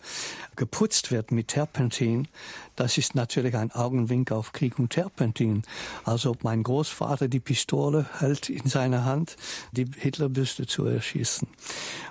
geputzt 0.56 1.12
wird 1.12 1.32
mit 1.32 1.50
Terpentin. 1.50 2.28
Das 2.76 2.98
ist 2.98 3.16
natürlich 3.16 3.56
ein 3.56 3.72
Augenwink 3.72 4.32
auf 4.32 4.52
Krieg 4.52 4.78
und 4.78 4.90
Terpentin. 4.90 5.64
Also 6.04 6.36
mein 6.44 6.64
Großvater 6.64 7.28
die 7.28 7.40
Pistole 7.40 8.06
hält 8.20 8.50
in 8.50 8.68
seiner 8.68 9.06
Hand, 9.06 9.36
die 9.72 9.86
Hitlerbüste 9.98 10.68
zu 10.68 10.86
erschießen. 10.86 11.48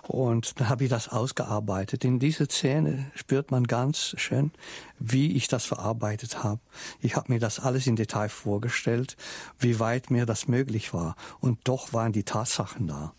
Und 0.03 0.61
dann 0.61 0.69
habe 0.69 0.85
ich 0.85 0.91
das 0.91 1.09
ausgearbeitet. 1.09 2.05
In 2.05 2.19
dieser 2.19 2.49
Szene 2.49 3.11
spürt 3.15 3.51
man 3.51 3.65
ganz 3.65 4.15
schön, 4.17 4.53
wie 4.99 5.37
ich 5.37 5.49
das 5.49 5.65
verarbeitet 5.65 6.43
habe. 6.43 6.61
Ich 7.01 7.17
habe 7.17 7.33
mir 7.33 7.41
das 7.41 7.61
alles 7.61 7.87
in 7.87 7.97
Detail 7.97 8.29
vorgestellt, 8.29 9.17
wie 9.59 9.81
weit 9.81 10.11
mir 10.11 10.27
das 10.27 10.49
möglich 10.49 10.93
war. 10.93 11.17
Und 11.41 11.59
doch 11.65 11.93
waren 11.93 12.13
die 12.13 12.25
Tatsachen 12.25 12.87
da. 12.87 13.13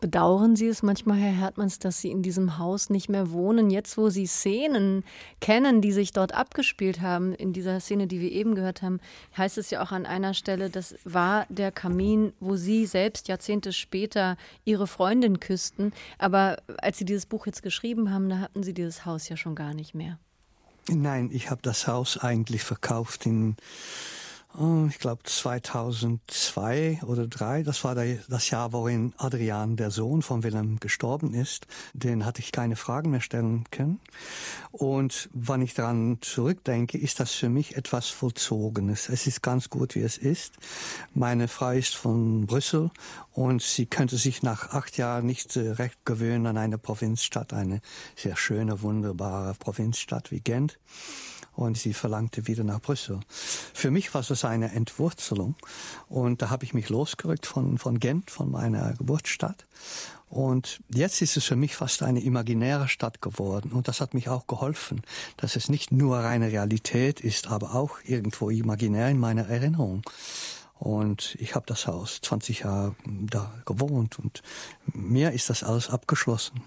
Bedauern 0.00 0.54
Sie 0.54 0.68
es 0.68 0.84
manchmal, 0.84 1.18
Herr 1.18 1.32
Hertmanns, 1.32 1.80
dass 1.80 2.00
Sie 2.00 2.10
in 2.10 2.22
diesem 2.22 2.58
Haus 2.58 2.88
nicht 2.88 3.08
mehr 3.08 3.32
wohnen, 3.32 3.68
jetzt 3.68 3.98
wo 3.98 4.10
Sie 4.10 4.26
Szenen 4.26 5.04
kennen, 5.40 5.80
die 5.80 5.90
sich 5.90 6.12
dort 6.12 6.32
abgespielt 6.34 7.00
haben? 7.00 7.34
In 7.34 7.52
dieser 7.52 7.80
Szene, 7.80 8.06
die 8.06 8.20
wir 8.20 8.30
eben 8.30 8.54
gehört 8.54 8.80
haben, 8.82 9.00
heißt 9.36 9.58
es 9.58 9.70
ja 9.70 9.82
auch 9.82 9.90
an 9.90 10.06
einer 10.06 10.34
Stelle, 10.34 10.70
das 10.70 10.94
war 11.04 11.46
der 11.48 11.72
Kamin, 11.72 12.32
wo 12.38 12.54
Sie 12.54 12.86
selbst 12.86 13.26
Jahrzehnte 13.26 13.72
später 13.72 14.36
Ihre 14.64 14.86
Freundin 14.86 15.40
küssten. 15.40 15.92
Aber 16.18 16.58
als 16.78 16.98
Sie 16.98 17.04
dieses 17.04 17.26
Buch 17.26 17.46
jetzt 17.46 17.64
geschrieben 17.64 18.12
haben, 18.12 18.28
da 18.28 18.38
hatten 18.38 18.62
Sie 18.62 18.74
dieses 18.74 19.04
Haus 19.04 19.28
ja 19.28 19.36
schon 19.36 19.56
gar 19.56 19.74
nicht 19.74 19.94
mehr. 19.94 20.18
Nein, 20.88 21.30
ich 21.32 21.50
habe 21.50 21.60
das 21.62 21.88
Haus 21.88 22.18
eigentlich 22.18 22.62
verkauft 22.62 23.26
in 23.26 23.56
ich 24.88 24.98
glaube 24.98 25.22
2002 25.22 27.00
oder 27.06 27.28
3, 27.28 27.62
das 27.62 27.84
war 27.84 27.94
das 27.94 28.50
Jahr, 28.50 28.72
worin 28.72 29.12
Adrian, 29.16 29.76
der 29.76 29.90
Sohn 29.90 30.22
von 30.22 30.42
Willem, 30.42 30.80
gestorben 30.80 31.34
ist. 31.34 31.66
Den 31.92 32.24
hatte 32.24 32.40
ich 32.40 32.50
keine 32.50 32.74
Fragen 32.74 33.10
mehr 33.10 33.20
stellen 33.20 33.64
können. 33.70 34.00
Und 34.72 35.28
wenn 35.32 35.62
ich 35.62 35.74
daran 35.74 36.18
zurückdenke, 36.22 36.98
ist 36.98 37.20
das 37.20 37.32
für 37.32 37.48
mich 37.48 37.76
etwas 37.76 38.08
Vollzogenes. 38.08 39.08
Es 39.08 39.26
ist 39.26 39.42
ganz 39.42 39.68
gut, 39.68 39.94
wie 39.94 40.02
es 40.02 40.18
ist. 40.18 40.54
Meine 41.14 41.46
Frau 41.46 41.70
ist 41.70 41.94
von 41.94 42.46
Brüssel 42.46 42.90
und 43.32 43.62
sie 43.62 43.86
könnte 43.86 44.16
sich 44.16 44.42
nach 44.42 44.70
acht 44.70 44.96
Jahren 44.96 45.26
nicht 45.26 45.56
recht 45.56 46.04
gewöhnen 46.04 46.46
an 46.46 46.56
eine 46.56 46.78
Provinzstadt, 46.78 47.52
eine 47.52 47.80
sehr 48.16 48.36
schöne, 48.36 48.82
wunderbare 48.82 49.54
Provinzstadt 49.54 50.32
wie 50.32 50.40
Gent 50.40 50.78
und 51.58 51.76
sie 51.76 51.92
verlangte 51.92 52.46
wieder 52.46 52.62
nach 52.62 52.80
Brüssel. 52.80 53.18
Für 53.74 53.90
mich 53.90 54.14
war 54.14 54.20
es 54.20 54.44
eine 54.44 54.70
Entwurzelung 54.72 55.56
und 56.08 56.40
da 56.40 56.50
habe 56.50 56.64
ich 56.64 56.72
mich 56.72 56.88
losgerückt 56.88 57.46
von, 57.46 57.78
von 57.78 57.98
Gent, 57.98 58.30
von 58.30 58.50
meiner 58.50 58.92
Geburtsstadt. 58.94 59.66
Und 60.30 60.80
jetzt 60.88 61.20
ist 61.20 61.36
es 61.36 61.44
für 61.44 61.56
mich 61.56 61.74
fast 61.74 62.02
eine 62.02 62.20
imaginäre 62.20 62.86
Stadt 62.86 63.20
geworden. 63.22 63.72
Und 63.72 63.88
das 63.88 64.00
hat 64.00 64.14
mich 64.14 64.28
auch 64.28 64.46
geholfen, 64.46 65.02
dass 65.36 65.56
es 65.56 65.68
nicht 65.68 65.90
nur 65.90 66.18
reine 66.18 66.52
Realität 66.52 67.20
ist, 67.20 67.48
aber 67.48 67.74
auch 67.74 67.98
irgendwo 68.04 68.50
imaginär 68.50 69.08
in 69.08 69.18
meiner 69.18 69.48
Erinnerung. 69.48 70.02
Und 70.78 71.36
ich 71.40 71.56
habe 71.56 71.66
das 71.66 71.88
Haus 71.88 72.20
20 72.22 72.60
Jahre 72.60 72.94
da 73.04 73.52
gewohnt 73.64 74.18
und 74.20 74.42
mir 74.86 75.32
ist 75.32 75.50
das 75.50 75.64
alles 75.64 75.90
abgeschlossen. 75.90 76.62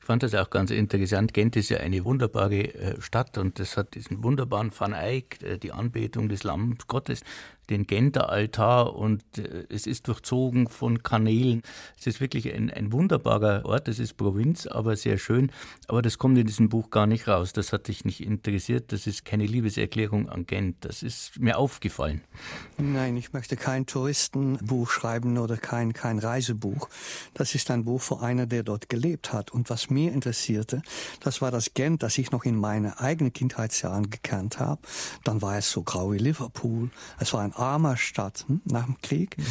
Ich 0.00 0.06
fand 0.06 0.22
das 0.22 0.34
auch 0.34 0.50
ganz 0.50 0.70
interessant. 0.70 1.34
Gent 1.34 1.56
ist 1.56 1.68
ja 1.68 1.78
eine 1.78 2.04
wunderbare 2.04 2.74
äh, 2.74 3.00
Stadt 3.00 3.38
und 3.38 3.58
das 3.58 3.76
hat 3.76 3.94
diesen 3.94 4.22
wunderbaren 4.22 4.72
Van 4.76 4.92
Eyck, 4.92 5.42
äh, 5.42 5.58
die 5.58 5.72
Anbetung 5.72 6.28
des 6.28 6.42
Lammes 6.42 6.86
Gottes 6.86 7.22
den 7.70 7.86
Genter 7.86 8.28
Altar 8.28 8.96
und 8.96 9.22
äh, 9.38 9.64
es 9.68 9.86
ist 9.86 10.08
durchzogen 10.08 10.68
von 10.68 11.02
Kanälen. 11.02 11.62
Es 11.98 12.06
ist 12.06 12.20
wirklich 12.20 12.52
ein, 12.52 12.70
ein 12.70 12.92
wunderbarer 12.92 13.64
Ort, 13.64 13.88
es 13.88 13.98
ist 13.98 14.16
Provinz, 14.16 14.66
aber 14.66 14.96
sehr 14.96 15.18
schön. 15.18 15.50
Aber 15.88 16.02
das 16.02 16.18
kommt 16.18 16.36
in 16.38 16.46
diesem 16.46 16.68
Buch 16.68 16.90
gar 16.90 17.06
nicht 17.06 17.28
raus. 17.28 17.52
Das 17.52 17.72
hat 17.72 17.88
dich 17.88 18.04
nicht 18.04 18.20
interessiert. 18.20 18.92
Das 18.92 19.06
ist 19.06 19.24
keine 19.24 19.46
Liebeserklärung 19.46 20.28
an 20.28 20.46
Gent. 20.46 20.84
Das 20.84 21.02
ist 21.02 21.38
mir 21.38 21.58
aufgefallen. 21.58 22.22
Nein, 22.78 23.16
ich 23.16 23.32
möchte 23.32 23.56
kein 23.56 23.86
Touristenbuch 23.86 24.90
schreiben 24.90 25.38
oder 25.38 25.56
kein, 25.56 25.92
kein 25.92 26.18
Reisebuch. 26.18 26.88
Das 27.34 27.54
ist 27.54 27.70
ein 27.70 27.84
Buch 27.84 28.00
für 28.00 28.20
einer, 28.20 28.46
der 28.46 28.62
dort 28.62 28.88
gelebt 28.88 29.32
hat. 29.32 29.50
Und 29.50 29.70
was 29.70 29.90
mir 29.90 30.12
interessierte, 30.12 30.82
das 31.20 31.40
war 31.40 31.50
das 31.50 31.74
Gent, 31.74 32.02
das 32.02 32.18
ich 32.18 32.32
noch 32.32 32.44
in 32.44 32.56
meinen 32.56 32.92
eigenen 32.92 33.32
Kindheitsjahren 33.32 34.10
gekannt 34.10 34.58
habe. 34.58 34.80
Dann 35.24 35.42
war 35.42 35.56
es 35.56 35.70
so 35.70 35.82
grau 35.82 36.12
wie 36.12 36.18
Liverpool. 36.18 36.90
Es 37.18 37.32
war 37.32 37.42
ein 37.42 37.52
armer 37.60 37.96
Stadt 37.96 38.44
hm, 38.46 38.60
nach 38.64 38.86
dem 38.86 38.98
Krieg. 39.02 39.36
Mhm. 39.38 39.44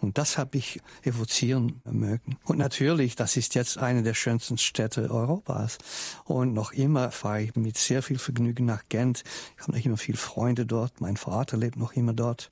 Und 0.00 0.18
das 0.18 0.38
habe 0.38 0.58
ich 0.58 0.80
evozieren 1.02 1.80
mögen. 1.84 2.38
Und 2.44 2.58
natürlich, 2.58 3.16
das 3.16 3.36
ist 3.36 3.54
jetzt 3.54 3.78
eine 3.78 4.02
der 4.02 4.14
schönsten 4.14 4.58
Städte 4.58 5.10
Europas. 5.10 5.78
Und 6.24 6.54
noch 6.54 6.72
immer 6.72 7.10
fahre 7.10 7.42
ich 7.42 7.56
mit 7.56 7.76
sehr 7.76 8.02
viel 8.02 8.18
Vergnügen 8.18 8.64
nach 8.64 8.84
Gent. 8.88 9.24
Ich 9.56 9.62
habe 9.62 9.72
noch 9.72 9.84
immer 9.84 9.96
viele 9.96 10.18
Freunde 10.18 10.66
dort. 10.66 11.00
Mein 11.00 11.16
Vater 11.16 11.56
lebt 11.56 11.76
noch 11.76 11.92
immer 11.92 12.12
dort. 12.12 12.50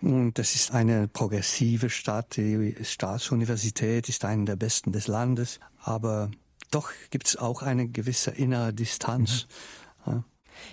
Und 0.00 0.38
das 0.38 0.54
ist 0.54 0.70
eine 0.70 1.08
progressive 1.08 1.90
Stadt. 1.90 2.36
Die 2.36 2.76
Staatsuniversität 2.82 4.08
ist 4.08 4.24
eine 4.24 4.44
der 4.44 4.56
besten 4.56 4.92
des 4.92 5.08
Landes. 5.08 5.60
Aber 5.82 6.30
doch 6.70 6.90
gibt 7.10 7.26
es 7.26 7.36
auch 7.36 7.62
eine 7.62 7.88
gewisse 7.88 8.30
innere 8.30 8.72
Distanz. 8.72 9.46
Mhm. 9.48 9.79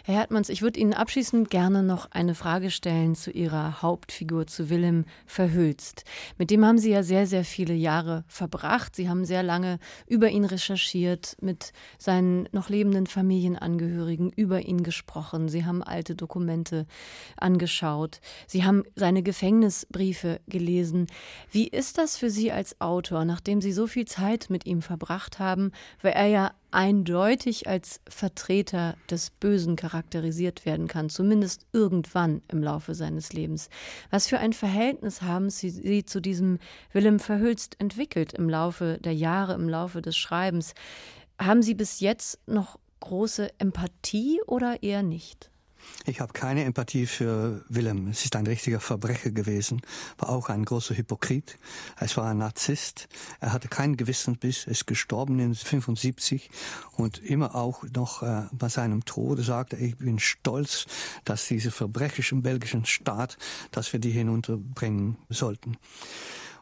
Herr 0.04 0.16
Hertmanns, 0.16 0.50
ich 0.50 0.62
würde 0.62 0.80
Ihnen 0.80 0.94
abschließend 0.94 1.50
gerne 1.50 1.84
noch 1.84 2.12
eine 2.12 2.36
Frage 2.36 2.72
stellen 2.72 3.16
zu 3.16 3.32
Ihrer 3.32 3.82
Hauptfigur, 3.82 4.48
zu 4.48 4.70
Willem 4.70 5.06
Verhülst. 5.26 6.04
Mit 6.38 6.52
dem 6.52 6.66
haben 6.66 6.78
Sie 6.78 6.92
ja 6.92 7.04
sehr, 7.04 7.28
sehr 7.28 7.44
viele 7.44 7.74
Jahre 7.74 8.24
verbracht. 8.28 8.96
Sie 8.96 9.10
haben 9.10 9.26
sehr 9.26 9.44
lange 9.44 9.80
über 10.08 10.30
ihn 10.30 10.46
recherchiert, 10.46 11.38
mit 11.42 11.74
seinen 11.98 12.48
noch 12.52 12.70
lebenden 12.70 13.08
Familienangehörigen 13.08 14.32
über 14.32 14.62
ihn 14.62 14.84
gesprochen. 14.84 15.50
Sie 15.50 15.66
haben 15.66 15.84
alte 15.84 16.16
Dokumente 16.16 16.86
angeschaut. 17.38 18.22
Sie 18.48 18.64
haben 18.64 18.84
seine 18.96 19.24
Gefängnisbriefe 19.24 20.40
gelesen. 20.48 21.08
Wie 21.52 21.68
ist 21.68 21.98
das 21.98 22.18
für 22.18 22.30
Sie 22.30 22.52
als 22.52 22.80
Autor, 22.82 23.26
nachdem 23.26 23.62
Sie 23.62 23.72
so 23.72 23.88
viel 23.88 24.06
Zeit 24.06 24.50
mit 24.50 24.66
ihm 24.66 24.82
verbracht 24.82 25.40
haben, 25.40 25.72
weil 26.02 26.14
er 26.14 26.28
ja 26.28 26.52
eindeutig 26.72 27.68
als 27.68 28.01
Vertreter 28.09 28.95
des 29.09 29.30
Bösen 29.30 29.76
charakterisiert 29.76 30.65
werden 30.65 30.88
kann, 30.88 31.09
zumindest 31.09 31.65
irgendwann 31.74 32.41
im 32.49 32.61
Laufe 32.61 32.95
seines 32.95 33.34
Lebens. 33.34 33.70
Was 34.11 34.28
für 34.28 34.39
ein 34.39 34.53
Verhältnis 34.53 35.22
haben 35.22 35.49
Sie, 35.49 35.70
Sie 35.70 36.05
zu 36.05 36.22
diesem 36.22 36.59
Willem 36.91 37.20
Verhülst 37.20 37.80
entwickelt 37.80 38.34
im 38.34 38.49
Laufe 38.49 38.99
der 39.01 39.13
Jahre, 39.13 39.53
im 39.53 39.70
Laufe 39.70 40.01
des 40.01 40.18
Schreibens? 40.18 40.74
Haben 41.39 41.61
Sie 41.61 41.76
bis 41.76 41.99
jetzt 41.99 42.39
noch 42.47 42.80
große 42.99 43.49
Empathie 43.59 44.41
oder 44.45 44.84
eher 44.84 45.03
nicht? 45.03 45.49
Ich 46.06 46.22
habe 46.22 46.34
keine 46.34 46.64
Empathie 46.64 47.06
für 47.06 47.66
Willem. 47.70 48.08
Es 48.08 48.26
ist 48.26 48.36
ein 48.36 48.48
richtiger 48.48 48.80
Verbrecher 48.80 49.32
gewesen, 49.32 49.82
war 50.18 50.30
auch 50.30 50.50
ein 50.50 50.66
großer 50.66 50.96
Hypokrit. 50.96 51.58
Es 52.00 52.18
war 52.18 52.26
ein 52.26 52.38
Narzisst. 52.38 53.08
Er 53.40 53.54
hatte 53.54 53.68
keinen 53.68 53.98
Gewissensbiss, 53.98 54.66
ist 54.66 54.88
gestorben 54.88 55.40
in 55.40 55.56
75 55.56 56.50
und 56.94 57.20
immer 57.20 57.56
auch 57.56 57.84
noch 57.94 58.24
äh, 58.24 58.44
bei 58.52 58.70
seinem 58.70 59.06
Tode 59.06 59.44
sagte 59.44 59.76
ich 59.76 59.98
bin 59.98 60.20
stolz, 60.20 60.86
dass 61.26 61.48
diese 61.48 61.72
verbrecherischen 61.72 62.42
belgischen 62.42 62.86
Staat, 62.86 63.38
dass 63.72 63.94
wir 63.94 64.00
die 64.00 64.12
hinunterbringen 64.12 65.18
sollten. 65.30 65.78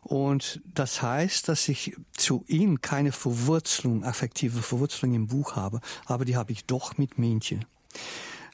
Und 0.06 0.62
das 0.72 1.02
heißt, 1.02 1.50
dass 1.50 1.68
ich 1.68 1.96
zu 2.16 2.44
ihm 2.48 2.80
keine 2.80 3.12
Verwurzelung, 3.12 4.04
affektive 4.04 4.62
Verwurzelung 4.62 5.16
im 5.16 5.26
Buch 5.26 5.56
habe, 5.56 5.82
aber 6.06 6.26
die 6.26 6.36
habe 6.36 6.52
ich 6.52 6.66
doch 6.66 7.00
mit 7.00 7.18
Männchen. 7.18 7.66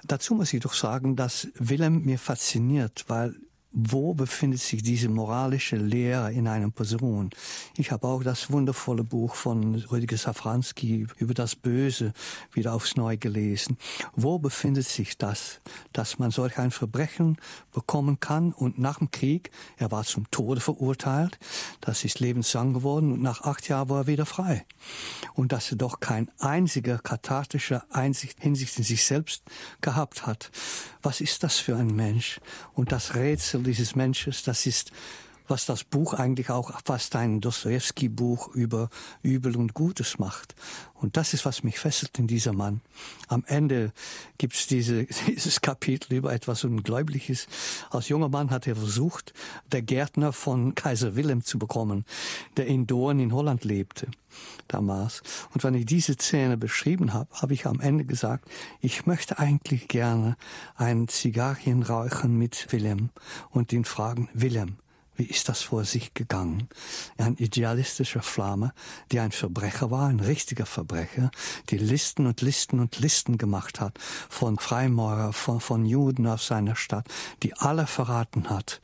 Dazu 0.08 0.36
muss 0.36 0.54
ich 0.54 0.62
doch 0.62 0.74
sagen, 0.74 1.16
dass 1.16 1.48
Willem 1.56 2.04
mir 2.04 2.18
fasziniert, 2.18 3.06
weil 3.08 3.36
wo 3.74 4.14
befindet 4.14 4.60
sich 4.60 4.84
diese 4.84 5.08
moralische 5.08 5.78
Lehre 5.78 6.34
in 6.34 6.48
einer 6.48 6.70
Person? 6.70 7.30
Ich 7.78 7.92
habe 7.92 8.06
auch 8.06 8.22
das 8.22 8.52
wundervolle 8.52 9.06
Buch 9.06 9.36
von 9.36 9.76
Rüdiger 9.76 10.18
Safranski 10.18 11.08
über 11.18 11.34
das 11.34 11.56
Böse 11.56 12.12
wieder 12.52 12.74
aufs 12.74 12.98
Neue 12.98 13.18
gelesen. 13.18 13.78
Wo 14.14 14.40
befindet 14.40 14.88
sich 14.88 15.18
das, 15.18 15.62
dass 15.94 16.20
man 16.20 16.32
solch 16.32 16.58
ein 16.58 16.72
Verbrechen 16.72 17.38
bekommen 17.72 18.20
kann 18.20 18.52
und 18.52 18.78
nach 18.78 19.00
dem 19.00 19.10
Krieg, 19.10 19.52
er 19.78 19.90
war 19.90 20.04
zum 20.04 20.30
Tode 20.32 20.60
verurteilt, 20.60 21.40
das 21.80 22.04
ist 22.04 22.20
lebenslang 22.20 22.74
geworden 22.74 23.14
und 23.14 23.22
nach 23.22 23.42
acht 23.42 23.70
Jahren 23.70 23.88
war 23.88 24.02
er 24.02 24.08
wieder 24.08 24.26
frei. 24.26 24.66
Und 25.34 25.54
dass 25.54 25.72
er 25.72 25.78
doch 25.78 26.02
kein 26.02 26.30
einziger 26.40 26.98
kathartischer 26.98 27.86
Einsicht, 27.90 28.42
Hinsicht 28.42 28.78
in 28.78 28.84
sich 28.84 29.06
selbst 29.06 29.44
gehabt 29.80 30.28
hat. 30.28 30.52
Was 31.02 31.22
ist 31.22 31.44
das 31.44 31.58
für 31.58 31.78
ein 31.78 31.96
Mensch? 31.96 32.42
Und 32.74 32.92
das 32.92 33.16
Rätsel 33.16 33.61
dieses 33.64 33.96
Menschen, 33.96 34.34
das 34.46 34.66
ist, 34.66 34.92
was 35.52 35.66
das 35.66 35.84
Buch 35.84 36.14
eigentlich 36.14 36.50
auch 36.50 36.72
fast 36.86 37.16
ein 37.16 37.42
Dostoevsky-Buch 37.42 38.56
über 38.56 38.90
Übel 39.22 39.58
und 39.58 39.74
Gutes 39.74 40.18
macht. 40.18 40.56
Und 40.96 41.18
das 41.18 41.34
ist, 41.34 41.46
was 41.46 41.62
mich 41.62 41.78
fesselt 41.78 42.18
in 42.18 42.26
dieser 42.26 42.54
Mann. 42.54 42.80
Am 43.28 43.44
Ende 43.46 43.92
gibt's 44.38 44.66
diese, 44.68 45.06
dieses 45.28 45.60
Kapitel 45.60 46.14
über 46.14 46.34
etwas 46.34 46.64
Ungläubliches. 46.64 47.48
Als 47.90 48.08
junger 48.08 48.30
Mann 48.30 48.50
hat 48.50 48.66
er 48.66 48.78
versucht, 48.78 49.34
der 49.72 49.82
Gärtner 49.82 50.32
von 50.32 50.74
Kaiser 50.74 51.18
Wilhelm 51.18 51.44
zu 51.44 51.60
bekommen, 51.60 52.06
der 52.56 52.68
in 52.68 52.88
Dorn 52.88 53.20
in 53.20 53.34
Holland 53.34 53.66
lebte 53.66 54.08
damals. 54.70 55.22
Und 55.54 55.66
wenn 55.66 55.74
ich 55.74 55.86
diese 55.86 56.14
Szene 56.14 56.56
beschrieben 56.56 57.12
habe, 57.12 57.30
habe 57.34 57.54
ich 57.54 57.66
am 57.66 57.82
Ende 57.82 58.06
gesagt, 58.06 58.48
ich 58.80 59.06
möchte 59.06 59.38
eigentlich 59.38 59.90
gerne 59.90 60.38
ein 60.78 61.10
Zigarren 61.10 61.84
rauchen 61.84 62.38
mit 62.38 62.72
Willem 62.72 63.10
und 63.50 63.74
ihn 63.74 63.84
fragen, 63.84 64.30
Willem, 64.34 64.78
Wie 65.16 65.26
ist 65.26 65.50
das 65.50 65.62
vor 65.62 65.84
sich 65.84 66.14
gegangen? 66.14 66.70
Ein 67.18 67.36
idealistischer 67.36 68.22
Flamme, 68.22 68.74
die 69.12 69.20
ein 69.20 69.32
Verbrecher 69.32 69.92
war, 69.92 70.08
ein 70.08 70.20
richtiger 70.20 70.66
Verbrecher, 70.66 71.32
die 71.70 71.78
Listen 71.78 72.26
und 72.26 72.42
Listen 72.42 72.80
und 72.80 73.00
Listen 73.00 73.38
gemacht 73.38 73.80
hat 73.80 74.00
von 74.30 74.58
Freimaurer, 74.58 75.34
von, 75.34 75.60
von 75.60 75.86
Juden 75.86 76.28
aus 76.28 76.48
seiner 76.48 76.76
Stadt, 76.76 77.08
die 77.44 77.54
alle 77.58 77.88
verraten 77.88 78.50
hat 78.50 78.82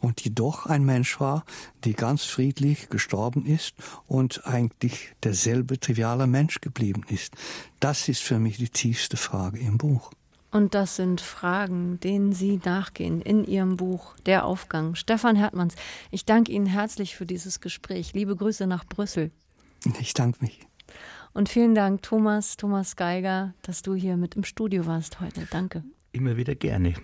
und 0.00 0.24
die 0.24 0.34
doch 0.34 0.66
ein 0.66 0.84
Mensch 0.84 1.18
war, 1.20 1.44
die 1.84 1.94
ganz 1.94 2.24
friedlich 2.24 2.88
gestorben 2.88 3.44
ist 3.44 3.74
und 4.06 4.46
eigentlich 4.46 5.14
derselbe 5.22 5.78
triviale 5.80 6.26
Mensch 6.26 6.60
geblieben 6.60 7.04
ist. 7.08 7.34
Das 7.80 8.08
ist 8.08 8.22
für 8.22 8.38
mich 8.38 8.56
die 8.56 8.68
tiefste 8.68 9.16
Frage 9.16 9.58
im 9.58 9.76
Buch. 9.76 10.12
Und 10.54 10.72
das 10.76 10.94
sind 10.94 11.20
Fragen, 11.20 11.98
denen 11.98 12.32
Sie 12.32 12.60
nachgehen 12.64 13.20
in 13.20 13.44
Ihrem 13.44 13.76
Buch 13.76 14.14
Der 14.24 14.44
Aufgang. 14.44 14.94
Stefan 14.94 15.34
Hertmanns, 15.34 15.74
ich 16.12 16.26
danke 16.26 16.52
Ihnen 16.52 16.66
herzlich 16.66 17.16
für 17.16 17.26
dieses 17.26 17.60
Gespräch. 17.60 18.12
Liebe 18.12 18.36
Grüße 18.36 18.68
nach 18.68 18.84
Brüssel. 18.84 19.32
Ich 19.98 20.14
danke 20.14 20.38
mich. 20.44 20.60
Und 21.32 21.48
vielen 21.48 21.74
Dank, 21.74 22.02
Thomas, 22.02 22.56
Thomas 22.56 22.94
Geiger, 22.94 23.52
dass 23.62 23.82
du 23.82 23.96
hier 23.96 24.16
mit 24.16 24.36
im 24.36 24.44
Studio 24.44 24.86
warst 24.86 25.18
heute. 25.18 25.44
Danke. 25.50 25.82
Immer 26.12 26.36
wieder 26.36 26.54
gerne. 26.54 26.94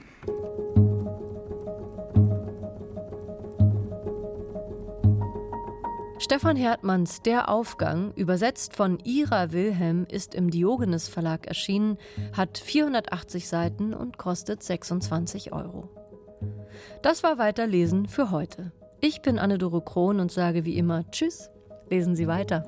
Stefan 6.22 6.54
Hertmanns 6.54 7.22
Der 7.22 7.48
Aufgang, 7.48 8.12
übersetzt 8.12 8.76
von 8.76 8.98
Ira 9.04 9.52
Wilhelm, 9.52 10.04
ist 10.06 10.34
im 10.34 10.50
Diogenes 10.50 11.08
Verlag 11.08 11.46
erschienen, 11.46 11.96
hat 12.36 12.58
480 12.58 13.48
Seiten 13.48 13.94
und 13.94 14.18
kostet 14.18 14.62
26 14.62 15.54
Euro. 15.54 15.88
Das 17.00 17.22
war 17.22 17.38
Weiterlesen 17.38 18.04
für 18.04 18.30
heute. 18.30 18.70
Ich 19.00 19.22
bin 19.22 19.38
Anne-Dore 19.38 19.80
Krohn 19.80 20.20
und 20.20 20.30
sage 20.30 20.66
wie 20.66 20.76
immer 20.76 21.10
Tschüss, 21.10 21.50
lesen 21.88 22.14
Sie 22.14 22.28
weiter. 22.28 22.66